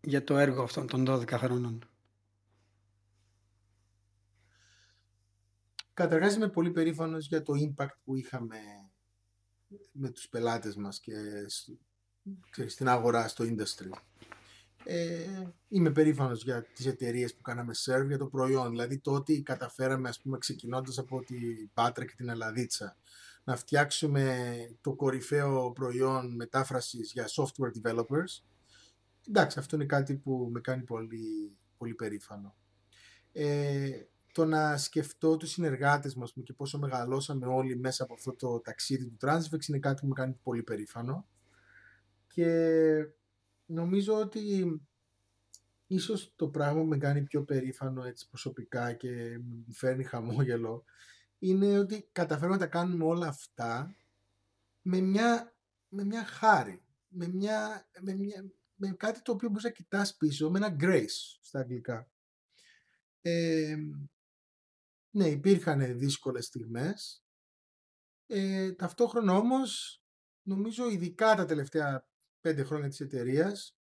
Για 0.00 0.24
το 0.24 0.36
έργο 0.36 0.62
αυτών 0.62 0.86
των 0.86 1.04
12 1.08 1.28
χρόνων. 1.28 1.88
Καταρχάς 5.94 6.34
είμαι 6.34 6.48
πολύ 6.48 6.70
περήφανος 6.70 7.26
για 7.26 7.42
το 7.42 7.52
impact 7.52 7.96
που 8.04 8.16
είχαμε 8.16 8.56
με 9.92 10.10
τους 10.10 10.28
πελάτες 10.28 10.76
μας 10.76 11.00
και 11.00 12.68
στην 12.68 12.88
αγορά, 12.88 13.28
στο 13.28 13.44
industry. 13.44 13.90
Ε, 14.86 15.48
είμαι 15.68 15.90
περήφανος 15.90 16.42
για 16.42 16.62
τις 16.74 16.86
εταιρείες 16.86 17.34
που 17.34 17.42
κάναμε 17.42 17.72
serve 17.84 18.06
για 18.06 18.18
το 18.18 18.26
προϊόν. 18.26 18.70
Δηλαδή 18.70 18.98
το 18.98 19.12
ότι 19.12 19.42
καταφέραμε, 19.42 20.08
ας 20.08 20.20
πούμε, 20.20 20.38
ξεκινώντας 20.38 20.98
από 20.98 21.24
την 21.24 21.70
Πάτρα 21.74 22.04
και 22.04 22.14
την 22.16 22.28
Ελλαδίτσα, 22.28 22.96
να 23.44 23.56
φτιάξουμε 23.56 24.56
το 24.80 24.94
κορυφαίο 24.94 25.72
προϊόν 25.72 26.34
μετάφρασης 26.34 27.12
για 27.12 27.28
software 27.28 27.70
developers. 27.82 28.42
Εντάξει, 29.28 29.58
αυτό 29.58 29.76
είναι 29.76 29.84
κάτι 29.84 30.14
που 30.14 30.48
με 30.52 30.60
κάνει 30.60 30.82
πολύ, 30.82 31.56
πολύ 31.78 31.94
περήφανο. 31.94 32.54
Ε, 33.32 33.90
το 34.34 34.44
να 34.44 34.76
σκεφτώ 34.76 35.36
τους 35.36 35.50
συνεργάτες 35.50 36.14
μας 36.14 36.32
και 36.44 36.52
πόσο 36.52 36.78
μεγαλώσαμε 36.78 37.46
όλοι 37.46 37.76
μέσα 37.76 38.02
από 38.02 38.14
αυτό 38.14 38.34
το 38.34 38.60
ταξίδι 38.60 39.08
του 39.08 39.16
Transfix 39.20 39.68
είναι 39.68 39.78
κάτι 39.78 40.00
που 40.00 40.06
με 40.06 40.14
κάνει 40.14 40.36
πολύ 40.42 40.62
περήφανο 40.62 41.26
και 42.26 42.48
νομίζω 43.66 44.14
ότι 44.14 44.80
ίσως 45.86 46.32
το 46.36 46.48
πράγμα 46.48 46.80
που 46.80 46.86
με 46.86 46.98
κάνει 46.98 47.22
πιο 47.22 47.44
περήφανο 47.44 48.04
έτσι 48.04 48.28
προσωπικά 48.28 48.92
και 48.92 49.38
μου 49.38 49.72
φέρνει 49.72 50.04
χαμόγελο 50.04 50.84
είναι 51.38 51.78
ότι 51.78 52.08
καταφέρουμε 52.12 52.56
να 52.56 52.62
τα 52.62 52.66
κάνουμε 52.66 53.04
όλα 53.04 53.26
αυτά 53.26 53.94
με 54.82 55.00
μια, 55.00 55.54
με 55.88 56.04
μια 56.04 56.24
χάρη, 56.24 56.82
με, 57.08 57.28
μια, 57.28 57.88
με, 58.00 58.14
μια, 58.14 58.44
με 58.74 58.94
κάτι 58.96 59.22
το 59.22 59.32
οποίο 59.32 59.48
μπορείς 59.48 59.64
να 59.64 59.70
κοιτάς 59.70 60.16
πίσω, 60.16 60.50
με 60.50 60.58
ένα 60.58 60.76
grace 60.80 61.38
στα 61.40 61.58
αγγλικά. 61.58 62.08
Ε, 63.22 63.76
ναι, 65.14 65.28
υπήρχαν 65.28 65.98
δύσκολες 65.98 66.44
στιγμές. 66.44 67.24
Ε, 68.26 68.72
ταυτόχρονα 68.72 69.36
όμως, 69.36 70.02
νομίζω 70.42 70.90
ειδικά 70.90 71.34
τα 71.34 71.44
τελευταία 71.44 72.08
πέντε 72.40 72.62
χρόνια 72.62 72.88
της 72.88 73.00
εταιρείας 73.00 73.76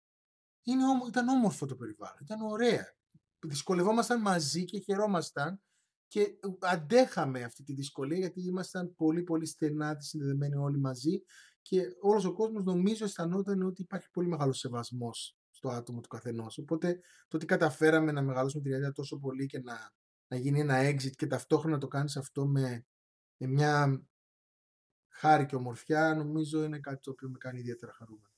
είναι, 0.63 0.83
ήταν 1.07 1.27
όμορφο 1.27 1.65
το 1.65 1.75
περιβάλλον, 1.75 2.17
ήταν 2.21 2.41
ωραία. 2.41 2.95
Δυσκολευόμασταν 3.39 4.21
μαζί 4.21 4.65
και 4.65 4.79
χαιρόμασταν 4.79 5.61
και 6.07 6.39
αντέχαμε 6.59 7.43
αυτή 7.43 7.63
τη 7.63 7.73
δυσκολία 7.73 8.17
γιατί 8.17 8.41
ήμασταν 8.41 8.95
πολύ 8.95 9.23
πολύ 9.23 9.45
στενά 9.45 9.99
συνδεδεμένοι 9.99 10.55
όλοι 10.55 10.79
μαζί 10.79 11.23
και 11.61 11.81
όλος 12.01 12.25
ο 12.25 12.33
κόσμος 12.33 12.63
νομίζω 12.63 13.05
αισθανόταν 13.05 13.61
ότι 13.61 13.81
υπάρχει 13.81 14.09
πολύ 14.11 14.27
μεγάλος 14.27 14.57
σεβασμός 14.59 15.37
στο 15.49 15.69
άτομο 15.69 16.01
του 16.01 16.07
καθενός. 16.07 16.57
Οπότε 16.57 16.99
το 17.27 17.37
ότι 17.37 17.45
καταφέραμε 17.45 18.11
να 18.11 18.21
μεγαλώσουμε 18.21 18.63
την 18.63 18.71
εταιρεία 18.71 18.91
τόσο 18.91 19.19
πολύ 19.19 19.45
και 19.45 19.59
να 19.59 19.93
να 20.31 20.37
γίνει 20.37 20.59
ένα 20.59 20.89
exit 20.89 21.11
και 21.15 21.27
ταυτόχρονα 21.27 21.77
το 21.77 21.87
κάνεις 21.87 22.17
αυτό 22.17 22.45
με, 22.45 22.85
με 23.37 23.47
μια 23.47 24.01
χάρη 25.09 25.45
και 25.45 25.55
ομορφιά, 25.55 26.15
νομίζω 26.15 26.63
είναι 26.63 26.79
κάτι 26.79 27.01
το 27.01 27.11
οποίο 27.11 27.29
με 27.29 27.37
κάνει 27.37 27.59
ιδιαίτερα 27.59 27.93
χαρούμενο. 27.93 28.31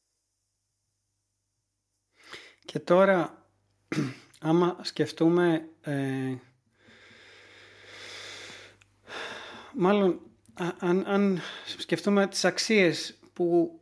Και 2.65 2.79
τώρα, 2.79 3.47
άμα 4.39 4.77
σκεφτούμε, 4.81 5.69
ε, 5.81 6.35
μάλλον, 9.73 10.21
αν, 10.79 11.07
αν 11.07 11.39
σκεφτούμε 11.77 12.27
τις 12.27 12.45
αξίες 12.45 13.19
που 13.33 13.79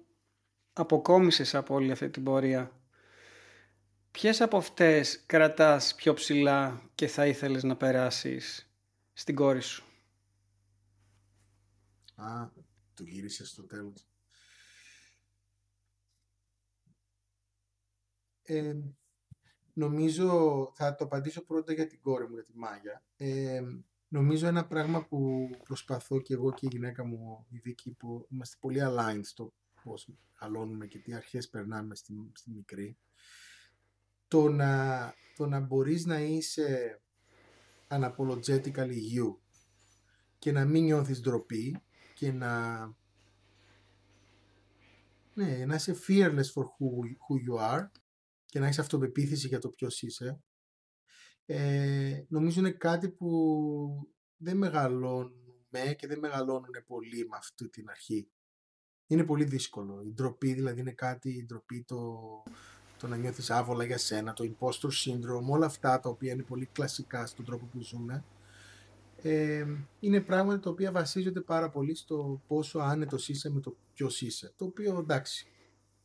αποκόμισες 0.73 1.55
από 1.55 1.75
όλη 1.75 1.91
αυτή 1.91 2.09
την 2.09 2.23
πορεία, 2.23 2.80
Ποιες 4.11 4.41
από 4.41 4.57
αυτές 4.57 5.23
κρατάς 5.25 5.95
πιο 5.95 6.13
ψηλά 6.13 6.89
και 6.95 7.07
θα 7.07 7.27
ήθελες 7.27 7.63
να 7.63 7.77
περάσεις 7.77 8.71
στην 9.13 9.35
κόρη 9.35 9.61
σου; 9.61 9.83
Α, 12.15 12.49
το 12.93 13.03
γύρισε 13.03 13.45
στο 13.45 13.63
τέλος. 13.65 14.05
Ε, 18.43 18.75
νομίζω, 19.73 20.27
θα 20.75 20.95
το 20.95 21.03
απαντήσω 21.03 21.45
πρώτα 21.45 21.73
για 21.73 21.87
την 21.87 22.01
κόρη 22.01 22.27
μου, 22.27 22.33
για 22.33 22.45
τη 22.45 22.57
Μάγια. 22.57 23.03
Ε, 23.17 23.61
νομίζω 24.07 24.47
ένα 24.47 24.67
πράγμα 24.67 25.05
που 25.05 25.49
προσπαθώ 25.63 26.21
και 26.21 26.33
εγώ 26.33 26.53
και 26.53 26.65
η 26.65 26.69
γυναίκα 26.71 27.05
μου, 27.05 27.45
η 27.49 27.57
Δίκη, 27.57 27.91
που 27.91 28.27
είμαστε 28.29 28.57
πολύ 28.59 28.79
aligned 28.83 29.23
στο 29.23 29.53
πώς 29.83 30.09
αλώνουμε 30.37 30.87
και 30.87 30.99
τι 30.99 31.13
αρχές 31.13 31.49
περνάμε 31.49 31.95
στη, 31.95 32.31
στη 32.33 32.51
μικρή, 32.51 32.97
το 34.31 34.49
να, 34.49 35.13
το 35.35 35.47
να 35.47 35.59
μπορείς 35.59 36.05
να 36.05 36.19
είσαι 36.19 37.01
unapologetically 37.87 38.99
you 39.15 39.35
και 40.39 40.51
να 40.51 40.65
μην 40.65 40.83
νιώθεις 40.83 41.21
ντροπή 41.21 41.81
και 42.13 42.31
να 42.31 42.79
ναι, 45.33 45.65
να 45.65 45.75
είσαι 45.75 45.95
fearless 46.07 46.51
for 46.53 46.63
who, 46.63 47.03
who 47.03 47.49
you 47.49 47.71
are 47.75 47.87
και 48.45 48.59
να 48.59 48.65
έχεις 48.65 48.79
αυτοπεποίθηση 48.79 49.47
για 49.47 49.59
το 49.59 49.69
ποιος 49.69 50.01
είσαι 50.01 50.41
ε, 51.45 52.23
νομίζω 52.27 52.59
είναι 52.59 52.71
κάτι 52.71 53.09
που 53.09 53.29
δεν 54.37 54.57
μεγαλώνουμε 54.57 55.95
και 55.97 56.07
δεν 56.07 56.19
μεγαλώνουν 56.19 56.83
πολύ 56.87 57.27
με 57.29 57.37
αυτή 57.37 57.69
την 57.69 57.89
αρχή. 57.89 58.27
Είναι 59.07 59.23
πολύ 59.23 59.43
δύσκολο. 59.43 60.01
Η 60.01 60.11
ντροπή 60.13 60.53
δηλαδή 60.53 60.79
είναι 60.79 60.91
κάτι, 60.91 61.29
η 61.29 61.45
ντροπή 61.45 61.83
το, 61.83 62.19
το 63.01 63.07
να 63.07 63.15
νιώθεις 63.15 63.49
άβολα 63.49 63.83
για 63.83 63.97
σένα, 63.97 64.33
το 64.33 64.43
impostor 64.43 64.89
syndrome, 64.89 65.49
όλα 65.49 65.65
αυτά 65.65 65.99
τα 65.99 66.09
οποία 66.09 66.31
είναι 66.31 66.43
πολύ 66.43 66.69
κλασικά 66.71 67.25
στον 67.25 67.45
τρόπο 67.45 67.65
που 67.65 67.81
ζούμε, 67.81 68.23
ε, 69.21 69.65
είναι 69.99 70.21
πράγματα 70.21 70.59
τα 70.59 70.69
οποία 70.69 70.91
βασίζονται 70.91 71.41
πάρα 71.41 71.69
πολύ 71.69 71.95
στο 71.95 72.41
πόσο 72.47 72.79
άνετος 72.79 73.29
είσαι 73.29 73.49
με 73.49 73.59
το 73.59 73.75
ποιος 73.93 74.21
είσαι. 74.21 74.53
Το 74.57 74.65
οποίο 74.65 74.97
εντάξει, 74.99 75.47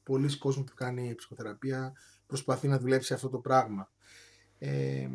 πολλοί 0.02 0.38
κόσμοι 0.38 0.64
που 0.64 0.74
κάνει 0.74 1.14
ψυχοθεραπεία 1.14 1.92
προσπαθεί 2.26 2.68
να 2.68 2.78
δουλέψει 2.78 3.14
αυτό 3.14 3.28
το 3.28 3.38
πράγμα. 3.38 3.90
Ε, 4.58 5.08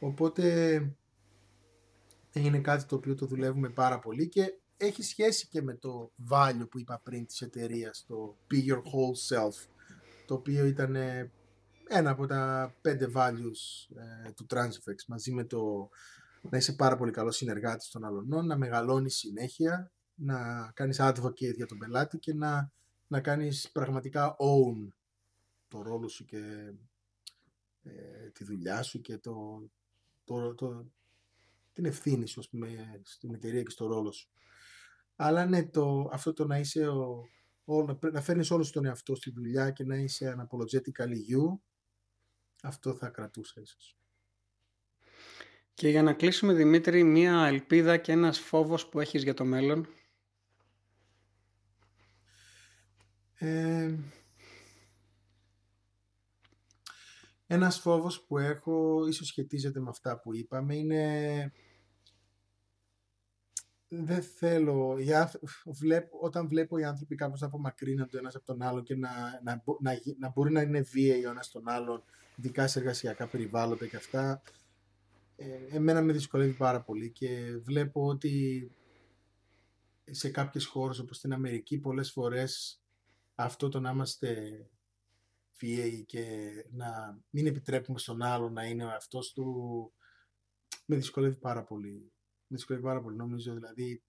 οπότε 0.00 0.80
είναι 2.32 2.58
κάτι 2.58 2.84
το 2.84 2.96
οποίο 2.96 3.14
το 3.14 3.26
δουλεύουμε 3.26 3.68
πάρα 3.68 3.98
πολύ 3.98 4.28
και 4.28 4.58
έχει 4.76 5.02
σχέση 5.02 5.48
και 5.48 5.62
με 5.62 5.74
το 5.74 6.12
value 6.30 6.68
που 6.70 6.78
είπα 6.78 7.00
πριν 7.04 7.26
της 7.26 7.40
εταιρείας, 7.40 8.04
το 8.08 8.36
be 8.50 8.56
your 8.56 8.78
whole 8.78 9.36
self 9.36 9.77
το 10.28 10.34
οποίο 10.34 10.64
ήταν 10.64 10.96
ε, 10.96 11.32
ένα 11.88 12.10
από 12.10 12.26
τα 12.26 12.74
πέντε 12.80 13.10
values 13.14 13.88
ε, 14.26 14.32
του 14.32 14.46
Transifex 14.50 15.04
μαζί 15.06 15.32
με 15.32 15.44
το 15.44 15.88
να 16.50 16.56
είσαι 16.56 16.72
πάρα 16.72 16.96
πολύ 16.96 17.10
καλός 17.10 17.36
συνεργάτης 17.36 17.88
των 17.88 18.04
άλλων, 18.04 18.46
να 18.46 18.56
μεγαλώνεις 18.56 19.16
συνέχεια, 19.16 19.92
να 20.14 20.70
κάνεις 20.74 20.98
advocate 21.00 21.54
για 21.54 21.66
τον 21.66 21.78
πελάτη 21.78 22.18
και 22.18 22.34
να, 22.34 22.72
να 23.06 23.20
κάνεις 23.20 23.70
πραγματικά 23.72 24.36
own 24.38 24.92
το 25.68 25.82
ρόλο 25.82 26.08
σου 26.08 26.24
και 26.24 26.72
ε, 27.82 28.30
τη 28.32 28.44
δουλειά 28.44 28.82
σου 28.82 29.00
και 29.00 29.18
το, 29.18 29.68
το, 30.24 30.54
το, 30.54 30.90
την 31.72 31.84
ευθύνη 31.84 32.26
σου 32.26 32.42
πούμε, 32.50 33.00
στην 33.02 33.34
εταιρεία 33.34 33.62
και 33.62 33.70
στο 33.70 33.86
ρόλο 33.86 34.12
σου. 34.12 34.30
Αλλά 35.16 35.46
ναι, 35.46 35.66
το, 35.66 36.08
αυτό 36.12 36.32
το 36.32 36.46
να 36.46 36.58
είσαι 36.58 36.88
ο, 36.88 37.28
να 38.12 38.20
φέρνεις 38.20 38.50
όλο 38.50 38.70
τον 38.72 38.84
εαυτό 38.84 39.14
στη 39.14 39.30
δουλειά 39.30 39.70
και 39.70 39.84
να 39.84 39.96
είσαι 39.96 40.36
unapologetically 40.38 41.32
you 41.32 41.58
αυτό 42.62 42.94
θα 42.94 43.08
κρατούσα 43.08 43.60
ίσως. 43.60 43.96
Και 45.74 45.88
για 45.88 46.02
να 46.02 46.12
κλείσουμε 46.12 46.52
Δημήτρη, 46.52 47.04
μία 47.04 47.46
ελπίδα 47.46 47.96
και 47.96 48.12
ένας 48.12 48.38
φόβος 48.38 48.88
που 48.88 49.00
έχεις 49.00 49.22
για 49.22 49.34
το 49.34 49.44
μέλλον. 49.44 49.88
Ε, 53.34 53.94
ένας 57.46 57.80
φόβος 57.80 58.24
που 58.26 58.38
έχω, 58.38 59.06
ίσως 59.06 59.26
σχετίζεται 59.26 59.80
με 59.80 59.88
αυτά 59.88 60.20
που 60.20 60.34
είπαμε, 60.34 60.76
είναι 60.76 61.52
δεν 63.88 64.22
θέλω, 64.22 64.98
για, 64.98 65.32
βλέπω, 65.66 66.18
όταν 66.20 66.48
βλέπω 66.48 66.78
οι 66.78 66.84
άνθρωποι 66.84 67.14
κάπως 67.14 67.40
να 67.40 67.46
απομακρύνονται 67.46 68.16
ο 68.16 68.18
ένας 68.18 68.34
από 68.34 68.44
τον 68.44 68.62
άλλο 68.62 68.82
και 68.82 68.96
να, 68.96 69.10
να, 69.42 69.62
να, 69.80 69.92
να 70.18 70.32
μπορεί 70.34 70.52
να 70.52 70.60
είναι 70.60 70.80
βίαιοι 70.80 71.24
ο 71.24 71.30
ένας 71.30 71.50
τον 71.50 71.68
άλλον, 71.68 72.02
ειδικά 72.36 72.66
σε 72.66 72.78
εργασιακά 72.78 73.26
περιβάλλοντα 73.26 73.86
και 73.86 73.96
αυτά, 73.96 74.42
ε, 75.36 75.76
εμένα 75.76 76.02
με 76.02 76.12
δυσκολεύει 76.12 76.52
πάρα 76.52 76.82
πολύ 76.82 77.10
και 77.10 77.56
βλέπω 77.62 78.06
ότι 78.06 78.70
σε 80.10 80.30
κάποιες 80.30 80.66
χώρες 80.66 80.98
όπως 80.98 81.16
στην 81.16 81.32
Αμερική 81.32 81.78
πολλές 81.78 82.10
φορές 82.10 82.82
αυτό 83.34 83.68
το 83.68 83.80
να 83.80 83.90
είμαστε 83.90 84.62
βίαιοι 85.58 86.04
και 86.04 86.50
να 86.70 87.18
μην 87.30 87.46
επιτρέπουμε 87.46 87.98
στον 87.98 88.22
άλλο 88.22 88.50
να 88.50 88.64
είναι 88.64 88.84
αυτός 88.84 89.32
του 89.32 89.92
με 90.86 90.96
δυσκολεύει 90.96 91.36
πάρα 91.36 91.64
πολύ. 91.64 91.92
με 91.92 92.17
δυσκολεύει 92.48 92.84
πάρα 92.84 93.00
πολύ 93.00 93.16
νομίζω. 93.16 93.54
Δηλαδή 93.54 94.02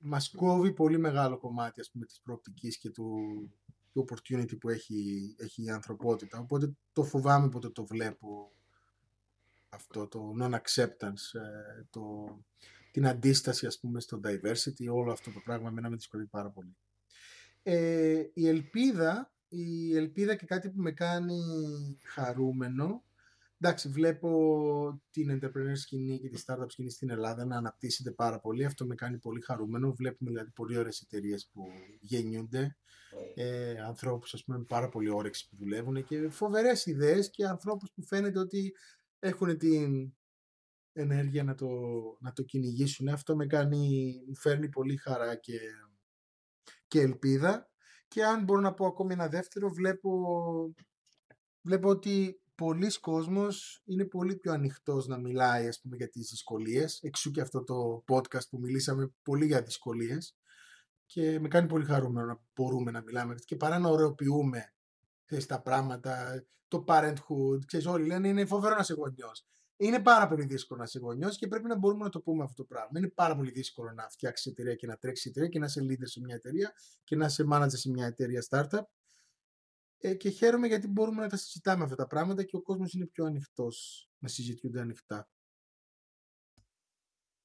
μας 0.00 0.30
κόβει 0.30 0.72
πολύ 0.72 0.98
μεγάλο 0.98 1.38
κομμάτι 1.38 1.80
ας 1.80 1.90
πούμε 1.90 2.06
της 2.06 2.20
προοπτικής 2.20 2.78
και 2.78 2.90
του, 2.90 3.16
του 3.92 4.06
opportunity 4.08 4.58
που 4.58 4.68
έχει, 4.68 5.34
έχει 5.38 5.62
η 5.62 5.70
ανθρωπότητα. 5.70 6.38
Οπότε 6.38 6.72
το 6.92 7.04
φοβάμαι 7.04 7.48
πότε 7.48 7.68
το 7.68 7.86
βλέπω 7.86 8.52
αυτό 9.68 10.08
το 10.08 10.34
non-acceptance 10.40 11.40
ε, 11.40 11.84
το, 11.90 12.26
την 12.90 13.06
αντίσταση 13.06 13.66
ας 13.66 13.78
πούμε 13.78 14.00
στο 14.00 14.20
diversity. 14.24 14.92
Όλο 14.92 15.12
αυτό 15.12 15.30
το 15.30 15.40
πράγμα 15.44 15.68
εμένα 15.68 15.88
με 15.90 15.96
δυσκολεύει 15.96 16.28
πάρα 16.28 16.50
πολύ. 16.50 16.76
Ε, 17.62 18.24
η 18.32 18.48
ελπίδα 18.48 19.32
η 19.52 19.96
ελπίδα 19.96 20.34
και 20.34 20.46
κάτι 20.46 20.70
που 20.70 20.80
με 20.80 20.92
κάνει 20.92 21.40
χαρούμενο 22.02 23.04
Εντάξει, 23.62 23.88
βλέπω 23.88 25.02
την 25.10 25.38
entrepreneur 25.38 25.72
σκηνή 25.74 26.20
και 26.20 26.28
τη 26.28 26.42
startup 26.46 26.66
σκηνή 26.68 26.90
στην 26.90 27.10
Ελλάδα 27.10 27.44
να 27.44 27.56
αναπτύσσεται 27.56 28.10
πάρα 28.10 28.40
πολύ. 28.40 28.64
Αυτό 28.64 28.86
με 28.86 28.94
κάνει 28.94 29.18
πολύ 29.18 29.40
χαρούμενο. 29.40 29.92
Βλέπουμε 29.92 30.30
δηλαδή 30.30 30.50
πολύ 30.50 30.78
ωραίες 30.78 31.00
εταιρείες 31.00 31.50
που 31.52 31.62
γεννιούνται. 32.00 32.76
Ε, 33.34 33.80
ανθρώπους 33.80 34.34
ας 34.34 34.44
πούμε 34.44 34.58
με 34.58 34.64
πάρα 34.64 34.88
πολύ 34.88 35.10
όρεξη 35.10 35.48
που 35.48 35.56
δουλεύουν 35.56 36.04
και 36.04 36.28
φοβερές 36.28 36.86
ιδέες 36.86 37.30
και 37.30 37.46
ανθρώπους 37.46 37.90
που 37.94 38.02
φαίνεται 38.02 38.38
ότι 38.38 38.74
έχουν 39.18 39.58
την 39.58 40.14
ενέργεια 40.92 41.44
να 41.44 41.54
το, 41.54 41.68
να 42.20 42.32
το 42.32 42.42
κυνηγήσουν. 42.42 43.08
Αυτό 43.08 43.36
με 43.36 43.46
κάνει, 43.46 44.12
μου 44.26 44.36
φέρνει 44.36 44.68
πολύ 44.68 44.96
χαρά 44.96 45.34
και, 45.34 45.58
και 46.86 47.00
ελπίδα. 47.00 47.70
Και 48.08 48.24
αν 48.24 48.44
μπορώ 48.44 48.60
να 48.60 48.74
πω 48.74 48.86
ακόμη 48.86 49.12
ένα 49.12 49.28
δεύτερο, 49.28 49.68
βλέπω, 49.68 50.10
βλέπω 51.60 51.88
ότι 51.88 52.40
πολλοί 52.60 53.00
κόσμος 53.00 53.82
είναι 53.84 54.04
πολύ 54.04 54.36
πιο 54.36 54.52
ανοιχτός 54.52 55.06
να 55.06 55.18
μιλάει 55.18 55.68
ας 55.68 55.80
πούμε, 55.80 55.96
για 55.96 56.08
τις 56.08 56.30
δυσκολίες. 56.30 57.00
Εξού 57.02 57.30
και 57.30 57.40
αυτό 57.40 57.64
το 57.64 58.04
podcast 58.08 58.48
που 58.50 58.58
μιλήσαμε 58.58 59.12
πολύ 59.22 59.46
για 59.46 59.62
δυσκολίες. 59.62 60.36
Και 61.06 61.40
με 61.40 61.48
κάνει 61.48 61.66
πολύ 61.66 61.84
χαρούμενο 61.84 62.26
να 62.26 62.40
μπορούμε 62.54 62.90
να 62.90 63.02
μιλάμε 63.02 63.34
και 63.44 63.56
παρά 63.56 63.78
να 63.78 63.88
ωρεοποιούμε 63.88 64.72
ξέρεις, 65.24 65.46
τα 65.46 65.62
πράγματα, 65.62 66.44
το 66.68 66.84
parenthood, 66.86 67.64
ξέρεις, 67.66 67.86
όλοι 67.86 68.06
λένε 68.06 68.28
είναι 68.28 68.44
φοβερό 68.46 68.74
να 68.74 68.80
είσαι 68.80 68.94
γονιός. 68.94 69.46
Είναι 69.76 70.00
πάρα 70.00 70.28
πολύ 70.28 70.44
δύσκολο 70.44 70.78
να 70.78 70.84
είσαι 70.84 70.98
γονιός 70.98 71.36
και 71.36 71.46
πρέπει 71.46 71.66
να 71.68 71.78
μπορούμε 71.78 72.04
να 72.04 72.10
το 72.10 72.20
πούμε 72.20 72.42
αυτό 72.44 72.62
το 72.62 72.64
πράγμα. 72.64 72.98
Είναι 72.98 73.08
πάρα 73.08 73.36
πολύ 73.36 73.50
δύσκολο 73.50 73.92
να 73.92 74.08
φτιάξεις 74.08 74.52
εταιρεία 74.52 74.74
και 74.74 74.86
να 74.86 74.96
τρέξεις 74.96 75.26
εταιρεία 75.26 75.48
και 75.48 75.58
να 75.58 75.66
είσαι 75.66 75.80
leader 75.88 76.06
σε 76.06 76.20
μια 76.20 76.34
εταιρεία 76.34 76.72
και 77.04 77.16
να 77.16 77.26
είσαι 77.26 77.44
manager 77.52 77.66
σε 77.68 77.90
μια 77.90 78.06
εταιρεία 78.06 78.46
startup 78.48 78.82
ε, 80.00 80.14
και 80.14 80.28
χαίρομαι 80.28 80.66
γιατί 80.66 80.88
μπορούμε 80.88 81.22
να 81.22 81.28
τα 81.28 81.36
συζητάμε 81.36 81.84
αυτά 81.84 81.96
τα 81.96 82.06
πράγματα 82.06 82.42
και 82.42 82.56
ο 82.56 82.62
κόσμος 82.62 82.92
είναι 82.92 83.06
πιο 83.06 83.24
ανοιχτός 83.24 84.08
να 84.18 84.28
συζητιούνται 84.28 84.80
ανοιχτά. 84.80 85.28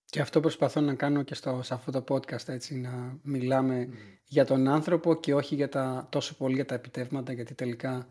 Και 0.06 0.22
αυτό 0.22 0.40
προσπαθώ 0.40 0.82
να 0.82 0.96
κάνω 0.96 1.24
και 1.24 1.36
στο, 1.36 1.62
σε 1.64 1.74
αυτό 1.74 1.92
το 1.92 2.04
podcast, 2.10 2.48
έτσι, 2.48 2.76
να 2.76 3.20
μιλάμε 3.22 3.90
για 4.26 4.46
τον 4.46 4.68
άνθρωπο 4.68 5.16
και 5.16 5.34
όχι 5.34 5.56
για 5.56 5.70
τα, 5.70 6.08
τόσο 6.12 6.36
πολύ 6.36 6.56
για 6.56 6.66
τα 6.66 6.76
επιτεύγματα, 6.76 7.34
γιατί 7.34 7.54
τελικά 7.54 8.08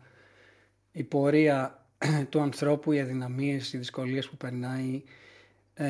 η 0.91 1.03
πορεία 1.03 1.87
του 2.29 2.39
ανθρώπου, 2.39 2.91
οι 2.91 2.99
αδυναμίες, 2.99 3.73
οι 3.73 3.77
δυσκολίες 3.77 4.29
που 4.29 4.37
περνάει, 4.37 5.03
ε, 5.73 5.87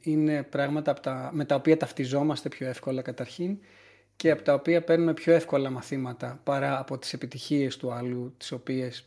είναι 0.00 0.42
πράγματα 0.42 0.94
τα, 0.94 1.30
με 1.32 1.44
τα 1.44 1.54
οποία 1.54 1.76
ταυτιζόμαστε 1.76 2.48
πιο 2.48 2.66
εύκολα 2.66 3.02
καταρχήν 3.02 3.58
και 4.18 4.30
από 4.30 4.42
τα 4.42 4.54
οποία 4.54 4.84
παίρνουμε 4.84 5.14
πιο 5.14 5.32
εύκολα 5.32 5.70
μαθήματα 5.70 6.40
παρά 6.44 6.78
από 6.78 6.98
τις 6.98 7.12
επιτυχίες 7.12 7.76
του 7.76 7.92
άλλου, 7.92 8.34
τις 8.36 8.52
οποίες 8.52 9.06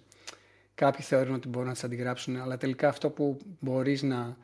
κάποιοι 0.76 1.06
θεωρούν 1.06 1.34
ότι 1.34 1.48
μπορούν 1.48 1.68
να 1.68 1.74
τις 1.74 1.84
αντιγράψουν, 1.84 2.36
αλλά 2.36 2.58
τελικά 2.58 2.88
αυτό 2.88 3.10
που 3.10 3.38
μπορείς 3.60 4.02
να 4.04 4.38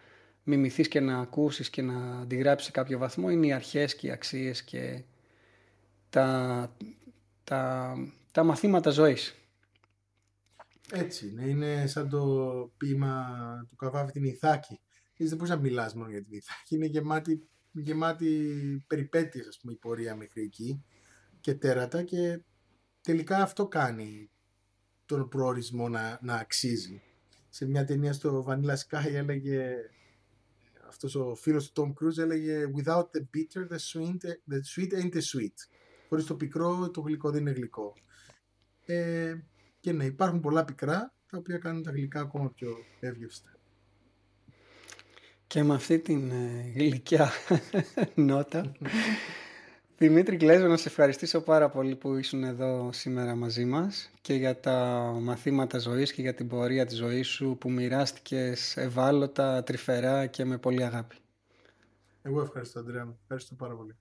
μιμηθείς 0.43 0.88
και 0.88 0.99
να 0.99 1.20
ακούσεις 1.20 1.70
και 1.70 1.82
να 1.82 2.20
αντιγράψεις 2.20 2.65
σε 2.68 2.72
κάποιο 2.72 2.97
βαθμό 2.97 3.30
είναι 3.30 3.47
οι 3.47 3.53
αρχές 3.53 3.95
και 3.95 4.07
οι 4.07 4.11
αξίες 4.11 4.63
και 4.63 5.03
τα, 6.09 6.76
τα, 7.43 7.93
τα 8.32 8.43
μαθήματα 8.43 8.89
ζωής. 8.89 9.36
Έτσι, 10.91 11.34
ναι, 11.34 11.45
είναι 11.45 11.88
σαν 11.88 12.09
το 12.09 12.24
ποίημα 12.78 13.26
του 13.70 13.76
Καβάβη 13.76 14.11
την 14.11 14.24
Ιθάκη. 14.24 14.80
δεν 15.18 15.38
μπορείς 15.38 15.49
να 15.49 15.59
μιλάς 15.59 15.93
μόνο 15.93 16.09
για 16.09 16.24
την 16.24 16.34
Ιθάκη, 16.34 16.76
είναι 16.76 16.86
γεμάτη 16.86 17.47
γεμάτη 17.82 18.84
περιπέτειες 18.88 19.47
ας 19.47 19.57
πούμε 19.59 19.73
η 19.73 19.75
πορεία 19.75 20.15
μέχρι 20.15 20.41
εκεί 20.41 20.84
και 21.39 21.53
τέρατα 21.53 22.03
και 22.03 22.41
τελικά 23.01 23.41
αυτό 23.41 23.67
κάνει 23.67 24.30
τον 25.05 25.30
προορισμό 25.30 25.89
να, 25.89 26.19
να 26.21 26.36
αξίζει. 26.36 27.01
Σε 27.49 27.65
μια 27.65 27.86
ταινία 27.86 28.13
στο 28.13 28.45
Vanilla 28.47 28.75
Sky 28.75 29.13
έλεγε 29.13 29.75
αυτός 30.88 31.15
ο 31.15 31.36
φίλος 31.36 31.71
του 31.71 31.82
Tom 31.82 32.03
Cruise 32.03 32.17
έλεγε 32.17 32.71
Without 32.75 33.03
the 33.03 33.21
bitter, 33.34 33.67
the 33.67 33.78
sweet, 33.78 34.21
the 34.51 34.59
sweet 34.75 34.93
ain't 34.93 35.13
the 35.13 35.21
sweet. 35.21 35.55
Χωρίς 36.09 36.25
το 36.25 36.36
πικρό, 36.36 36.91
το 36.91 37.01
γλυκό 37.01 37.32
δεν 37.32 37.41
είναι 37.41 37.51
γλυκό. 37.51 37.93
Ε, 38.86 39.36
και 39.80 39.91
ναι, 39.91 40.05
υπάρχουν 40.05 40.39
πολλά 40.39 40.65
πικρά 40.65 41.13
τα 41.30 41.38
οποία 41.38 41.57
κάνουν 41.57 41.84
τα 41.84 41.91
γλυκά 41.91 42.19
ακόμα 42.19 42.51
πιο 42.51 42.78
εύγευστα. 42.99 43.57
Και 45.47 45.63
με 45.63 45.73
αυτή 45.73 45.99
την 45.99 46.31
ε, 46.31 46.71
γλυκιά 46.75 47.31
νότα, 48.15 48.71
Δημήτρη 49.97 50.37
Κλέζο, 50.37 50.67
να 50.67 50.77
σε 50.77 50.87
ευχαριστήσω 50.87 51.41
πάρα 51.41 51.69
πολύ 51.69 51.95
που 51.95 52.15
ήσουν 52.15 52.43
εδώ 52.43 52.89
σήμερα 52.93 53.35
μαζί 53.35 53.65
μας 53.65 54.11
και 54.21 54.33
για 54.33 54.59
τα 54.59 54.75
μαθήματα 55.21 55.77
ζωής 55.77 56.13
και 56.13 56.21
για 56.21 56.33
την 56.33 56.47
πορεία 56.47 56.85
της 56.85 56.97
ζωής 56.97 57.27
σου 57.27 57.57
που 57.59 57.71
μοιράστηκες 57.71 58.77
ευάλωτα, 58.77 59.63
τρυφερά 59.63 60.25
και 60.25 60.45
με 60.45 60.57
πολύ 60.57 60.83
αγάπη. 60.83 61.15
Εγώ 62.21 62.41
ευχαριστώ, 62.41 62.79
Αντρέα. 62.79 63.15
Ευχαριστώ 63.21 63.55
πάρα 63.55 63.75
πολύ. 63.75 63.95